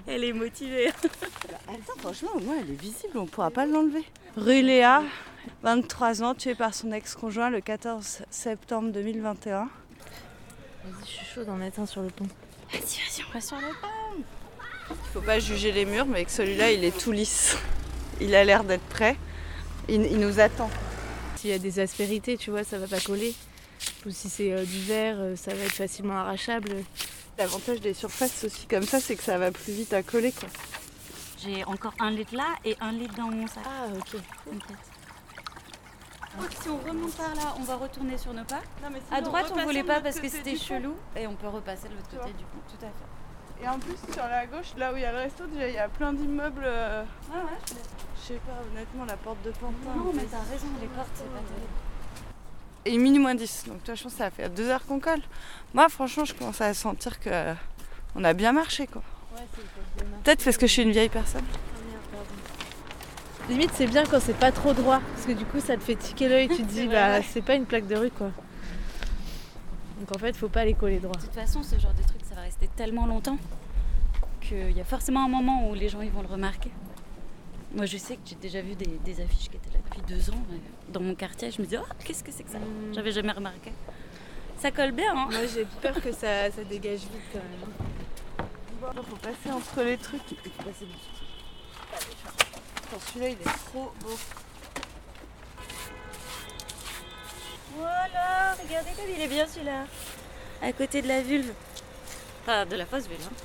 Elle 0.08 0.24
est 0.24 0.34
motivée. 0.34 0.88
Attends, 0.88 1.98
franchement, 1.98 2.30
au 2.36 2.40
moins 2.40 2.56
elle 2.60 2.72
est 2.72 2.82
visible, 2.82 3.18
on 3.18 3.24
ne 3.24 3.28
pourra 3.28 3.52
pas 3.52 3.66
l'enlever. 3.66 4.04
Rue 4.38 4.62
Léa, 4.62 5.04
23 5.64 6.24
ans, 6.24 6.36
tuée 6.36 6.56
par 6.56 6.74
son 6.74 6.92
ex-conjoint 6.92 7.50
le 7.50 7.62
14 7.62 8.24
septembre 8.30 8.92
2021. 8.92 9.60
Vas-y, 9.60 9.70
je 11.02 11.06
suis 11.06 11.26
chaud 11.26 11.44
d'en 11.44 11.56
mettre 11.56 11.80
un 11.80 11.86
sur 11.86 12.02
le 12.02 12.10
pont. 12.10 12.28
Vas-y, 12.72 12.80
vas-y, 12.80 13.24
on 13.28 13.34
va 13.34 13.42
sur 13.42 13.58
le 13.58 13.68
Il 14.90 14.96
faut 15.14 15.22
pas 15.22 15.40
juger 15.40 15.72
les 15.72 15.86
murs, 15.86 16.06
mais 16.06 16.18
avec 16.18 16.30
celui-là, 16.30 16.72
il 16.72 16.84
est 16.84 16.98
tout 16.98 17.12
lisse. 17.12 17.58
Il 18.22 18.34
a 18.36 18.44
l'air 18.44 18.64
d'être 18.64 18.86
prêt. 18.86 19.16
Il, 19.90 20.04
il 20.04 20.20
nous 20.20 20.40
attend. 20.40 20.70
S'il 21.36 21.50
y 21.50 21.54
a 21.54 21.60
des 21.60 21.80
aspérités, 21.80 22.38
tu 22.38 22.52
vois, 22.52 22.64
ça 22.64 22.78
va 22.80 22.88
pas 22.88 23.00
coller. 23.00 23.34
Ou 24.06 24.12
si 24.12 24.30
c'est 24.30 24.52
euh, 24.52 24.66
du 24.66 24.80
verre, 24.82 25.18
euh, 25.20 25.36
ça 25.36 25.54
va 25.54 25.64
être 25.64 25.74
facilement 25.74 26.18
arrachable. 26.18 26.84
L'avantage 27.38 27.82
des 27.82 27.94
surfaces 27.94 28.44
aussi 28.44 28.66
comme 28.66 28.84
ça, 28.84 29.00
c'est 29.00 29.16
que 29.16 29.24
ça 29.24 29.38
va 29.38 29.52
plus 29.52 29.74
vite 29.74 29.94
à 29.94 30.02
coller. 30.02 30.32
Quoi. 30.32 30.50
J'ai 31.44 31.64
encore 31.66 31.94
un 32.00 32.12
litre 32.12 32.36
là 32.36 32.48
et 32.66 32.76
un 32.80 32.92
litre 32.92 33.14
dans 33.16 33.30
mon 33.30 33.46
sac. 33.48 33.64
Ah, 33.66 33.88
ok. 33.96 34.20
T'inquiète. 36.40 36.62
Si 36.64 36.70
on 36.70 36.78
remonte 36.78 37.16
par 37.16 37.36
là, 37.36 37.56
on 37.60 37.64
va 37.64 37.76
retourner 37.76 38.18
sur 38.18 38.34
nos 38.34 38.44
pas. 38.44 38.62
À 39.12 39.22
droite, 39.22 39.52
on 39.56 39.64
voulait 39.64 39.84
pas 39.84 40.02
parce 40.02 40.20
que 40.20 40.30
c'était 40.30 40.56
chelou. 40.56 40.96
Et 41.16 41.28
on 41.28 41.36
peut 41.36 41.48
repasser 41.48 41.88
de 41.90 41.94
l'autre 41.96 42.10
côté 42.10 42.34
du 42.34 42.44
coup. 42.46 42.60
Tout 42.70 42.86
à 42.86 42.90
fait. 42.90 43.64
Et 43.64 43.68
en 43.68 43.80
plus, 43.80 43.96
sur 44.14 44.24
la 44.24 44.46
gauche, 44.46 44.74
là 44.78 44.94
où 44.94 44.98
il 44.98 45.02
y 45.02 45.06
a 45.06 45.12
le 45.12 45.18
resto, 45.18 45.46
déjà, 45.48 45.68
il 45.68 45.74
y 45.74 45.80
a 45.80 45.90
plein 45.90 46.14
d'immeubles. 46.14 46.62
euh, 46.64 47.04
Ouais, 47.32 47.38
ouais. 47.42 47.58
Je 48.22 48.28
sais 48.34 48.40
pas, 48.46 48.54
honnêtement, 48.72 49.06
la 49.06 49.18
porte 49.18 49.42
de 49.44 49.50
Pantin. 49.50 49.74
Non, 49.96 50.12
mais 50.14 50.26
t'as 50.30 50.38
raison, 50.52 50.68
les 50.80 50.88
portes, 50.88 51.10
c'est 51.16 51.24
pas 51.24 51.40
terrible. 51.40 51.68
Et 52.86 52.98
minuit 53.00 53.20
moins 53.20 53.34
10. 53.34 53.64
Donc, 53.68 53.84
toi, 53.84 53.96
je 53.96 54.04
pense 54.04 54.12
que 54.14 54.18
ça 54.20 54.30
fait 54.30 54.48
deux 54.50 54.70
heures 54.70 54.86
qu'on 54.86 55.00
colle. 55.00 55.22
Moi, 55.74 55.90
franchement, 55.90 56.24
je 56.24 56.36
commence 56.36 56.62
à 56.62 56.72
sentir 56.76 57.20
que 57.20 57.30
euh, 57.32 57.54
on 58.16 58.24
a 58.24 58.34
bien 58.34 58.52
marché, 58.52 58.86
quoi. 58.86 59.02
Peut-être 60.24 60.44
parce 60.44 60.58
que 60.58 60.68
je 60.68 60.72
suis 60.74 60.84
une 60.84 60.92
vieille 60.92 61.10
personne. 61.10 61.44
Limite, 63.50 63.72
c'est 63.74 63.88
bien 63.88 64.04
quand 64.06 64.20
c'est 64.20 64.38
pas 64.38 64.52
trop 64.52 64.74
droit. 64.74 65.00
Parce 65.14 65.26
que 65.26 65.32
du 65.32 65.46
coup, 65.46 65.60
ça 65.60 65.78
te 65.78 65.84
fait 65.84 65.96
tiquer 65.96 66.28
l'œil. 66.28 66.50
Tu 66.50 66.58
te 66.58 66.62
dis, 66.74 66.88
bah, 66.88 67.22
c'est 67.22 67.42
pas 67.42 67.56
une 67.56 67.66
plaque 67.66 67.88
de 67.88 67.96
rue, 67.96 68.12
quoi. 68.12 68.32
Donc 70.00 70.16
en 70.16 70.20
fait, 70.20 70.36
faut 70.36 70.50
pas 70.50 70.66
les 70.66 70.74
coller 70.74 71.00
droit. 71.00 71.16
De 71.16 71.22
toute 71.22 71.34
façon, 71.34 71.64
ce 71.64 71.78
genre 71.80 71.94
de 71.94 72.04
truc, 72.04 72.22
ça 72.28 72.36
va 72.36 72.42
rester 72.42 72.70
tellement 72.76 73.08
longtemps 73.08 73.38
qu'il 74.42 74.72
y 74.72 74.82
a 74.82 74.84
forcément 74.84 75.26
un 75.26 75.30
moment 75.30 75.70
où 75.70 75.74
les 75.74 75.90
gens 75.90 76.02
ils 76.02 76.12
vont 76.12 76.22
le 76.22 76.28
remarquer. 76.28 76.72
Moi, 77.74 77.86
je 77.86 77.98
sais 77.98 78.16
que 78.16 78.22
j'ai 78.26 78.36
déjà 78.36 78.62
vu 78.62 78.76
des, 78.76 79.00
des 79.04 79.22
affiches 79.22 79.50
qui 79.50 79.58
étaient 79.58 79.72
là 79.74 79.80
depuis 79.84 80.02
deux 80.08 80.30
ans 80.30 80.42
euh, 80.52 80.58
dans 80.90 81.02
mon 81.02 81.16
quartier. 81.16 81.52
Je 81.52 81.62
me 81.62 81.68
dis, 81.68 81.76
oh, 81.78 81.86
qu'est-ce 82.04 82.24
que 82.24 82.32
c'est 82.32 82.44
que 82.44 82.50
ça? 82.50 82.60
J'avais 82.94 83.12
jamais 83.12 83.32
remarqué. 83.32 83.72
Ça 84.58 84.72
colle 84.72 84.92
bien, 84.92 85.12
hein 85.16 85.28
Moi, 85.30 85.46
j'ai 85.54 85.66
peur 85.82 85.96
que 86.02 86.12
ça, 86.12 86.50
ça 86.52 86.64
dégage 86.70 87.00
vite 87.00 87.22
quand 87.34 87.40
même. 87.40 88.94
Il 88.96 89.04
faut 89.04 89.16
passer 89.18 89.52
entre 89.52 89.84
les 89.84 89.98
trucs. 89.98 90.22
Attends, 92.90 93.00
celui-là, 93.14 93.30
il 93.30 93.34
est 93.42 93.54
trop 93.72 93.92
beau. 94.02 94.18
Voilà, 97.78 98.54
regardez 98.64 98.92
comme 98.92 99.10
il 99.16 99.22
est 99.22 99.28
bien 99.28 99.46
celui-là. 99.48 99.86
À 100.62 100.72
côté 100.74 101.02
de 101.02 101.08
la 101.08 101.22
vulve. 101.22 101.52
Enfin, 102.42 102.66
de 102.66 102.76
la 102.76 102.86
fausse 102.86 103.08
vulve. 103.08 103.22
hein. 103.26 103.36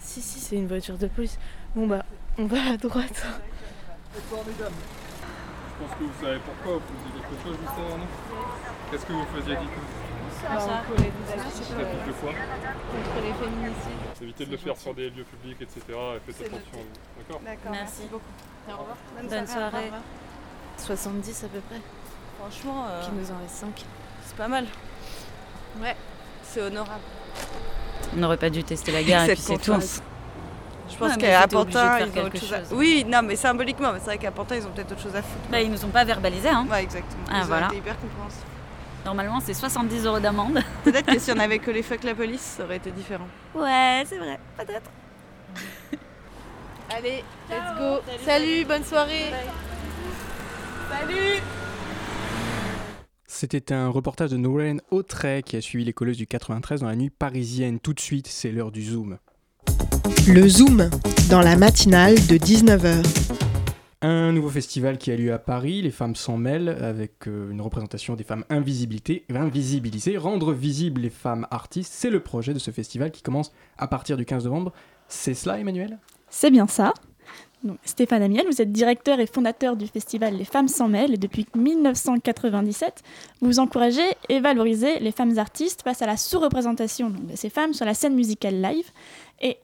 Si, 0.00 0.20
si, 0.22 0.38
c'est 0.40 0.56
une 0.56 0.68
voiture 0.68 0.98
de 0.98 1.06
police. 1.06 1.38
Bon, 1.74 1.86
bah, 1.86 2.04
on 2.38 2.44
va 2.46 2.72
à 2.72 2.76
droite. 2.76 3.24
Bonsoir 4.14 4.44
mesdames. 4.46 4.72
Je 5.80 5.86
pense 5.86 5.98
que 5.98 6.04
vous 6.04 6.24
savez 6.24 6.40
pourquoi 6.40 6.72
vous 6.78 6.82
faisiez 6.94 7.22
quelque 7.22 7.42
chose 7.42 7.56
juste 7.58 7.72
avant 7.78 7.96
nous. 7.98 8.90
Qu'est-ce 8.90 9.06
que 9.06 9.12
vous 9.12 9.26
faisiez 9.34 9.56
du 9.56 9.66
coup 9.66 9.80
Ça 10.42 10.82
contre 10.86 11.02
les 13.22 13.32
féminicides. 13.32 14.22
Évitez 14.22 14.46
de 14.46 14.50
le 14.50 14.56
faire 14.58 14.76
sur 14.76 14.94
des 14.94 15.10
lieux 15.10 15.24
publics, 15.24 15.60
etc. 15.62 15.80
Et 15.88 16.32
faites 16.32 16.46
attention 16.46 16.74
à 16.74 16.82
vous. 16.82 17.18
D'accord? 17.18 17.40
D'accord, 17.44 17.72
Merci. 17.72 18.02
beaucoup. 18.10 18.24
Au 18.72 18.80
revoir. 18.80 18.96
Bonne 19.22 19.46
soirée. 19.46 19.90
70 20.78 21.44
à 21.44 21.48
peu 21.48 21.60
près. 21.60 21.80
Franchement, 22.38 22.86
euh, 22.88 23.04
Qui 23.04 23.10
nous 23.12 23.30
en 23.30 23.38
reste 23.42 23.56
5. 23.56 23.84
c'est 24.24 24.36
pas 24.36 24.48
mal. 24.48 24.64
Ouais. 25.80 25.96
C'est 26.42 26.62
honorable. 26.62 27.02
On 28.14 28.18
n'aurait 28.18 28.36
pas 28.36 28.50
dû 28.50 28.64
tester 28.64 28.92
la 28.92 29.02
gare 29.02 29.24
et 29.28 29.34
puis 29.34 29.42
c'est 29.42 29.58
tout. 29.58 29.74
Je 30.90 30.96
pense 30.96 31.16
qu'à 31.16 31.46
Pantin, 31.46 31.98
ils 32.00 32.18
ont 32.18 32.24
autre 32.24 32.38
chose 32.38 32.52
à... 32.52 32.74
Oui, 32.74 33.04
non, 33.06 33.22
mais 33.22 33.36
symboliquement, 33.36 33.92
c'est 33.94 34.06
vrai 34.06 34.18
qu'à 34.18 34.32
Pantin, 34.32 34.56
ils 34.56 34.66
ont 34.66 34.70
peut-être 34.70 34.90
autre 34.92 35.00
chose 35.00 35.14
à 35.14 35.22
foutre. 35.22 35.48
Bah, 35.48 35.60
ils 35.60 35.70
nous 35.70 35.84
ont 35.84 35.90
pas 35.90 36.04
verbalisé. 36.04 36.48
Hein. 36.48 36.66
Ouais, 36.68 36.82
exactement. 36.82 37.22
Ah, 37.30 37.40
ils 37.42 37.46
voilà. 37.46 37.66
ont 37.66 37.70
été 37.70 37.78
hyper 37.78 38.00
compréhensifs. 38.00 38.44
Normalement, 39.04 39.40
c'est 39.40 39.54
70 39.54 40.06
euros 40.06 40.18
d'amende. 40.18 40.60
Peut-être 40.84 41.06
que 41.06 41.18
si 41.18 41.30
on 41.30 41.38
avait 41.38 41.58
collé 41.58 41.82
fuck 41.82 42.02
la 42.02 42.14
police, 42.14 42.56
ça 42.56 42.64
aurait 42.64 42.76
été 42.76 42.90
différent. 42.90 43.26
Ouais, 43.54 44.02
c'est 44.06 44.18
vrai, 44.18 44.38
peut-être. 44.58 44.90
Allez, 46.96 47.22
let's 47.48 47.78
go. 47.78 48.00
Salut, 48.24 48.64
bonne 48.64 48.84
soirée. 48.84 49.30
Salut 50.90 51.40
C'était 53.26 53.72
un 53.72 53.88
reportage 53.88 54.30
de 54.30 54.36
Nourène 54.36 54.80
Autray 54.90 55.42
qui 55.42 55.56
a 55.56 55.60
suivi 55.60 55.84
les 55.84 55.92
colleuses 55.92 56.16
du 56.16 56.26
93 56.26 56.80
dans 56.80 56.88
la 56.88 56.96
nuit 56.96 57.10
parisienne. 57.10 57.78
Tout 57.80 57.92
de 57.94 58.00
suite, 58.00 58.26
c'est 58.26 58.50
l'heure 58.50 58.72
du 58.72 58.82
Zoom. 58.82 59.18
Le 60.28 60.48
Zoom, 60.48 60.90
dans 61.30 61.40
la 61.40 61.56
matinale 61.56 62.14
de 62.26 62.36
19h. 62.36 63.04
Un 64.02 64.32
nouveau 64.32 64.48
festival 64.48 64.96
qui 64.98 65.12
a 65.12 65.16
lieu 65.16 65.32
à 65.32 65.38
Paris, 65.38 65.82
Les 65.82 65.90
femmes 65.90 66.16
s'en 66.16 66.38
mêlent, 66.38 66.70
avec 66.70 67.28
euh, 67.28 67.50
une 67.50 67.60
représentation 67.60 68.16
des 68.16 68.24
femmes 68.24 68.44
invisibilité- 68.48 69.24
invisibilisées. 69.28 70.16
Rendre 70.16 70.52
visibles 70.54 71.02
les 71.02 71.10
femmes 71.10 71.46
artistes, 71.50 71.92
c'est 71.94 72.08
le 72.10 72.20
projet 72.20 72.54
de 72.54 72.58
ce 72.58 72.70
festival 72.70 73.10
qui 73.10 73.22
commence 73.22 73.52
à 73.76 73.86
partir 73.88 74.16
du 74.16 74.24
15 74.24 74.44
novembre. 74.44 74.72
C'est 75.08 75.34
cela, 75.34 75.58
Emmanuel? 75.58 75.98
C'est 76.30 76.50
bien 76.50 76.66
ça. 76.66 76.94
Stéphane 77.84 78.22
Amiel, 78.22 78.46
vous 78.46 78.62
êtes 78.62 78.72
directeur 78.72 79.20
et 79.20 79.26
fondateur 79.26 79.76
du 79.76 79.86
festival 79.86 80.34
Les 80.34 80.46
Femmes 80.46 80.68
s'en 80.68 80.88
mêlent 80.88 81.18
depuis 81.18 81.46
1997, 81.54 83.02
vous 83.42 83.58
encouragez 83.58 84.06
et 84.30 84.40
valorisez 84.40 84.98
les 85.00 85.12
femmes 85.12 85.38
artistes 85.38 85.82
face 85.82 86.00
à 86.00 86.06
la 86.06 86.16
sous-représentation 86.16 87.10
de 87.10 87.36
ces 87.36 87.50
femmes 87.50 87.74
sur 87.74 87.84
la 87.84 87.92
scène 87.92 88.14
musicale 88.14 88.62
live. 88.62 88.90
Et 89.42 89.58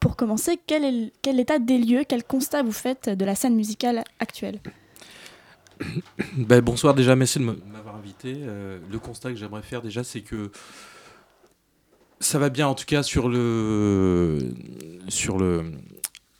pour 0.00 0.16
commencer, 0.16 0.60
quel 0.66 0.84
est 0.84 1.12
quel 1.22 1.42
des 1.64 1.78
lieux, 1.78 2.04
quel 2.06 2.24
constat 2.24 2.62
vous 2.62 2.72
faites 2.72 3.08
de 3.08 3.24
la 3.24 3.34
scène 3.34 3.54
musicale 3.54 4.04
actuelle? 4.18 4.60
Ben, 6.36 6.60
bonsoir 6.60 6.92
déjà, 6.92 7.16
merci 7.16 7.38
de 7.38 7.44
m'avoir 7.44 7.96
invité. 7.96 8.34
Euh, 8.36 8.78
le 8.90 8.98
constat 8.98 9.30
que 9.30 9.36
j'aimerais 9.36 9.62
faire 9.62 9.80
déjà, 9.80 10.04
c'est 10.04 10.20
que 10.20 10.50
ça 12.20 12.38
va 12.38 12.50
bien, 12.50 12.68
en 12.68 12.74
tout 12.74 12.84
cas 12.84 13.02
sur 13.02 13.30
le 13.30 14.52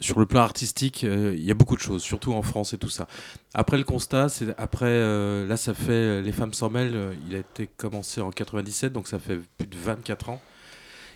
sur 0.01 0.19
le 0.19 0.27
plan 0.27 0.41
artistique, 0.41 1.05
euh, 1.05 1.35
il 1.37 1.45
y 1.45 1.51
a 1.51 1.55
beaucoup 1.55 1.77
de 1.77 1.81
choses, 1.81 2.03
surtout 2.03 2.33
en 2.33 2.43
France 2.43 2.73
et 2.73 2.79
tout 2.79 2.89
ça. 2.89 3.07
Après 3.55 3.77
le 3.79 3.85
constat, 3.85 4.29
c'est 4.29 4.49
après 4.59 4.87
euh, 4.87 5.47
là, 5.47 5.57
ça 5.57 5.75
fait 5.75 5.91
euh, 5.93 6.23
les 6.23 6.33
femmes 6.33 6.55
s'en 6.55 6.71
mêlent. 6.71 7.17
il 7.29 7.35
a 7.35 7.39
été 7.41 7.69
commencé 7.77 8.21
en 8.21 8.31
97, 8.31 8.93
donc 8.93 9.09
ça 9.09 9.19
fait 9.19 9.39
plus 9.59 9.67
de 9.67 9.77
24 9.77 10.31
ans. 10.31 10.41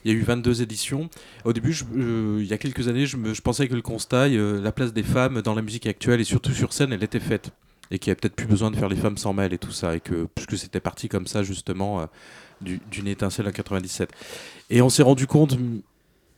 Il 0.05 0.13
y 0.13 0.15
a 0.15 0.19
eu 0.19 0.23
22 0.23 0.61
éditions. 0.61 1.09
Au 1.45 1.55
début, 1.55 1.75
il 1.97 2.45
y 2.45 2.53
a 2.53 2.59
quelques 2.59 2.89
années, 2.89 3.07
je, 3.07 3.17
me- 3.17 3.33
je 3.33 3.41
pensais 3.41 3.67
que 3.69 3.75
le 3.75 3.81
constat, 3.81 4.29
la 4.29 4.71
place 4.73 4.93
des 4.93 5.03
femmes 5.03 5.41
dans 5.41 5.55
la 5.55 5.63
musique 5.63 5.87
actuelle 5.87 6.21
et 6.21 6.25
surtout 6.25 6.53
sur 6.53 6.75
scène, 6.75 6.93
elle 6.93 7.03
était 7.03 7.21
faite 7.21 7.51
et 7.91 7.99
qu'il 7.99 8.11
n'y 8.11 8.13
a 8.13 8.17
peut-être 8.17 8.35
plus 8.37 8.47
besoin 8.47 8.71
de 8.71 8.77
faire 8.77 8.89
les 8.91 8.97
femmes 8.97 9.17
sans 9.17 9.33
mêle 9.33 9.53
et 9.55 9.59
tout 9.59 9.71
ça, 9.73 9.95
et 9.97 10.01
que 10.01 10.27
puisque 10.35 10.57
c'était 10.59 10.81
parti 10.81 11.09
comme 11.09 11.27
ça 11.27 11.43
justement 11.43 12.01
euh, 12.03 12.07
du- 12.61 12.81
d'une 12.91 13.07
étincelle 13.09 13.47
en 13.49 13.51
97. 13.53 14.11
Et 14.71 14.83
on 14.83 14.89
s'est 14.91 15.03
rendu 15.03 15.27
compte 15.27 15.57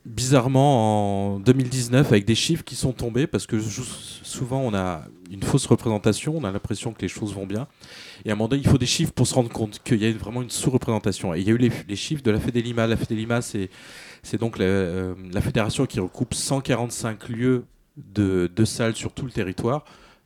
bizarrement 0.05 1.35
en 1.35 1.39
2019 1.39 2.07
avec 2.11 2.25
des 2.25 2.35
chiffres 2.35 2.63
qui 2.63 2.75
sont 2.75 2.93
tombés 2.93 3.27
parce 3.27 3.45
que 3.45 3.59
souvent 3.59 4.61
on 4.61 4.73
a 4.73 5.03
une 5.29 5.43
fausse 5.43 5.65
représentation, 5.65 6.35
on 6.37 6.43
a 6.45 6.51
l'impression 6.51 6.93
que 6.93 7.01
les 7.01 7.09
choses 7.09 7.33
vont 7.33 7.45
bien, 7.45 7.67
et 8.23 8.29
à 8.29 8.33
un 8.33 8.35
moment 8.35 8.47
donné 8.47 8.61
il 8.63 8.69
faut 8.69 8.77
des 8.77 8.85
chiffres 8.85 9.11
pour 9.11 9.27
se 9.27 9.33
rendre 9.33 9.49
compte 9.49 9.79
qu'il 9.83 10.01
y 10.01 10.05
a 10.05 10.11
vraiment 10.13 10.41
une 10.41 10.49
sous-représentation. 10.49 11.33
Et 11.33 11.41
il 11.41 11.47
y 11.47 11.51
a 11.51 11.53
eu 11.53 11.57
les, 11.57 11.95
chiffres 11.95 12.23
de 12.23 12.31
la 12.31 12.39
Fédélima. 12.39 12.87
La 12.87 12.95
Fédélima 12.95 13.41
c'est 13.41 13.69
donc 14.39 14.57
la, 14.57 14.65
euh, 14.65 15.15
fédération 15.41 15.85
qui 15.85 15.99
recoupe 15.99 16.33
145 16.33 17.27
lieux 17.29 17.65
de 17.97 18.65
salles 18.65 18.95
sur 18.95 19.11
tout 19.11 19.25
le 19.25 19.31
territoire. 19.31 19.83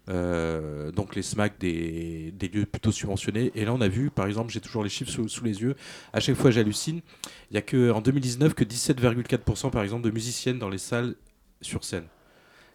Euh, 0.10 0.92
donc 0.92 1.16
les 1.16 1.22
SMAC 1.22 1.60
des, 1.60 2.34
lieux 2.54 2.66
plutôt 2.66 2.92
subventionnés. 2.92 3.52
Et 3.56 3.66
là, 3.66 3.74
on 3.74 3.82
a 3.82 3.88
vu, 3.88 4.10
par 4.10 4.28
exemple, 4.28 4.52
j'ai 4.52 4.60
toujours 4.60 4.84
les 4.84 4.90
chiffres 4.90 5.12
sous, 5.12 5.44
les 5.44 5.62
yeux. 5.62 5.76
À 6.14 6.20
chaque 6.20 6.36
fois, 6.36 6.52
j'hallucine. 6.52 7.02
Il 7.50 7.54
n'y 7.54 7.58
a 7.58 7.62
que 7.62 7.92
en 7.92 8.02
2019 8.02 8.54
que 8.54 8.64
17,4% 8.64 9.70
par 9.70 9.84
exemple 9.84 10.04
de 10.04 10.12
musiciennes 10.12 10.60
dans 10.60 10.70
les 10.70 10.78
salles 10.78 11.16
sur 11.62 11.84
scène. 11.84 12.06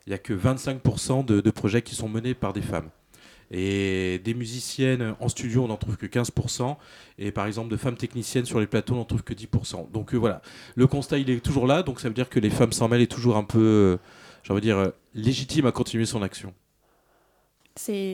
Il 0.06 0.10
n'y 0.10 0.14
a 0.14 0.18
que 0.18 0.32
25% 0.32 1.24
de, 1.24 1.50
projets 1.50 1.82
qui 1.82 1.96
sont 1.96 2.08
menés 2.08 2.34
par 2.34 2.52
des 2.52 2.62
femmes. 2.62 2.90
Et 3.50 4.20
des 4.24 4.34
musiciennes 4.34 5.14
en 5.20 5.28
studio, 5.28 5.64
on 5.64 5.68
n'en 5.68 5.76
trouve 5.76 5.96
que 5.96 6.06
15%. 6.06 6.76
Et 7.18 7.32
par 7.32 7.46
exemple, 7.46 7.70
de 7.70 7.76
femmes 7.76 7.96
techniciennes 7.96 8.44
sur 8.44 8.60
les 8.60 8.66
plateaux, 8.66 8.94
on 8.94 8.98
n'en 8.98 9.04
trouve 9.04 9.22
que 9.22 9.34
10%. 9.34 9.90
Donc 9.90 10.14
euh, 10.14 10.16
voilà, 10.16 10.42
le 10.76 10.86
constat, 10.86 11.18
il 11.18 11.30
est 11.30 11.40
toujours 11.40 11.66
là. 11.66 11.82
Donc 11.82 12.00
ça 12.00 12.08
veut 12.08 12.14
dire 12.14 12.28
que 12.28 12.38
les 12.38 12.50
femmes 12.50 12.72
s'en 12.72 12.88
mêlent 12.88 13.02
est 13.02 13.10
toujours 13.10 13.36
un 13.36 13.44
peu, 13.44 13.58
euh, 13.58 13.96
j'ai 14.44 14.60
dire, 14.60 14.78
euh, 14.78 14.90
légitime 15.14 15.66
à 15.66 15.72
continuer 15.72 16.06
son 16.06 16.22
action. 16.22 16.54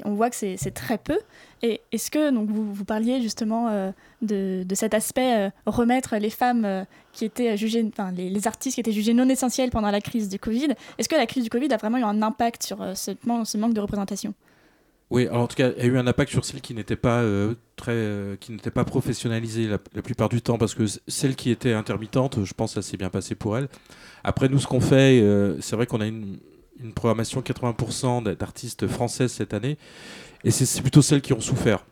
On 0.05 0.15
voit 0.15 0.31
que 0.31 0.37
c'est 0.37 0.75
très 0.75 0.99
peu. 0.99 1.19
Et 1.63 1.81
est-ce 1.93 2.11
que 2.11 2.33
donc 2.33 2.51
vous, 2.51 2.85
parliez 2.85 3.23
justement 3.23 3.69
euh, 3.69 3.93
de, 4.21 4.65
cet 4.75 4.95
aspect 4.95 5.47
euh, 5.47 5.51
remettre 5.65 6.17
les 6.17 6.31
femmes 6.31 6.65
euh, 6.65 6.85
qui 7.13 7.25
étaient 7.25 7.57
jugées, 7.57 7.89
enfin 7.89 8.11
les, 8.11 8.47
artistes 8.49 8.75
qui 8.75 8.81
étaient 8.81 8.93
jugés 8.93 9.15
non 9.15 9.29
essentiels 9.29 9.71
pendant 9.71 9.91
la 9.91 10.01
crise 10.01 10.29
du 10.29 10.41
Covid. 10.41 10.75
Est-ce 10.99 11.09
que 11.09 11.15
la 11.15 11.27
crise 11.27 11.45
du 11.45 11.51
Covid 11.51 11.73
a 11.73 11.77
vraiment 11.77 11.99
eu 11.99 12.03
un 12.03 12.21
impact 12.21 12.65
sur 12.65 12.79
ce, 12.97 13.13
man- 13.25 13.45
ce 13.45 13.57
manque 13.59 13.75
de 13.75 13.81
représentation? 13.81 14.35
Oui, 15.11 15.29
alors 15.29 15.43
en 15.43 15.47
tout 15.47 15.57
cas, 15.57 15.71
il 15.77 15.85
y 15.85 15.87
a 15.87 15.91
eu 15.91 15.99
un 15.99 16.07
impact 16.07 16.33
sur 16.33 16.45
celles 16.45 16.63
qui 16.63 16.75
n'étaient 16.75 16.97
pas 16.97 17.23
très, 17.77 18.39
qui 18.41 18.51
n'étaient 18.51 18.71
pas 18.71 18.85
professionnalisées 18.85 19.69
la, 19.69 19.79
la 19.95 20.03
plupart 20.03 20.31
du 20.31 20.41
temps, 20.41 20.57
parce 20.57 20.75
que 20.75 20.85
celles 21.07 21.37
qui 21.37 21.51
étaient 21.51 21.75
intermittentes, 21.75 22.45
je 22.45 22.55
pense 22.55 22.75
ça 22.75 22.83
s'est 22.83 22.97
bien 22.97 23.11
passé 23.11 23.35
pour 23.35 23.59
elles. 23.59 23.69
Après, 24.25 24.49
nous, 24.49 24.59
ce 24.59 24.67
qu'on 24.67 24.81
fait, 24.81 25.23
c'est 25.61 25.77
vrai 25.77 25.87
qu'on 25.87 26.01
a 26.01 26.07
une, 26.07 26.39
une 26.81 26.93
programmation 26.93 27.41
80% 27.41 28.25
d- 28.25 28.37
d'artistes 28.37 28.87
françaises 28.87 29.33
cette 29.33 29.55
année, 29.55 29.79
et 30.45 30.51
c'est 30.51 30.81
plutôt 30.83 31.03
celles 31.03 31.21
qui 31.23 31.33
ont 31.33 31.41
souffert. 31.41 31.85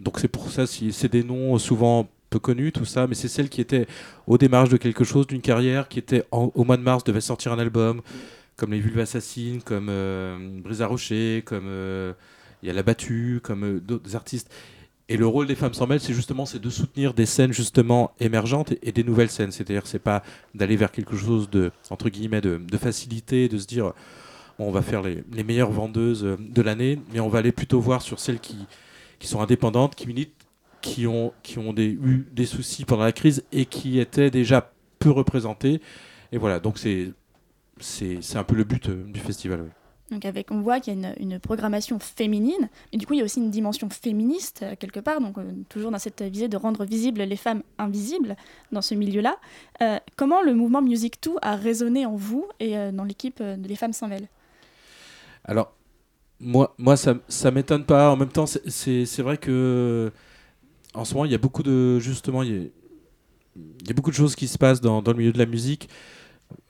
Donc 0.00 0.18
c'est 0.20 0.28
pour 0.28 0.50
ça, 0.50 0.66
si 0.66 0.92
c'est 0.92 1.10
des 1.10 1.24
noms 1.24 1.58
souvent 1.58 2.08
peu 2.30 2.38
connus, 2.38 2.72
tout 2.72 2.84
ça, 2.84 3.06
mais 3.06 3.14
c'est 3.14 3.28
celles 3.28 3.48
qui 3.48 3.60
étaient 3.60 3.86
au 4.26 4.38
démarrage 4.38 4.68
de 4.68 4.76
quelque 4.76 5.04
chose, 5.04 5.26
d'une 5.26 5.40
carrière, 5.40 5.88
qui 5.88 5.98
étaient 5.98 6.24
en- 6.30 6.52
au 6.54 6.64
mois 6.64 6.76
de 6.76 6.82
mars, 6.82 7.04
devaient 7.04 7.20
sortir 7.20 7.52
un 7.52 7.58
album, 7.58 8.02
comme 8.56 8.72
les 8.72 8.80
Vulves 8.80 8.98
Assassines, 9.00 9.62
comme 9.62 9.88
euh, 9.88 10.36
Brisa 10.62 10.86
Rocher, 10.86 11.42
comme 11.44 11.64
euh, 11.66 12.12
il 12.62 12.66
y 12.68 12.70
a 12.70 12.74
La 12.74 12.82
Battue, 12.82 13.40
comme 13.42 13.64
euh, 13.64 13.80
d'autres 13.80 14.14
artistes. 14.16 14.50
Et 15.08 15.16
le 15.16 15.26
rôle 15.26 15.46
des 15.46 15.54
femmes 15.54 15.72
sans 15.72 15.86
mêle, 15.86 16.00
c'est 16.00 16.12
justement 16.12 16.44
c'est 16.44 16.58
de 16.58 16.68
soutenir 16.68 17.14
des 17.14 17.24
scènes 17.24 17.52
justement 17.52 18.12
émergentes 18.20 18.74
et, 18.82 18.92
des 18.92 19.04
nouvelles 19.04 19.30
scènes. 19.30 19.52
C'est-à-dire 19.52 19.86
c'est 19.86 19.98
pas 19.98 20.22
d'aller 20.54 20.76
vers 20.76 20.92
quelque 20.92 21.16
chose 21.16 21.48
de 21.48 21.70
entre 21.88 22.10
guillemets 22.10 22.42
de, 22.42 22.58
de 22.58 22.76
facilité, 22.76 23.48
de 23.48 23.56
se 23.58 23.66
dire 23.66 23.94
on 24.58 24.70
va 24.70 24.82
faire 24.82 25.02
les, 25.02 25.44
meilleures 25.44 25.70
vendeuses 25.70 26.24
euh, 26.24 26.36
de 26.38 26.62
l'année, 26.62 26.98
mais 27.12 27.20
on 27.20 27.28
va 27.28 27.38
aller 27.38 27.52
plutôt 27.52 27.80
voir 27.80 28.02
sur 28.02 28.18
celles 28.18 28.40
qui, 28.40 28.56
sont 29.20 29.40
indépendantes, 29.40 29.94
qui 29.94 30.06
militent, 30.06 30.34
qui 30.80 31.06
ont, 31.06 31.32
des, 31.72 31.86
eu 31.86 32.26
des 32.32 32.46
soucis 32.46 32.84
pendant 32.84 33.04
la 33.04 33.12
crise 33.12 33.44
et 33.52 33.66
qui 33.66 33.98
étaient 33.98 34.30
déjà 34.30 34.72
peu 34.98 35.10
représentées. 35.10 35.80
Et 36.32 36.38
voilà, 36.38 36.60
donc 36.60 36.78
c'est 36.78 37.12
un 38.36 38.44
peu 38.44 38.56
le 38.56 38.64
but 38.64 38.88
euh, 38.88 39.04
du 39.04 39.20
festival. 39.20 39.66
Donc 40.10 40.24
avec, 40.24 40.50
on 40.50 40.60
voit 40.60 40.80
qu'il 40.80 40.98
y 40.98 41.04
a 41.04 41.12
une, 41.20 41.38
programmation 41.38 41.98
féminine, 41.98 42.70
et 42.92 42.96
du 42.96 43.06
coup 43.06 43.12
il 43.12 43.18
y 43.18 43.20
a 43.20 43.24
aussi 43.24 43.40
une 43.40 43.50
dimension 43.50 43.90
féministe 43.90 44.62
euh, 44.62 44.74
quelque 44.74 45.00
part, 45.00 45.20
donc 45.20 45.36
toujours 45.68 45.90
dans 45.90 45.98
cette 45.98 46.22
visée 46.22 46.48
de 46.48 46.56
rendre 46.56 46.84
visibles 46.86 47.22
les 47.22 47.36
femmes 47.36 47.62
invisibles 47.76 48.34
dans 48.72 48.80
ce 48.80 48.94
milieu-là. 48.94 49.36
Comment 50.16 50.42
le 50.42 50.54
mouvement 50.54 50.80
Music 50.80 51.22
2 51.22 51.32
a 51.42 51.56
résonné 51.56 52.06
en 52.06 52.16
vous 52.16 52.48
et 52.58 52.74
dans 52.92 53.04
l'équipe 53.04 53.42
de 53.42 53.68
Les 53.68 53.76
Femmes 53.76 53.92
sans 53.92 54.08
Alors, 55.48 55.72
moi, 56.40 56.74
moi 56.78 56.96
ça, 56.96 57.16
ça 57.28 57.50
m'étonne 57.50 57.84
pas. 57.84 58.10
En 58.10 58.16
même 58.16 58.28
temps, 58.30 58.46
c'est- 58.46 59.06
vrai 59.22 59.38
que 59.38 60.12
en 60.94 61.04
ce 61.04 61.14
moment, 61.14 61.26
il 61.26 61.32
y 61.32 61.34
a 61.34 61.38
beaucoup 61.38 61.62
de. 61.64 61.98
Justement, 62.00 62.42
y 62.42 62.70
beaucoup 63.94 64.10
de 64.10 64.16
choses 64.16 64.36
qui 64.36 64.48
se 64.48 64.58
passent 64.58 64.80
dans, 64.80 65.02
le 65.02 65.14
milieu 65.14 65.32
de 65.32 65.38
la 65.38 65.46
musique. 65.46 65.88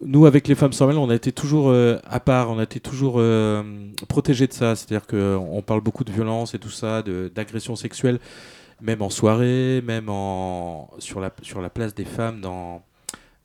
Nous, 0.03 0.27
avec 0.27 0.49
les 0.49 0.55
femmes 0.57 0.73
sans 0.73 0.87
mêle, 0.89 0.99
on 0.99 1.11
a 1.11 1.15
été 1.15 1.33
toujours 1.33 1.71
euh, 1.71 1.99
à 2.07 2.21
part, 2.21 2.51
on 2.51 2.59
a 2.59 2.65
été 2.65 2.81
toujours 2.81 3.17
euh, 3.19 3.63
protégés 4.09 4.47
de 4.49 4.53
ça. 4.55 4.77
C'est-à-dire 4.77 5.07
qu'on 5.07 5.63
parle 5.67 5.83
beaucoup 5.83 6.05
de 6.05 6.13
violence 6.13 6.55
et 6.55 6.59
tout 6.59 6.71
ça, 6.71 7.03
de- 7.03 7.31
d'agression 7.35 7.77
sexuelle, 7.77 8.21
même 8.83 9.03
en 9.03 9.11
soirée, 9.11 9.83
même 9.85 10.09
en, 10.11 10.91
sur, 10.99 11.21
la, 11.21 11.33
sur 11.43 11.61
la 11.63 11.71
place 11.71 11.95
des 11.95 12.05
femmes 12.07 12.41
dans, 12.41 12.83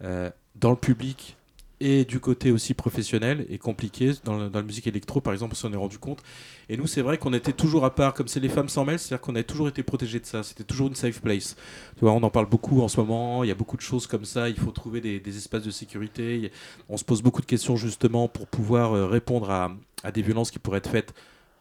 euh, 0.03 0.29
dans 0.55 0.71
le 0.71 0.77
public 0.77 1.38
et 1.84 2.05
du 2.05 2.21
côté 2.21 2.49
aussi 2.51 2.73
professionnel 2.73 3.45
et 3.49 3.57
compliqué. 3.57 4.13
Dans, 4.23 4.38
le- 4.38 4.49
dans 4.49 4.59
la 4.59 4.65
musique 4.65 4.88
électro 4.88 5.19
par 5.19 5.34
exemple 5.34 5.51
on 5.53 5.55
s'en 5.55 5.73
est 5.73 5.77
rendu 5.77 5.99
compte. 5.99 6.23
Et 6.69 6.77
nous 6.77 6.88
c'est 6.88 7.01
vrai 7.01 7.17
qu'on 7.17 7.34
était 7.34 7.51
toujours 7.51 7.84
à 7.84 7.93
part 7.93 8.13
comme 8.13 8.29
c'est 8.29 8.39
les 8.39 8.47
femmes 8.47 8.69
sans 8.69 8.86
mêle 8.86 8.99
c'est 8.99 9.13
à 9.13 9.17
dire 9.17 9.21
qu'on 9.21 9.36
a 9.36 9.43
toujours 9.43 9.67
été 9.67 9.84
protégés 9.84 10.19
de 10.21 10.25
ça. 10.25 10.43
C'était 10.43 10.63
toujours 10.63 10.88
une 10.88 10.95
safe 10.95 11.21
place. 11.21 11.55
Tu 11.97 12.01
vois 12.01 12.13
on 12.13 12.23
en 12.23 12.29
parle 12.29 12.47
beaucoup 12.47 12.81
en 12.81 12.88
ce 12.88 12.99
moment. 12.99 13.43
Il 13.43 13.47
y 13.47 13.51
a 13.51 13.55
beaucoup 13.55 13.75
de 13.75 13.81
choses 13.81 14.07
comme 14.07 14.23
ça. 14.23 14.47
Il 14.47 14.57
faut 14.57 14.71
trouver 14.71 15.01
des, 15.01 15.38
espaces 15.38 15.63
de 15.63 15.71
sécurité. 15.71 16.51
On 16.88 16.95
se 16.95 17.03
pose 17.03 17.21
beaucoup 17.21 17.41
de 17.41 17.45
questions 17.45 17.75
justement 17.75 18.29
pour 18.29 18.47
pouvoir 18.47 18.93
euh, 18.93 19.07
répondre 19.07 19.49
à, 19.51 20.11
des 20.13 20.21
violences 20.21 20.51
qui 20.51 20.59
pourraient 20.59 20.77
être 20.77 20.89
faites 20.89 21.13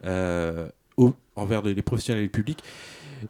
euh, 0.05 0.69
envers 1.35 1.63
les 1.63 1.83
professionnels 1.83 2.23
et 2.23 2.27
le 2.27 2.31
public. 2.31 2.63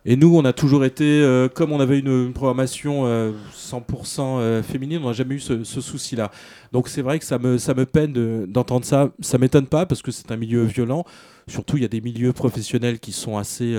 Et 0.04 0.16
nous, 0.16 0.36
on 0.36 0.44
a 0.44 0.52
toujours 0.52 0.84
été, 0.84 1.04
euh, 1.04 1.48
comme 1.48 1.72
on 1.72 1.80
avait 1.80 1.98
une, 1.98 2.32
programmation 2.32 3.04
100% 3.04 4.20
euh, 4.20 4.62
féminine, 4.62 5.00
on 5.02 5.08
n'a 5.08 5.12
jamais 5.12 5.36
eu 5.36 5.40
ce, 5.40 5.62
souci-là. 5.64 6.30
Donc 6.72 6.88
c'est 6.88 7.02
vrai 7.02 7.18
que 7.18 7.24
ça 7.24 7.38
me, 7.38 7.58
ça 7.58 7.74
me 7.74 7.86
peine 7.86 8.46
d'entendre 8.46 8.84
ça. 8.84 9.10
Ça 9.20 9.38
m'étonne 9.38 9.66
pas 9.66 9.86
parce 9.86 10.02
que 10.02 10.10
c'est 10.10 10.30
un 10.30 10.36
milieu 10.36 10.64
violent. 10.64 11.04
Surtout, 11.46 11.76
il 11.76 11.82
y 11.82 11.86
a 11.86 11.88
des 11.88 12.00
milieux 12.00 12.32
professionnels 12.32 13.00
qui 13.00 13.12
sont 13.12 13.36
assez... 13.36 13.76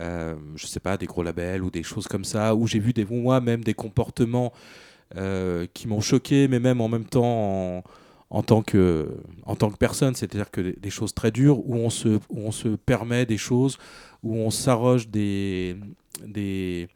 Euh, 0.00 0.36
je 0.54 0.66
sais 0.66 0.80
pas, 0.80 0.96
des 0.96 1.06
gros 1.06 1.22
labels 1.22 1.62
ou 1.62 1.70
des 1.70 1.82
choses 1.82 2.06
comme 2.06 2.24
ça, 2.24 2.54
où 2.54 2.66
j'ai 2.66 2.78
vu 2.78 2.92
des 2.92 3.04
moi-même 3.04 3.64
des 3.64 3.74
comportements 3.74 4.52
euh, 5.16 5.66
qui 5.74 5.88
m'ont 5.88 6.00
choqué, 6.00 6.46
mais 6.46 6.60
même 6.60 6.80
en 6.80 6.88
même 6.88 7.04
temps 7.04 7.82
en, 8.30 8.42
tant, 8.42 8.62
que, 8.62 9.08
en 9.44 9.56
tant 9.56 9.70
que 9.70 9.76
personne, 9.76 10.14
c'est-à-dire 10.14 10.50
que 10.50 10.60
des, 10.60 10.90
choses 10.90 11.14
très 11.14 11.32
dures, 11.32 11.58
où 11.68 11.74
on 11.74 11.90
se, 11.90 12.20
où 12.28 12.40
on 12.40 12.52
se 12.52 12.68
permet 12.68 13.26
des 13.26 13.38
choses, 13.38 13.78
où 14.22 14.34
on 14.34 14.50
s'arroge 14.50 15.08
des, 15.08 15.76
des, 16.26 16.88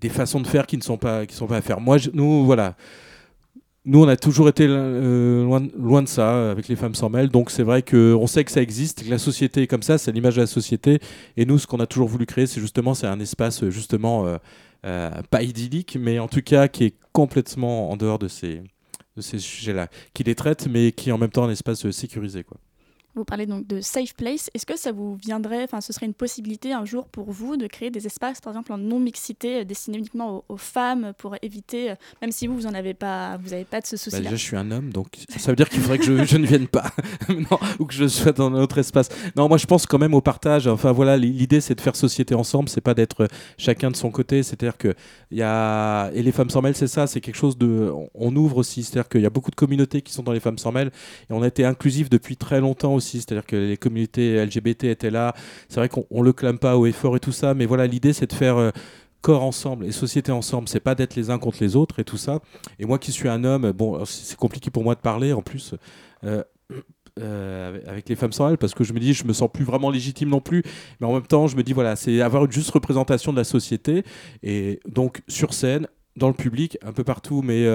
des 0.00 0.08
façons 0.08 0.40
de 0.40 0.46
faire 0.46 0.66
qui 0.66 0.76
ne 0.76 0.82
sont 0.82 0.98
pas, 0.98 1.26
qui 1.26 1.34
sont 1.34 1.46
pas 1.46 1.56
à 1.56 1.62
faire. 1.62 1.80
Moi, 1.80 1.98
nous, 2.12 2.44
voilà 2.44 2.76
nous, 3.84 4.00
on 4.00 4.08
a 4.08 4.16
toujours 4.16 4.48
été 4.48 4.64
euh, 4.68 5.44
loin, 5.44 5.66
loin, 5.76 6.02
de 6.02 6.08
ça 6.08 6.52
avec 6.52 6.68
les 6.68 6.76
femmes 6.76 6.94
sans 6.94 7.10
mêle. 7.10 7.28
Donc, 7.28 7.50
c'est 7.50 7.64
vrai 7.64 7.82
qu'on 7.82 8.26
sait 8.28 8.44
que 8.44 8.52
ça 8.52 8.62
existe, 8.62 9.04
que 9.04 9.10
la 9.10 9.18
société 9.18 9.62
est 9.62 9.66
comme 9.66 9.82
ça, 9.82 9.98
c'est 9.98 10.12
l'image 10.12 10.36
de 10.36 10.40
la 10.40 10.46
société. 10.46 11.00
Et 11.36 11.44
nous, 11.44 11.58
ce 11.58 11.66
qu'on 11.66 11.80
a 11.80 11.86
toujours 11.86 12.08
voulu 12.08 12.24
créer, 12.24 12.46
c'est 12.46 12.60
justement 12.60 12.92
un 13.02 13.18
espace, 13.18 13.68
justement, 13.70 14.26
euh, 14.26 14.36
euh, 14.86 15.10
pas 15.30 15.42
idyllique, 15.42 15.96
mais 16.00 16.20
en 16.20 16.28
tout 16.28 16.42
cas 16.42 16.68
qui 16.68 16.84
est 16.84 16.94
complètement 17.12 17.90
en 17.90 17.96
dehors 17.96 18.20
de 18.20 18.28
ces, 18.28 18.62
de 19.16 19.20
ces 19.20 19.40
sujets-là, 19.40 19.88
qui 20.14 20.22
les 20.22 20.36
traite, 20.36 20.68
mais 20.68 20.92
qui 20.92 21.08
est 21.08 21.12
en 21.12 21.18
même 21.18 21.30
temps 21.30 21.44
un 21.44 21.50
espace 21.50 21.90
sécurisé. 21.90 22.44
Quoi. 22.44 22.58
Vous 23.14 23.24
parlez 23.24 23.44
donc 23.44 23.66
de 23.66 23.82
safe 23.82 24.14
place. 24.14 24.48
Est-ce 24.54 24.64
que 24.64 24.78
ça 24.78 24.90
vous 24.90 25.16
viendrait, 25.16 25.64
enfin, 25.64 25.82
ce 25.82 25.92
serait 25.92 26.06
une 26.06 26.14
possibilité 26.14 26.72
un 26.72 26.86
jour 26.86 27.06
pour 27.08 27.30
vous 27.30 27.58
de 27.58 27.66
créer 27.66 27.90
des 27.90 28.06
espaces, 28.06 28.40
par 28.40 28.52
exemple, 28.52 28.72
en 28.72 28.78
non-mixité, 28.78 29.60
euh, 29.60 29.64
destinés 29.64 29.98
uniquement 29.98 30.44
aux, 30.48 30.56
femmes, 30.56 31.12
pour 31.18 31.36
éviter, 31.42 31.90
euh, 31.90 31.94
même 32.22 32.32
si 32.32 32.46
vous, 32.46 32.56
vous 32.56 32.62
n'en 32.62 32.72
avez 32.72 32.94
pas, 32.94 33.36
vous 33.36 33.50
n'avez 33.50 33.64
pas 33.64 33.82
de 33.82 33.86
ce 33.86 33.98
souci-là? 33.98 34.18
bah, 34.18 34.24
Déjà, 34.24 34.36
je 34.36 34.42
suis 34.42 34.56
un 34.56 34.70
homme, 34.70 34.90
donc 34.90 35.08
ça 35.28 35.52
veut 35.52 35.56
dire 35.56 35.68
qu'il 35.68 35.80
faudrait 35.80 35.98
que 35.98 36.24
je, 36.24 36.36
ne 36.38 36.46
vienne 36.46 36.68
pas, 36.68 36.90
ou 37.78 37.84
que 37.84 37.92
je 37.92 38.08
sois 38.08 38.32
dans 38.32 38.46
un 38.46 38.54
autre 38.54 38.78
espace. 38.78 39.10
Non, 39.36 39.46
moi, 39.46 39.58
je 39.58 39.66
pense 39.66 39.84
quand 39.84 39.98
même 39.98 40.14
au 40.14 40.22
partage. 40.22 40.66
Enfin, 40.66 40.92
voilà, 40.92 41.18
l'idée, 41.18 41.60
c'est 41.60 41.74
de 41.74 41.80
faire 41.82 41.96
société 41.96 42.34
ensemble, 42.34 42.70
c'est 42.70 42.80
pas 42.80 42.94
d'être 42.94 43.28
chacun 43.58 43.90
de 43.90 43.96
son 43.96 44.10
côté. 44.10 44.42
C'est-à-dire 44.42 44.78
que 44.78 44.94
il 45.30 45.36
y 45.36 45.42
a 45.42 46.10
et 46.14 46.22
les 46.22 46.32
femmes 46.32 46.50
sans 46.50 46.62
mêle, 46.62 46.76
c'est 46.76 46.86
ça, 46.86 47.06
c'est 47.06 47.20
quelque 47.20 47.36
chose 47.36 47.58
de, 47.58 47.92
on 48.14 48.34
ouvre 48.36 48.56
aussi. 48.56 48.82
C'est-à-dire 48.82 49.08
qu'il 49.10 49.20
y 49.20 49.26
a 49.26 49.30
beaucoup 49.30 49.50
de 49.50 49.56
communautés 49.56 50.00
qui 50.00 50.12
sont 50.14 50.22
dans 50.22 50.32
les 50.32 50.40
femmes 50.40 50.58
sans 50.58 50.72
mêle, 50.72 50.90
et 51.28 51.32
on 51.32 51.42
a 51.42 51.46
été 51.46 51.64
inclusif 51.64 52.08
depuis 52.08 52.38
très 52.38 52.60
longtemps 52.60 52.94
aussi. 52.94 53.01
C'est-à-dire 53.02 53.46
que 53.46 53.56
les 53.56 53.76
communautés 53.76 54.44
LGBT 54.44 54.84
étaient 54.84 55.10
là. 55.10 55.34
C'est 55.68 55.76
vrai 55.76 55.88
qu'on 55.88 56.22
le 56.22 56.32
clame 56.32 56.58
pas 56.58 56.76
au 56.76 56.86
effort 56.86 57.16
et 57.16 57.20
tout 57.20 57.32
ça, 57.32 57.54
mais 57.54 57.66
voilà, 57.66 57.86
l'idée 57.86 58.12
c'est 58.12 58.26
de 58.26 58.32
faire 58.32 58.56
euh, 58.56 58.70
corps 59.20 59.42
ensemble 59.42 59.86
et 59.86 59.92
société 59.92 60.32
ensemble. 60.32 60.68
C'est 60.68 60.80
pas 60.80 60.94
d'être 60.94 61.14
les 61.14 61.30
uns 61.30 61.38
contre 61.38 61.58
les 61.60 61.76
autres 61.76 61.98
et 61.98 62.04
tout 62.04 62.16
ça. 62.16 62.40
Et 62.78 62.84
moi 62.84 62.98
qui 62.98 63.12
suis 63.12 63.28
un 63.28 63.44
homme, 63.44 63.72
bon, 63.72 64.04
c'est 64.04 64.36
compliqué 64.36 64.70
pour 64.70 64.84
moi 64.84 64.94
de 64.94 65.00
parler 65.00 65.32
en 65.32 65.42
plus. 65.42 65.74
Euh, 66.24 66.42
euh, 67.20 67.78
avec 67.86 68.08
les 68.08 68.16
femmes 68.16 68.32
sans 68.32 68.48
elles 68.48 68.56
parce 68.56 68.72
que 68.72 68.84
je 68.84 68.94
me 68.94 68.98
dis 68.98 69.12
je 69.12 69.26
me 69.26 69.34
sens 69.34 69.50
plus 69.52 69.66
vraiment 69.66 69.90
légitime 69.90 70.30
non 70.30 70.40
plus 70.40 70.62
mais 70.98 71.06
en 71.06 71.12
même 71.12 71.26
temps 71.26 71.46
je 71.46 71.58
me 71.58 71.62
dis 71.62 71.74
voilà 71.74 71.94
c'est 71.94 72.22
avoir 72.22 72.46
une 72.46 72.52
juste 72.52 72.70
représentation 72.70 73.32
de 73.32 73.36
la 73.36 73.44
société 73.44 74.02
et 74.42 74.80
donc 74.88 75.20
sur 75.28 75.52
scène 75.52 75.88
dans 76.16 76.28
le 76.28 76.32
public 76.32 76.78
un 76.80 76.92
peu 76.92 77.04
partout 77.04 77.42
mais 77.42 77.66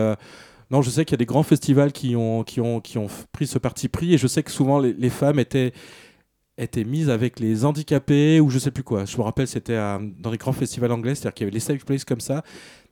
non, 0.70 0.82
je 0.82 0.89
sais 0.89 1.05
qu'il 1.05 1.13
y 1.13 1.15
a 1.15 1.18
des 1.18 1.26
grands 1.26 1.43
festivals 1.43 1.91
qui 1.91 2.15
ont, 2.15 2.43
qui 2.43 2.59
ont, 2.59 2.82
qui 2.82 2.97
ont 2.97 3.07
pris 3.32 3.47
ce 3.47 3.57
parti 3.57 3.88
pris 3.88 4.13
et 4.13 4.18
je 4.18 4.28
sais 4.28 4.43
que 4.43 4.51
souvent 4.51 4.80
les, 4.80 5.09
femmes 5.09 5.39
étaient, 5.39 5.72
étaient 6.57 6.84
mises 6.84 7.09
avec 7.09 7.39
les 7.39 7.63
handicapés 7.63 8.39
ou 8.41 8.49
je 8.49 8.59
sais 8.59 8.72
plus 8.72 8.84
quoi. 8.84 9.05
Je 9.05 9.18
me 9.18 9.22
rappelle, 9.24 9.47
c'était 9.47 9.78
dans 10.20 10.32
les 10.32 10.38
grands 10.38 10.53
festivals 10.53 10.91
anglais, 10.91 11.15
c'est-à-dire 11.15 11.34
qu'il 11.34 11.45
y 11.45 11.47
avait 11.47 11.53
les 11.53 11.61
safe 11.61 11.86
places 11.86 12.03
comme 12.03 12.20
ça, 12.20 12.43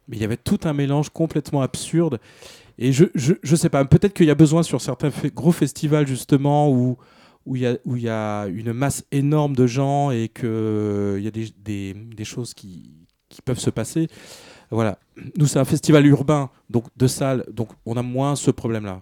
mais 0.07 0.15
il 0.15 0.21
y 0.21 0.26
avait 0.26 0.38
tout 0.38 0.59
un 0.63 0.73
mélange 0.73 1.09
complètement 1.09 1.61
absurde. 1.61 2.19
Et 2.78 2.93
je, 2.93 3.05
je, 3.13 3.34
je 3.41 3.55
sais 3.55 3.69
pas, 3.69 3.84
peut-être 3.86 4.13
qu'il 4.13 4.26
y 4.26 4.32
a 4.32 4.36
besoin 4.36 4.63
sur 4.63 4.82
certains 4.82 5.09
gros 5.34 5.51
festivals 5.51 6.07
justement 6.07 6.71
où, 6.71 6.97
où 7.45 7.55
il, 7.57 7.61
y 7.61 7.67
a, 7.67 7.78
où 7.86 7.95
il 7.95 8.57
une 8.57 8.73
masse 8.73 9.05
énorme 9.11 9.55
de 9.55 9.67
gens 9.67 10.11
et 10.11 10.30
qu'il 10.30 11.19
y 11.21 11.28
a 11.28 11.32
des, 11.32 11.49
des, 11.57 11.93
des 11.93 12.26
choses 12.26 12.53
qui, 12.53 13.05
qui 13.30 13.41
peuvent 13.41 13.59
se 13.59 13.69
passer. 13.69 14.07
Voilà. 14.72 14.97
Nous, 15.38 15.47
c'est 15.47 15.59
un 15.59 15.66
festival 15.66 16.05
urbain, 16.05 16.49
donc 16.70 16.86
de 16.97 17.07
salles, 17.07 17.45
donc 17.51 17.70
on 17.86 17.97
a 17.97 18.01
moins 18.01 18.36
ce 18.36 18.51
problème-là. 18.51 19.01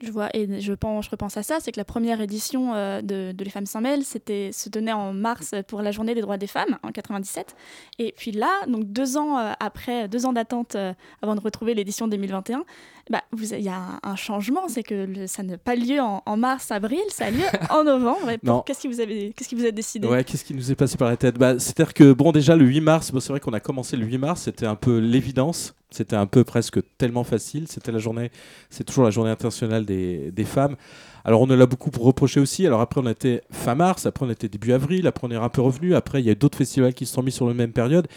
Je 0.00 0.10
vois, 0.10 0.28
et 0.34 0.60
je, 0.60 0.72
pense, 0.72 1.06
je 1.06 1.10
repense 1.10 1.36
à 1.36 1.42
ça, 1.42 1.58
c'est 1.60 1.70
que 1.70 1.78
la 1.78 1.84
première 1.84 2.20
édition 2.20 2.74
euh, 2.74 3.00
de, 3.00 3.32
Les 3.38 3.50
Femmes 3.50 3.64
sans 3.64 3.80
mêle 3.80 4.02
c'était, 4.04 4.50
se 4.52 4.68
tenait 4.68 4.92
en 4.92 5.12
mars 5.12 5.54
pour 5.68 5.82
la 5.82 5.92
journée 5.92 6.14
des 6.14 6.20
droits 6.20 6.36
des 6.36 6.48
femmes, 6.48 6.78
en 6.82 6.90
97. 6.90 7.54
Et 7.98 8.12
puis 8.16 8.32
là, 8.32 8.50
donc 8.66 8.84
deux 8.84 9.16
ans 9.16 9.38
euh, 9.38 9.52
après, 9.60 10.08
deux 10.08 10.26
ans 10.26 10.32
d'attente 10.32 10.74
euh, 10.74 10.92
avant 11.22 11.36
de 11.36 11.40
retrouver 11.40 11.74
l'édition 11.74 12.08
2021, 12.08 12.64
bah, 13.10 13.22
il 13.38 13.60
y 13.60 13.68
a 13.68 14.00
un, 14.02 14.16
changement, 14.16 14.68
c'est 14.68 14.82
que 14.82 15.26
ça 15.26 15.42
n'a 15.42 15.58
pas 15.58 15.76
lieu 15.76 16.00
en, 16.00 16.36
mars, 16.36 16.70
avril, 16.70 17.02
ça 17.10 17.26
a 17.26 17.30
lieu 17.30 17.44
en 17.70 17.84
novembre. 17.84 18.30
Qu'est-ce 18.64 18.80
qui 18.80 18.88
vous 18.88 19.00
avez, 19.00 19.32
qu'est-ce 19.36 19.48
qui 19.48 19.54
vous 19.54 19.66
a 19.66 19.70
décidé? 19.70 20.08
Ouais, 20.08 20.24
qu'est-ce 20.24 20.44
qui 20.44 20.54
nous 20.54 20.70
est 20.70 20.74
passé 20.74 20.96
par 20.96 21.08
la 21.08 21.16
tête? 21.16 21.38
Bah, 21.38 21.58
C'est-à-dire 21.58 21.92
que 21.92 22.12
bon, 22.12 22.32
déjà 22.32 22.56
le 22.56 22.64
8 22.64 22.80
mars, 22.80 23.12
c'est 23.12 23.28
vrai 23.28 23.40
qu'on 23.40 23.52
a 23.52 23.60
commencé 23.60 23.96
le 23.96 24.06
8 24.06 24.18
mars, 24.18 24.42
c'était 24.42 24.66
un 24.66 24.74
peu 24.74 24.98
l'évidence, 24.98 25.74
c'était 25.90 26.16
un 26.16 26.26
peu 26.26 26.44
presque 26.44 26.80
tellement 26.98 27.24
facile. 27.24 27.66
C'était 27.68 27.92
la 27.92 27.98
journée, 27.98 28.30
c'est 28.70 28.84
toujours 28.84 29.04
la 29.04 29.10
journée 29.10 29.30
internationale 29.30 29.84
des, 29.84 30.30
des 30.30 30.44
femmes. 30.44 30.76
Alors 31.24 31.40
on 31.40 31.46
l'a 31.46 31.66
beaucoup 31.66 31.90
reproché 32.00 32.40
aussi. 32.40 32.66
Alors 32.66 32.80
après 32.80 33.00
on 33.00 33.06
était 33.06 33.42
fin 33.50 33.74
mars, 33.74 34.06
après 34.06 34.26
on 34.26 34.30
était 34.30 34.48
début 34.48 34.72
avril, 34.72 35.06
après 35.06 35.26
on 35.26 35.30
est 35.30 35.36
un 35.36 35.48
peu 35.48 35.60
revenu. 35.60 35.94
Après 35.94 36.20
il 36.20 36.26
y 36.26 36.30
a 36.30 36.34
d'autres 36.34 36.58
festivals 36.58 36.94
qui 36.94 37.06
se 37.06 37.14
sont 37.14 37.22
mis 37.22 37.32
sur 37.32 37.46
la 37.46 37.54
même 37.54 37.72
période. 37.72 38.08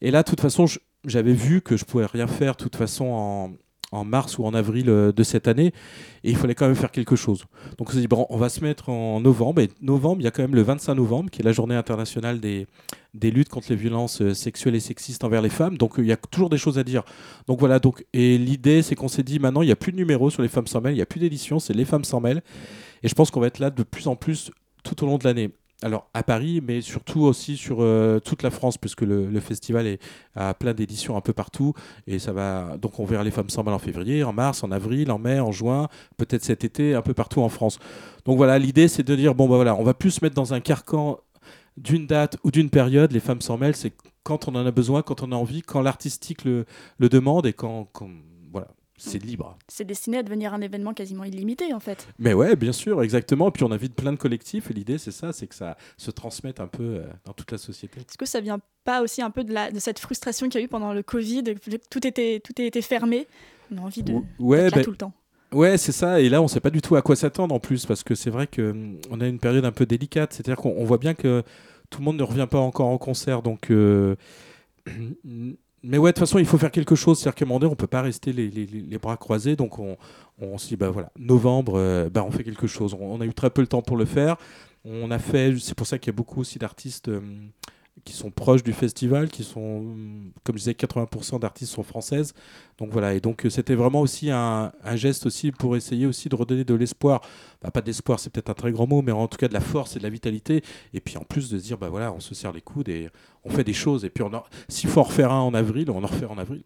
Et 0.00 0.10
là, 0.10 0.22
de 0.22 0.28
toute 0.28 0.40
façon, 0.40 0.66
j'avais 1.04 1.32
vu 1.32 1.60
que 1.60 1.76
je 1.76 1.84
pouvais 1.84 2.06
rien 2.06 2.26
faire 2.26 2.52
de 2.52 2.62
toute 2.62 2.76
façon 2.76 3.06
en, 3.06 3.50
en 3.92 4.04
mars 4.04 4.38
ou 4.38 4.44
en 4.44 4.54
avril 4.54 4.88
euh, 4.88 5.12
de 5.12 5.22
cette 5.22 5.48
année 5.48 5.72
et 6.24 6.30
il 6.30 6.36
fallait 6.36 6.54
quand 6.54 6.66
même 6.66 6.76
faire 6.76 6.90
quelque 6.90 7.16
chose. 7.16 7.44
Donc 7.78 7.88
on 7.90 7.92
s'est 7.92 8.00
dit 8.00 8.08
bon, 8.08 8.26
on 8.30 8.36
va 8.36 8.48
se 8.48 8.62
mettre 8.62 8.88
en 8.88 9.20
novembre 9.20 9.62
et 9.62 9.70
novembre, 9.80 10.20
il 10.20 10.24
y 10.24 10.26
a 10.26 10.30
quand 10.30 10.42
même 10.42 10.54
le 10.54 10.62
25 10.62 10.94
novembre 10.94 11.30
qui 11.30 11.40
est 11.40 11.44
la 11.44 11.52
journée 11.52 11.74
internationale 11.74 12.40
des, 12.40 12.66
luttes 13.14 13.48
contre 13.48 13.68
les 13.70 13.76
violences 13.76 14.20
euh, 14.20 14.34
sexuelles 14.34 14.74
et 14.74 14.80
sexistes 14.80 15.24
envers 15.24 15.42
les 15.42 15.48
femmes. 15.48 15.78
Donc 15.78 15.94
il 15.98 16.06
y 16.06 16.12
a 16.12 16.16
toujours 16.16 16.50
des 16.50 16.58
choses 16.58 16.78
à 16.78 16.84
dire. 16.84 17.02
Donc 17.46 17.60
voilà, 17.60 17.78
donc 17.78 18.04
et 18.12 18.38
l'idée 18.38 18.82
c'est 18.82 18.94
qu'on 18.94 19.08
s'est 19.08 19.22
dit 19.22 19.38
maintenant 19.38 19.62
il 19.62 19.66
n'y 19.66 19.72
a 19.72 19.76
plus 19.76 19.92
de 19.92 19.96
numéro 19.96 20.30
sur 20.30 20.42
les 20.42 20.48
femmes 20.48 20.66
sans 20.66 20.80
mêle, 20.80 20.92
il 20.92 20.96
n'y 20.96 21.02
a 21.02 21.06
plus 21.06 21.20
d'édition, 21.20 21.58
c'est 21.58 21.74
les 21.74 21.84
femmes 21.84 22.04
sans 22.04 22.20
mêle 22.20 22.42
et 23.02 23.08
je 23.08 23.14
pense 23.14 23.30
qu'on 23.30 23.40
va 23.40 23.46
être 23.46 23.58
là 23.58 23.70
de 23.70 23.82
plus 23.82 24.06
en 24.06 24.16
plus 24.16 24.50
tout 24.84 25.02
au 25.04 25.06
long 25.06 25.18
de 25.18 25.24
l'année 25.24 25.50
alors 25.82 26.10
à 26.12 26.22
Paris, 26.22 26.60
mais 26.66 26.80
surtout 26.80 27.22
aussi 27.22 27.56
sur 27.56 27.78
euh, 27.80 28.18
toute 28.18 28.42
la 28.42 28.50
France, 28.50 28.78
puisque 28.78 29.02
le, 29.02 29.40
festival 29.40 29.86
est 29.86 30.02
à 30.34 30.52
plein 30.54 30.74
d'éditions 30.74 31.16
un 31.16 31.20
peu 31.20 31.32
partout. 31.32 31.72
Et 32.06 32.18
ça 32.18 32.32
va. 32.32 32.76
Donc 32.78 32.98
on 32.98 33.04
verra 33.04 33.22
les 33.22 33.30
femmes 33.30 33.50
sans 33.50 33.62
mal 33.62 33.74
en 33.74 33.78
février, 33.78 34.24
en 34.24 34.32
mars, 34.32 34.64
en 34.64 34.72
avril, 34.72 35.10
en 35.10 35.18
mai, 35.18 35.38
en 35.38 35.52
juin, 35.52 35.88
peut-être 36.16 36.44
cet 36.44 36.64
été, 36.64 36.94
un 36.94 37.02
peu 37.02 37.14
partout 37.14 37.42
en 37.42 37.48
France. 37.48 37.78
Donc 38.24 38.36
voilà, 38.36 38.58
l'idée 38.58 38.88
c'est 38.88 39.04
de 39.04 39.14
dire 39.14 39.34
bon 39.34 39.48
bah 39.48 39.56
voilà, 39.56 39.76
on 39.76 39.84
va 39.84 39.94
plus 39.94 40.10
se 40.10 40.24
mettre 40.24 40.34
dans 40.34 40.52
un 40.54 40.60
carcan 40.60 41.18
d'une 41.76 42.06
date 42.06 42.38
ou 42.42 42.50
d'une 42.50 42.70
période. 42.70 43.12
Les 43.12 43.20
femmes 43.20 43.40
sans 43.40 43.56
mêle, 43.56 43.76
c'est 43.76 43.92
quand 44.24 44.48
on 44.48 44.54
en 44.56 44.66
a 44.66 44.70
besoin, 44.72 45.02
quand 45.02 45.22
on 45.22 45.30
a 45.30 45.36
envie, 45.36 45.62
quand 45.62 45.80
l'artistique 45.80 46.44
le, 46.44 46.66
demande 46.98 47.46
et 47.46 47.52
quand 47.52 47.88
c'est 48.98 49.22
libre. 49.22 49.56
C'est 49.68 49.84
destiné 49.84 50.18
à 50.18 50.22
devenir 50.22 50.52
un 50.52 50.60
événement 50.60 50.92
quasiment 50.92 51.24
illimité 51.24 51.72
en 51.72 51.80
fait. 51.80 52.06
Mais 52.18 52.34
ouais, 52.34 52.56
bien 52.56 52.72
sûr, 52.72 53.02
exactement. 53.02 53.50
Puis 53.50 53.64
on 53.64 53.72
invite 53.72 53.94
plein 53.94 54.12
de 54.12 54.18
collectifs 54.18 54.70
et 54.70 54.74
l'idée 54.74 54.98
c'est 54.98 55.12
ça, 55.12 55.32
c'est 55.32 55.46
que 55.46 55.54
ça 55.54 55.76
se 55.96 56.10
transmette 56.10 56.60
un 56.60 56.66
peu 56.66 56.82
euh, 56.82 57.04
dans 57.24 57.32
toute 57.32 57.50
la 57.52 57.58
société. 57.58 58.00
Est-ce 58.00 58.18
que 58.18 58.26
ça 58.26 58.40
vient 58.40 58.60
pas 58.84 59.02
aussi 59.02 59.22
un 59.22 59.30
peu 59.30 59.44
de, 59.44 59.52
la, 59.52 59.70
de 59.70 59.78
cette 59.78 59.98
frustration 59.98 60.48
qu'il 60.48 60.60
y 60.60 60.62
a 60.62 60.64
eu 60.64 60.68
pendant 60.68 60.92
le 60.92 61.02
Covid, 61.02 61.44
tout 61.90 62.06
était, 62.06 62.40
tout 62.40 62.60
était 62.60 62.82
fermé, 62.82 63.26
on 63.72 63.78
a 63.78 63.80
envie 63.82 64.02
de 64.02 64.14
ouais, 64.38 64.70
ben, 64.70 64.82
tout 64.82 64.90
le 64.90 64.96
temps. 64.96 65.12
Ouais, 65.52 65.78
c'est 65.78 65.92
ça. 65.92 66.20
Et 66.20 66.28
là, 66.28 66.42
on 66.42 66.48
sait 66.48 66.60
pas 66.60 66.70
du 66.70 66.82
tout 66.82 66.96
à 66.96 67.02
quoi 67.02 67.16
s'attendre 67.16 67.54
en 67.54 67.60
plus, 67.60 67.86
parce 67.86 68.02
que 68.02 68.14
c'est 68.14 68.30
vrai 68.30 68.46
qu'on 68.46 68.98
hum, 69.10 69.20
a 69.20 69.26
une 69.26 69.38
période 69.38 69.64
un 69.64 69.72
peu 69.72 69.86
délicate. 69.86 70.32
C'est-à-dire 70.32 70.56
qu'on 70.56 70.84
voit 70.84 70.98
bien 70.98 71.14
que 71.14 71.42
tout 71.90 72.00
le 72.00 72.04
monde 72.04 72.18
ne 72.18 72.22
revient 72.22 72.48
pas 72.50 72.58
encore 72.58 72.88
en 72.88 72.98
concert, 72.98 73.42
donc. 73.42 73.70
Euh, 73.70 74.16
mais 75.82 75.98
ouais, 75.98 76.10
de 76.10 76.14
toute 76.14 76.20
façon, 76.20 76.38
il 76.38 76.46
faut 76.46 76.58
faire 76.58 76.70
quelque 76.70 76.94
chose. 76.94 77.18
C'est-à-dire 77.18 77.36
qu'à 77.36 77.44
un 77.44 77.48
moment 77.48 77.60
donné, 77.60 77.72
on 77.72 77.76
peut 77.76 77.86
pas 77.86 78.02
rester 78.02 78.32
les, 78.32 78.98
bras 78.98 79.16
croisés. 79.16 79.56
Donc, 79.56 79.78
on, 79.78 79.96
on 80.40 80.58
se 80.58 80.68
dit, 80.68 80.76
bah 80.76 80.90
voilà, 80.90 81.10
novembre, 81.18 81.74
euh, 81.76 82.08
bah, 82.08 82.24
on 82.24 82.30
fait 82.30 82.44
quelque 82.44 82.66
chose. 82.66 82.96
On, 82.98 83.20
a 83.20 83.24
eu 83.24 83.34
très 83.34 83.50
peu 83.50 83.60
le 83.60 83.66
temps 83.68 83.82
pour 83.82 83.96
le 83.96 84.04
faire. 84.04 84.36
On 84.84 85.10
a 85.10 85.18
fait, 85.18 85.56
c'est 85.58 85.74
pour 85.74 85.86
ça 85.86 85.98
qu'il 85.98 86.12
y 86.12 86.14
a 86.14 86.16
beaucoup 86.16 86.40
aussi 86.40 86.58
d'artistes. 86.58 87.08
Euh, 87.08 87.20
qui 88.04 88.12
sont 88.12 88.30
proches 88.30 88.62
du 88.62 88.72
festival, 88.72 89.28
qui 89.28 89.44
sont, 89.44 89.84
comme 90.44 90.56
je 90.56 90.60
disais, 90.60 90.72
80% 90.72 91.40
d'artistes 91.40 91.72
sont 91.72 91.82
françaises. 91.82 92.34
Donc 92.78 92.90
voilà, 92.90 93.14
et 93.14 93.20
donc 93.20 93.44
euh, 93.44 93.50
c'était 93.50 93.74
vraiment 93.74 94.00
aussi 94.00 94.30
un, 94.30 94.72
geste 94.94 95.26
aussi 95.26 95.52
pour 95.52 95.76
essayer 95.76 96.06
aussi 96.06 96.28
de 96.28 96.36
redonner 96.36 96.64
de 96.64 96.74
l'espoir. 96.74 97.20
Bah, 97.62 97.70
pas 97.70 97.80
d'espoir, 97.80 98.20
c'est 98.20 98.30
peut-être 98.30 98.50
un 98.50 98.54
très 98.54 98.72
grand 98.72 98.86
mot, 98.86 99.02
mais 99.02 99.12
en 99.12 99.28
tout 99.28 99.38
cas 99.38 99.48
de 99.48 99.54
la 99.54 99.60
force 99.60 99.96
et 99.96 99.98
de 99.98 100.04
la 100.04 100.10
vitalité. 100.10 100.62
Et 100.94 101.00
puis 101.00 101.16
en 101.16 101.24
plus 101.24 101.50
de 101.50 101.58
se 101.58 101.64
dire, 101.64 101.78
bah 101.78 101.88
voilà, 101.88 102.12
on 102.12 102.20
se 102.20 102.34
serre 102.34 102.52
les 102.52 102.60
coudes 102.60 102.88
et 102.88 103.08
on 103.44 103.50
fait 103.50 103.64
des 103.64 103.72
choses. 103.72 104.04
Et 104.04 104.10
puis 104.10 104.24
s'il 104.68 104.88
faut 104.88 105.00
en 105.00 105.04
refaire 105.04 105.32
un 105.32 105.40
en 105.40 105.54
avril, 105.54 105.90
on 105.90 106.02
en 106.02 106.06
refait 106.06 106.26
en 106.26 106.38
avril. 106.38 106.62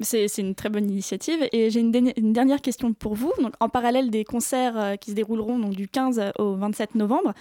C'est 0.00 0.38
une 0.38 0.54
très 0.54 0.68
bonne 0.68 0.88
initiative. 0.88 1.48
Et 1.52 1.70
j'ai 1.70 1.80
une, 1.80 1.90
dernière 2.32 2.60
question 2.60 2.92
pour 2.92 3.14
vous. 3.14 3.32
Donc, 3.40 3.54
en 3.60 3.68
parallèle 3.68 4.10
des 4.10 4.24
concerts 4.24 4.78
euh, 4.78 4.96
qui 4.96 5.10
se 5.10 5.16
dérouleront 5.16 5.58
donc, 5.58 5.74
du 5.74 5.88
15 5.88 6.32
au 6.38 6.54
27 6.54 6.94
novembre, 6.94 7.34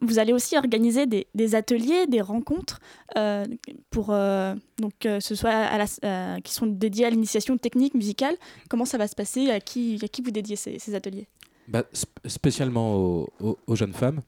vous 0.00 0.18
allez 0.18 0.32
aussi 0.32 0.56
organiser 0.56 1.06
des, 1.06 1.54
ateliers, 1.54 2.06
des 2.06 2.20
rencontres 2.20 2.80
euh, 3.16 3.44
pour 3.90 4.10
euh, 4.10 4.54
donc 4.78 4.94
ce 5.02 5.34
soit 5.34 5.68
qui 6.42 6.54
sont 6.54 6.66
dédiés 6.66 7.06
à 7.06 7.10
l'initiation 7.10 7.56
technique 7.58 7.94
musicale. 7.94 8.36
Comment 8.68 8.84
ça 8.84 8.98
va 8.98 9.06
se 9.06 9.14
passer? 9.14 9.50
À 9.50 9.60
qui, 9.60 9.98
à 10.02 10.08
qui 10.08 10.22
vous 10.22 10.30
dédiez 10.30 10.56
ces 10.56 10.94
ateliers? 10.94 11.26
Bah, 11.70 11.84
spécialement 12.24 13.26
aux, 13.40 13.76
jeunes 13.76 13.92
femmes. 13.92 14.22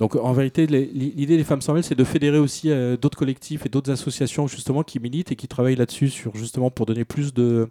Donc 0.00 0.16
en 0.16 0.32
vérité, 0.32 0.66
l'idée 0.66 1.36
des 1.36 1.44
femmes 1.44 1.60
sans 1.60 1.80
c'est 1.82 1.94
de 1.94 2.04
fédérer 2.04 2.38
aussi 2.38 2.70
euh, 2.70 2.96
d'autres 2.96 3.18
collectifs 3.18 3.66
et 3.66 3.68
d'autres 3.68 3.90
associations 3.90 4.46
justement 4.46 4.82
qui 4.82 4.98
militent 4.98 5.30
et 5.30 5.36
qui 5.36 5.46
travaillent 5.46 5.76
là-dessus 5.76 6.08
sur 6.08 6.34
justement 6.34 6.70
pour 6.70 6.86
donner 6.86 7.04
plus 7.04 7.34
de 7.34 7.68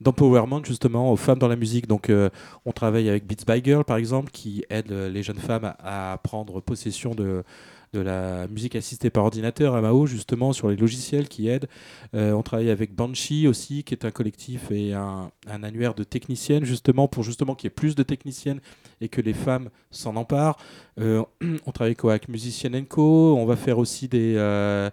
d'empowerment 0.00 0.62
justement 0.64 1.12
aux 1.12 1.16
femmes 1.16 1.38
dans 1.38 1.48
la 1.48 1.56
musique. 1.56 1.86
Donc 1.86 2.10
euh, 2.10 2.28
on 2.64 2.72
travaille 2.72 3.08
avec 3.08 3.24
Beats 3.24 3.44
by 3.46 3.62
Girl 3.64 3.84
par 3.84 3.98
exemple 3.98 4.30
qui 4.32 4.64
aide 4.68 4.90
euh, 4.90 5.08
les 5.08 5.22
jeunes 5.22 5.38
femmes 5.38 5.74
à 5.78 6.18
prendre 6.24 6.60
possession 6.60 7.14
de 7.14 7.44
de 7.92 8.00
la 8.00 8.46
musique 8.48 8.76
assistée 8.76 9.10
par 9.10 9.24
ordinateur 9.24 9.74
à 9.74 9.80
Mao, 9.80 10.06
justement, 10.06 10.52
sur 10.52 10.68
les 10.68 10.76
logiciels 10.76 11.28
qui 11.28 11.48
aident. 11.48 11.68
Euh, 12.14 12.32
on 12.32 12.42
travaille 12.42 12.70
avec 12.70 12.94
Banshee 12.94 13.46
aussi, 13.46 13.84
qui 13.84 13.94
est 13.94 14.04
un 14.04 14.10
collectif 14.10 14.70
et 14.70 14.92
un, 14.92 15.30
annuaire 15.46 15.94
de 15.94 16.04
techniciennes, 16.04 16.64
justement, 16.64 17.08
pour 17.08 17.22
justement 17.22 17.54
qu'il 17.54 17.68
y 17.68 17.68
ait 17.68 17.74
plus 17.74 17.94
de 17.94 18.02
techniciennes 18.02 18.60
et 19.00 19.08
que 19.08 19.20
les 19.20 19.34
femmes 19.34 19.70
s'en 19.90 20.16
emparent. 20.16 20.58
Euh, 20.98 21.22
on 21.66 21.72
travaille 21.72 21.96
avec 22.02 22.28
Musicienne 22.28 22.86
Co. 22.86 23.36
On 23.36 23.46
va 23.46 23.56
faire 23.56 23.78
aussi 23.78 24.08
des, 24.08 24.34
euh, 24.36 24.90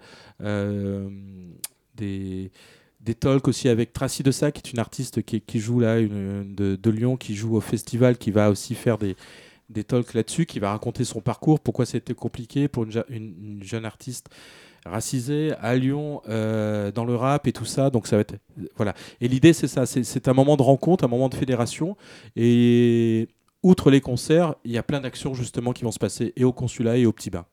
des 3.03 3.15
talks 3.19 3.47
aussi 3.47 3.69
avec 3.69 3.93
Tracy 3.93 4.23
de 4.23 4.31
qui 4.31 4.45
est 4.45 4.71
une 4.71 4.79
artiste 4.79 5.23
qui, 5.23 5.59
joue 5.59 5.79
là 5.79 6.01
de, 6.01 6.89
Lyon, 6.89 7.17
qui 7.17 7.35
joue 7.35 7.55
au 7.55 7.61
festival, 7.61 8.17
qui 8.17 8.31
va 8.31 8.49
aussi 8.49 8.75
faire 8.75 8.97
des, 8.97 9.15
des 9.69 9.83
talks 9.83 10.13
là-dessus, 10.13 10.45
qui 10.45 10.59
va 10.59 10.71
raconter 10.71 11.03
son 11.03 11.21
parcours, 11.21 11.59
pourquoi 11.59 11.85
c'était 11.85 12.13
compliqué 12.13 12.67
pour 12.67 12.85
une, 13.09 13.61
jeune 13.63 13.85
artiste 13.85 14.29
racisée 14.85 15.53
à 15.61 15.75
Lyon 15.75 16.21
euh, 16.27 16.91
dans 16.91 17.05
le 17.05 17.15
rap 17.15 17.47
et 17.47 17.53
tout 17.53 17.65
ça. 17.65 17.89
Donc 17.89 18.07
ça 18.07 18.17
va 18.17 18.21
être 18.21 18.35
voilà. 18.75 18.93
Et 19.21 19.27
l'idée 19.27 19.53
c'est 19.53 19.67
ça, 19.67 19.85
c'est 19.85 20.27
un 20.27 20.33
moment 20.33 20.57
de 20.57 20.63
rencontre, 20.63 21.03
un 21.03 21.07
moment 21.07 21.29
de 21.29 21.35
fédération. 21.35 21.95
Et 22.35 23.29
outre 23.61 23.91
les 23.91 24.01
concerts, 24.01 24.55
il 24.65 24.71
y 24.71 24.77
a 24.77 24.83
plein 24.83 24.99
d'actions 24.99 25.33
justement 25.33 25.71
qui 25.71 25.83
vont 25.83 25.91
se 25.91 25.99
passer 25.99 26.33
et 26.35 26.43
au 26.43 26.51
consulat 26.51 26.97
et 26.97 27.05
au 27.05 27.13
petit 27.13 27.29
bain. 27.29 27.45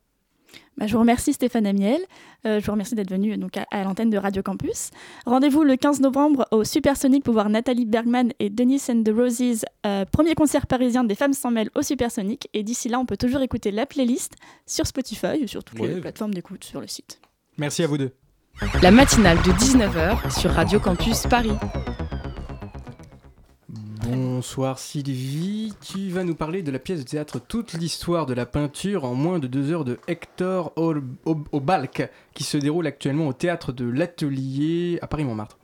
Bah, 0.77 0.87
je 0.87 0.93
vous 0.93 0.99
remercie 0.99 1.33
Stéphane 1.33 1.65
Amiel. 1.65 1.99
Euh, 2.45 2.59
je 2.59 2.65
vous 2.65 2.71
remercie 2.71 2.95
d'être 2.95 3.11
venu 3.11 3.37
donc, 3.37 3.57
à, 3.57 3.83
l'antenne 3.83 4.09
de 4.09 4.17
Radio 4.17 4.41
Campus. 4.41 4.89
Rendez-vous 5.25 5.63
le 5.63 5.75
15 5.75 6.01
novembre 6.01 6.47
au 6.51 6.63
Supersonic 6.63 7.23
pour 7.23 7.33
voir 7.33 7.49
Nathalie 7.49 7.85
Bergman 7.85 8.31
et 8.39 8.49
Denis 8.49 8.81
and 8.89 9.03
the 9.03 9.11
Roses, 9.15 9.65
euh, 9.85 10.05
premier 10.05 10.33
concert 10.33 10.67
parisien 10.67 11.03
des 11.03 11.15
femmes 11.15 11.33
sans 11.33 11.51
mêle 11.51 11.69
au 11.75 11.81
Supersonic. 11.81 12.49
Et 12.53 12.63
d'ici 12.63 12.89
là, 12.89 12.99
on 12.99 13.05
peut 13.05 13.17
toujours 13.17 13.41
écouter 13.41 13.71
la 13.71 13.85
playlist 13.85 14.33
sur 14.65 14.87
Spotify 14.87 15.43
ou 15.43 15.47
sur 15.47 15.63
toutes 15.63 15.79
les 15.79 15.99
plateformes 15.99 16.33
d'écoute 16.33 16.63
sur 16.63 16.81
le 16.81 16.87
site. 16.87 17.19
Merci 17.57 17.83
à 17.83 17.87
vous 17.87 17.97
deux. 17.97 18.11
La 18.81 18.91
matinale 18.91 19.37
de 19.37 19.51
19h 19.51 20.39
sur 20.39 20.51
Radio 20.51 20.79
Campus 20.79 21.23
Paris. 21.27 21.51
Bonsoir 24.13 24.77
Sylvie, 24.77 25.73
tu 25.81 26.09
vas 26.09 26.25
nous 26.25 26.35
parler 26.35 26.63
de 26.63 26.71
la 26.71 26.79
pièce 26.79 26.99
de 26.99 27.09
théâtre 27.09 27.39
Toute 27.39 27.71
l'histoire 27.71 28.25
de 28.25 28.33
la 28.33 28.45
peinture 28.45 29.05
en 29.05 29.15
moins 29.15 29.39
de 29.39 29.47
deux 29.47 29.71
heures 29.71 29.85
de 29.85 29.99
Hector 30.05 30.73
Obalk 30.75 32.09
qui 32.33 32.43
se 32.43 32.57
déroule 32.57 32.87
actuellement 32.87 33.27
au 33.29 33.33
théâtre 33.33 33.71
de 33.71 33.85
l'Atelier 33.85 34.99
à 35.01 35.07
Paris-Montmartre. 35.07 35.57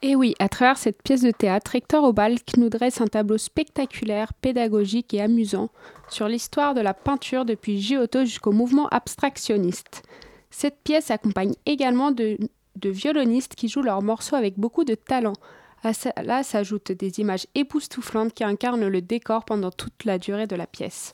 Et 0.00 0.16
oui, 0.16 0.34
à 0.38 0.48
travers 0.48 0.78
cette 0.78 1.02
pièce 1.02 1.20
de 1.20 1.30
théâtre, 1.30 1.76
Hector 1.76 2.04
Obalk 2.04 2.56
nous 2.56 2.70
dresse 2.70 3.02
un 3.02 3.06
tableau 3.06 3.36
spectaculaire, 3.36 4.32
pédagogique 4.32 5.12
et 5.12 5.20
amusant 5.20 5.68
sur 6.08 6.26
l'histoire 6.26 6.72
de 6.72 6.80
la 6.80 6.94
peinture 6.94 7.44
depuis 7.44 7.82
Giotto 7.82 8.24
jusqu'au 8.24 8.52
mouvement 8.52 8.88
abstractionniste. 8.88 10.04
Cette 10.50 10.78
pièce 10.84 11.10
accompagne 11.10 11.52
également 11.66 12.12
de, 12.12 12.38
de 12.76 12.88
violonistes 12.88 13.56
qui 13.56 13.68
jouent 13.68 13.82
leurs 13.82 14.02
morceaux 14.02 14.36
avec 14.36 14.58
beaucoup 14.58 14.84
de 14.84 14.94
talent. 14.94 15.34
À 15.84 15.92
cela 15.92 16.42
s'ajoutent 16.42 16.92
des 16.92 17.20
images 17.20 17.46
époustouflantes 17.54 18.32
qui 18.32 18.42
incarnent 18.42 18.88
le 18.88 19.02
décor 19.02 19.44
pendant 19.44 19.70
toute 19.70 20.04
la 20.06 20.18
durée 20.18 20.46
de 20.46 20.56
la 20.56 20.66
pièce. 20.66 21.12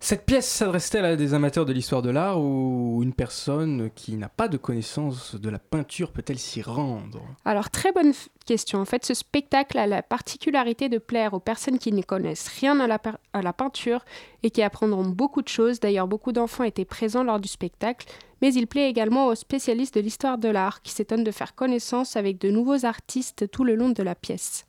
Cette 0.00 0.26
pièce 0.26 0.48
s'adresse-t-elle 0.48 1.04
à 1.04 1.16
des 1.16 1.34
amateurs 1.34 1.66
de 1.66 1.72
l'histoire 1.72 2.02
de 2.02 2.10
l'art 2.10 2.40
ou 2.40 3.00
une 3.02 3.12
personne 3.12 3.90
qui 3.96 4.16
n'a 4.16 4.28
pas 4.28 4.46
de 4.46 4.56
connaissance 4.56 5.34
de 5.34 5.50
la 5.50 5.58
peinture 5.58 6.12
peut-elle 6.12 6.38
s'y 6.38 6.62
rendre? 6.62 7.20
Alors 7.44 7.68
très 7.68 7.90
bonne 7.90 8.12
question. 8.46 8.78
En 8.78 8.84
fait, 8.84 9.04
ce 9.04 9.12
spectacle 9.12 9.76
a 9.76 9.88
la 9.88 10.02
particularité 10.02 10.88
de 10.88 10.98
plaire 10.98 11.34
aux 11.34 11.40
personnes 11.40 11.78
qui 11.78 11.92
ne 11.92 12.02
connaissent 12.02 12.48
rien 12.60 12.78
à 12.78 12.86
la, 12.86 13.52
peinture 13.52 14.04
et 14.44 14.50
qui 14.50 14.62
apprendront 14.62 15.04
beaucoup 15.04 15.42
de 15.42 15.48
choses. 15.48 15.80
D'ailleurs, 15.80 16.06
beaucoup 16.06 16.30
d'enfants 16.30 16.64
étaient 16.64 16.84
présents 16.84 17.24
lors 17.24 17.40
du 17.40 17.48
spectacle, 17.48 18.06
mais 18.40 18.54
il 18.54 18.68
plaît 18.68 18.88
également 18.88 19.26
aux 19.26 19.34
spécialistes 19.34 19.96
de 19.96 20.00
l'histoire 20.00 20.38
de 20.38 20.48
l'art 20.48 20.80
qui 20.82 20.92
s'étonnent 20.92 21.24
de 21.24 21.32
faire 21.32 21.56
connaissance 21.56 22.14
avec 22.14 22.40
de 22.40 22.50
nouveaux 22.50 22.86
artistes 22.86 23.50
tout 23.50 23.64
le 23.64 23.74
long 23.74 23.90
de 23.90 24.02
la 24.04 24.14
pièce. 24.14 24.67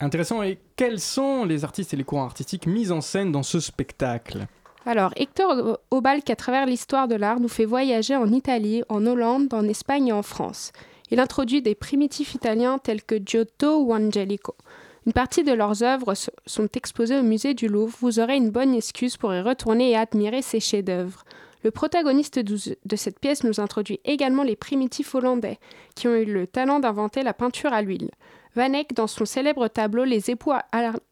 Intéressant. 0.00 0.42
Et 0.42 0.58
quels 0.76 0.98
sont 0.98 1.44
les 1.44 1.64
artistes 1.64 1.92
et 1.92 1.96
les 1.96 2.04
courants 2.04 2.24
artistiques 2.24 2.66
mis 2.66 2.90
en 2.90 3.00
scène 3.00 3.32
dans 3.32 3.42
ce 3.42 3.60
spectacle? 3.60 4.46
Alors, 4.86 5.12
Hector 5.16 5.78
Obalk, 5.90 6.30
à 6.30 6.36
travers 6.36 6.64
l'histoire 6.64 7.06
de 7.06 7.14
l'art, 7.14 7.38
nous 7.38 7.48
fait 7.48 7.66
voyager 7.66 8.16
en 8.16 8.32
Italie, 8.32 8.82
en 8.88 9.06
Hollande, 9.06 9.52
en 9.52 9.68
Espagne 9.68 10.08
et 10.08 10.12
en 10.12 10.22
France. 10.22 10.72
Il 11.10 11.20
introduit 11.20 11.60
des 11.60 11.74
primitifs 11.74 12.34
italiens 12.34 12.78
tels 12.78 13.02
que 13.02 13.16
Giotto 13.16 13.82
ou 13.82 13.92
Angelico. 13.92 14.54
Une 15.06 15.12
partie 15.12 15.44
de 15.44 15.52
leurs 15.52 15.82
œuvres 15.82 16.14
sont 16.46 16.68
exposées 16.74 17.18
au 17.18 17.22
musée 17.22 17.52
du 17.52 17.68
Louvre. 17.68 17.96
Vous 18.00 18.20
aurez 18.20 18.36
une 18.36 18.50
bonne 18.50 18.74
excuse 18.74 19.16
pour 19.16 19.34
y 19.34 19.40
retourner 19.40 19.90
et 19.90 19.96
admirer 19.96 20.40
ces 20.40 20.60
chefs-d'œuvre. 20.60 21.24
Le 21.62 21.70
protagoniste 21.70 22.38
de 22.38 22.96
cette 22.96 23.18
pièce 23.18 23.44
nous 23.44 23.60
introduit 23.60 24.00
également 24.06 24.44
les 24.44 24.56
primitifs 24.56 25.14
hollandais, 25.14 25.58
qui 25.94 26.08
ont 26.08 26.14
eu 26.14 26.24
le 26.24 26.46
talent 26.46 26.80
d'inventer 26.80 27.22
la 27.22 27.34
peinture 27.34 27.74
à 27.74 27.82
l'huile. 27.82 28.10
Van 28.56 28.72
dans 28.94 29.06
son 29.06 29.24
célèbre 29.24 29.68
tableau 29.68 30.04
Les 30.04 30.30
époux 30.30 30.52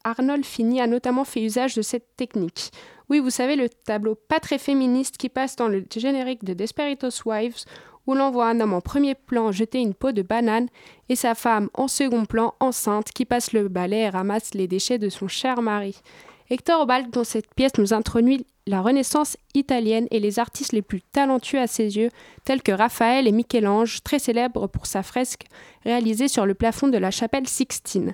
Arnold 0.03 0.45
Fini, 0.45 0.81
a 0.81 0.87
notamment 0.87 1.23
fait 1.23 1.41
usage 1.41 1.75
de 1.75 1.81
cette 1.81 2.15
technique. 2.17 2.71
Oui, 3.09 3.19
vous 3.19 3.29
savez, 3.29 3.55
le 3.55 3.69
tableau 3.69 4.15
pas 4.15 4.39
très 4.39 4.57
féministe 4.57 5.17
qui 5.17 5.29
passe 5.29 5.55
dans 5.55 5.67
le 5.67 5.85
générique 5.95 6.43
de 6.43 6.53
Desperitos 6.53 7.25
Wives, 7.25 7.65
où 8.07 8.13
l'on 8.13 8.31
voit 8.31 8.47
un 8.47 8.59
homme 8.59 8.73
en 8.73 8.81
premier 8.81 9.15
plan 9.15 9.51
jeter 9.51 9.79
une 9.79 9.93
peau 9.93 10.11
de 10.11 10.21
banane 10.21 10.67
et 11.09 11.15
sa 11.15 11.35
femme 11.35 11.69
en 11.73 11.87
second 11.87 12.25
plan 12.25 12.55
enceinte 12.59 13.11
qui 13.11 13.25
passe 13.25 13.53
le 13.53 13.67
balai 13.67 13.99
et 13.99 14.09
ramasse 14.09 14.53
les 14.53 14.67
déchets 14.67 14.97
de 14.97 15.09
son 15.09 15.27
cher 15.27 15.61
mari. 15.61 16.01
Hector 16.49 16.87
Balk, 16.87 17.11
dans 17.11 17.23
cette 17.23 17.53
pièce, 17.53 17.77
nous 17.77 17.93
introduit 17.93 18.45
la 18.69 18.81
Renaissance 18.83 19.35
italienne 19.55 20.07
et 20.11 20.19
les 20.19 20.37
artistes 20.37 20.73
les 20.73 20.83
plus 20.83 21.01
talentueux 21.01 21.59
à 21.59 21.65
ses 21.65 21.97
yeux, 21.97 22.09
tels 22.45 22.61
que 22.61 22.71
Raphaël 22.71 23.27
et 23.27 23.31
Michel-Ange, 23.31 24.03
très 24.03 24.19
célèbres 24.19 24.67
pour 24.67 24.85
sa 24.85 25.01
fresque 25.01 25.45
réalisée 25.83 26.27
sur 26.27 26.45
le 26.45 26.53
plafond 26.53 26.87
de 26.87 26.99
la 26.99 27.09
chapelle 27.09 27.47
Sixtine. 27.47 28.13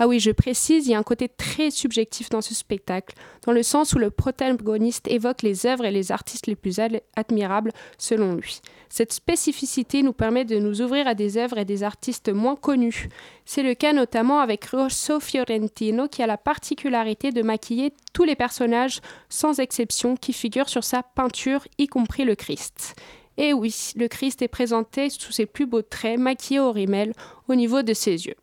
Ah 0.00 0.08
oui, 0.08 0.18
je 0.18 0.32
précise, 0.32 0.88
il 0.88 0.90
y 0.90 0.94
a 0.94 0.98
un 0.98 1.04
côté 1.04 1.28
très 1.28 1.70
subjectif 1.70 2.28
dans 2.28 2.40
ce 2.40 2.52
spectacle, 2.52 3.14
dans 3.46 3.52
le 3.52 3.62
sens 3.62 3.92
où 3.92 3.98
le 3.98 4.10
protagoniste 4.10 5.06
évoque 5.06 5.42
les 5.42 5.66
œuvres 5.66 5.84
et 5.84 5.92
les 5.92 6.10
artistes 6.10 6.48
les 6.48 6.56
plus 6.56 6.80
admirables 7.14 7.70
selon 7.96 8.34
lui. 8.34 8.60
Cette 8.88 9.12
spécificité 9.12 10.02
nous 10.02 10.12
permet 10.12 10.44
de 10.44 10.58
nous 10.58 10.82
ouvrir 10.82 11.06
à 11.06 11.14
des 11.14 11.38
œuvres 11.38 11.58
et 11.58 11.64
des 11.64 11.84
artistes 11.84 12.28
moins 12.28 12.56
connus. 12.56 13.08
C'est 13.44 13.62
le 13.62 13.74
cas 13.74 13.92
notamment 13.92 14.40
avec 14.40 14.64
Rosso 14.66 15.20
Fiorentino 15.20 16.08
qui 16.08 16.24
a 16.24 16.26
la 16.26 16.38
particularité 16.38 17.30
de 17.30 17.42
maquiller 17.42 17.92
tous 18.12 18.24
les 18.24 18.36
personnages 18.36 19.00
sans 19.28 19.60
exception 19.60 20.16
qui 20.16 20.32
figurent 20.32 20.68
sur 20.68 20.82
sa 20.82 21.04
peinture, 21.04 21.68
y 21.78 21.86
compris 21.86 22.24
le 22.24 22.34
Christ. 22.34 22.96
Et 23.36 23.52
oui, 23.52 23.92
le 23.94 24.08
Christ 24.08 24.42
est 24.42 24.48
présenté 24.48 25.08
sous 25.10 25.32
ses 25.32 25.46
plus 25.46 25.66
beaux 25.66 25.82
traits, 25.82 26.18
maquillé 26.18 26.58
au 26.58 26.72
rimel, 26.72 27.12
au 27.48 27.54
niveau 27.54 27.82
de 27.82 27.94
ses 27.94 28.26
yeux. 28.26 28.36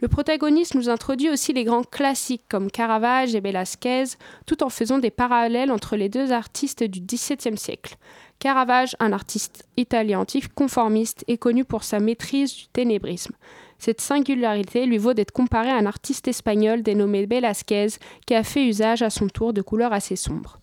Le 0.00 0.08
protagoniste 0.08 0.74
nous 0.74 0.88
introduit 0.88 1.28
aussi 1.28 1.52
les 1.52 1.64
grands 1.64 1.84
classiques 1.84 2.46
comme 2.48 2.70
Caravage 2.70 3.34
et 3.34 3.40
Velázquez, 3.40 4.04
tout 4.46 4.62
en 4.62 4.70
faisant 4.70 4.98
des 4.98 5.10
parallèles 5.10 5.70
entre 5.70 5.96
les 5.96 6.08
deux 6.08 6.32
artistes 6.32 6.82
du 6.82 7.00
XVIIe 7.00 7.58
siècle. 7.58 7.96
Caravage, 8.38 8.96
un 8.98 9.12
artiste 9.12 9.68
italien 9.76 10.20
anticonformiste, 10.20 11.24
est 11.28 11.36
connu 11.36 11.66
pour 11.66 11.84
sa 11.84 12.00
maîtrise 12.00 12.54
du 12.54 12.68
ténébrisme. 12.68 13.34
Cette 13.78 14.00
singularité 14.00 14.86
lui 14.86 14.96
vaut 14.96 15.12
d'être 15.12 15.32
comparé 15.32 15.68
à 15.68 15.76
un 15.76 15.84
artiste 15.84 16.28
espagnol 16.28 16.82
dénommé 16.82 17.26
Velázquez, 17.26 17.88
qui 18.26 18.34
a 18.34 18.42
fait 18.42 18.66
usage 18.66 19.02
à 19.02 19.10
son 19.10 19.28
tour 19.28 19.52
de 19.52 19.60
couleurs 19.60 19.92
assez 19.92 20.16
sombres. 20.16 20.58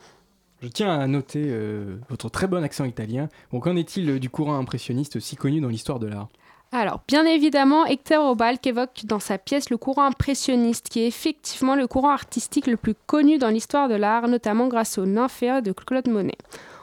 Je 0.64 0.68
tiens 0.68 1.00
à 1.00 1.06
noter 1.06 1.46
euh, 1.46 1.98
votre 2.10 2.30
très 2.30 2.48
bon 2.48 2.64
accent 2.64 2.86
italien. 2.86 3.30
qu'en 3.52 3.76
est-il 3.76 4.20
du 4.20 4.32
courant 4.32 4.58
impressionniste 4.58 5.20
si 5.20 5.36
connu 5.36 5.62
dans 5.62 5.70
l'histoire 5.70 6.00
de 6.00 6.08
l'art? 6.08 6.30
Alors, 6.74 7.00
bien 7.08 7.26
évidemment, 7.26 7.86
Hector 7.86 8.30
Obalk 8.30 8.68
évoque 8.68 9.06
dans 9.06 9.20
sa 9.20 9.38
pièce 9.38 9.70
le 9.70 9.78
courant 9.78 10.04
impressionniste, 10.04 10.90
qui 10.90 11.00
est 11.00 11.08
effectivement 11.08 11.76
le 11.76 11.88
courant 11.88 12.10
artistique 12.10 12.68
le 12.68 12.76
plus 12.76 12.94
connu 13.06 13.38
dans 13.38 13.48
l'histoire 13.48 13.88
de 13.88 13.96
l'art, 13.96 14.28
notamment 14.28 14.68
grâce 14.68 14.98
au 14.98 15.06
Nymphéa 15.06 15.62
de 15.62 15.72
Claude 15.72 16.10
Monet. 16.10 16.38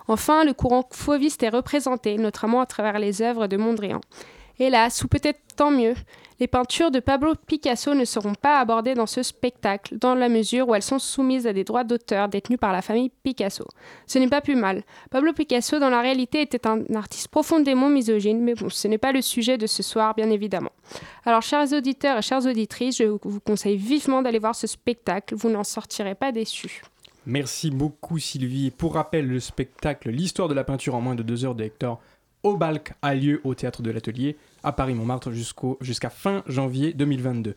Enfin, 0.09 0.45
le 0.45 0.55
courant 0.55 0.89
fauviste 0.91 1.43
est 1.43 1.51
représenté, 1.51 2.17
notamment 2.17 2.63
à 2.63 2.67
travers 2.67 2.99
les 2.99 3.21
œuvres 3.21 3.47
de 3.47 3.59
Mondrian. 3.59 4.01
Hélas, 4.59 5.05
ou 5.05 5.09
peut-être 5.09 5.41
tant 5.57 5.71
mieux, 5.71 5.95
les 6.45 6.49
peintures 6.49 6.91
de 6.91 7.01
Pablo 7.01 7.33
Picasso 7.47 7.95
ne 7.95 8.05
seront 8.05 8.35
pas 8.35 8.61
abordées 8.61 8.93
dans 8.93 9.07
ce 9.07 9.23
spectacle, 9.23 9.97
dans 9.97 10.15
la 10.15 10.29
mesure 10.29 10.69
où 10.69 10.75
elles 10.75 10.83
sont 10.83 10.99
soumises 10.99 11.47
à 11.47 11.55
des 11.55 11.65
droits 11.65 11.85
d'auteur 11.85 12.29
détenus 12.29 12.59
par 12.61 12.71
la 12.71 12.83
famille 12.83 13.11
Picasso. 13.23 13.65
Ce 14.07 14.19
n'est 14.19 14.29
pas 14.29 14.43
plus 14.43 14.55
mal. 14.55 14.83
Pablo 15.11 15.33
Picasso, 15.33 15.79
dans 15.79 15.89
la 15.89 16.03
réalité, 16.03 16.43
était 16.43 16.67
un 16.67 16.83
artiste 16.97 17.29
profondément 17.29 17.89
misogyne, 17.89 18.43
mais 18.43 18.53
ce 18.69 18.89
n'est 18.89 18.99
pas 18.99 19.13
le 19.13 19.23
sujet 19.23 19.57
de 19.57 19.67
ce 19.67 19.83
soir, 19.83 20.15
bien 20.15 20.29
évidemment. 20.29 20.73
Alors, 21.25 21.41
chers 21.41 21.73
auditeurs 21.73 22.19
et 22.19 22.23
chères 22.23 22.45
auditrices, 22.45 22.99
je 22.99 23.05
vous 23.05 23.41
conseille 23.41 23.79
vivement 23.79 24.21
d'aller 24.21 24.39
voir 24.39 24.55
ce 24.55 24.67
spectacle, 24.67 25.35
vous 25.35 25.49
n'en 25.49 25.65
sortirez 25.65 26.15
pas 26.15 26.31
déçus. 26.31 26.83
Merci 27.25 27.71
beaucoup 27.71 28.19
Sylvie. 28.19 28.71
Pour 28.71 28.97
rappel, 28.97 29.27
le 29.27 29.41
spectacle 29.41 30.11
L'histoire 30.11 30.49
de 30.49 30.55
la 30.55 30.65
peinture 30.65 30.95
en 30.95 31.01
moins 31.01 31.15
de 31.15 31.23
deux 31.23 31.47
heures 31.47 31.55
de 31.55 31.65
Hector 31.65 32.03
Obalk 32.43 32.93
a 33.01 33.15
lieu 33.15 33.41
au 33.45 33.55
théâtre 33.55 33.81
de 33.81 33.91
l'Atelier 33.91 34.37
à 34.65 34.73
Paris-Montmartre 34.73 35.31
jusqu'à 35.81 36.11
fin 36.11 36.43
janvier 36.47 36.93
2022. 36.93 37.55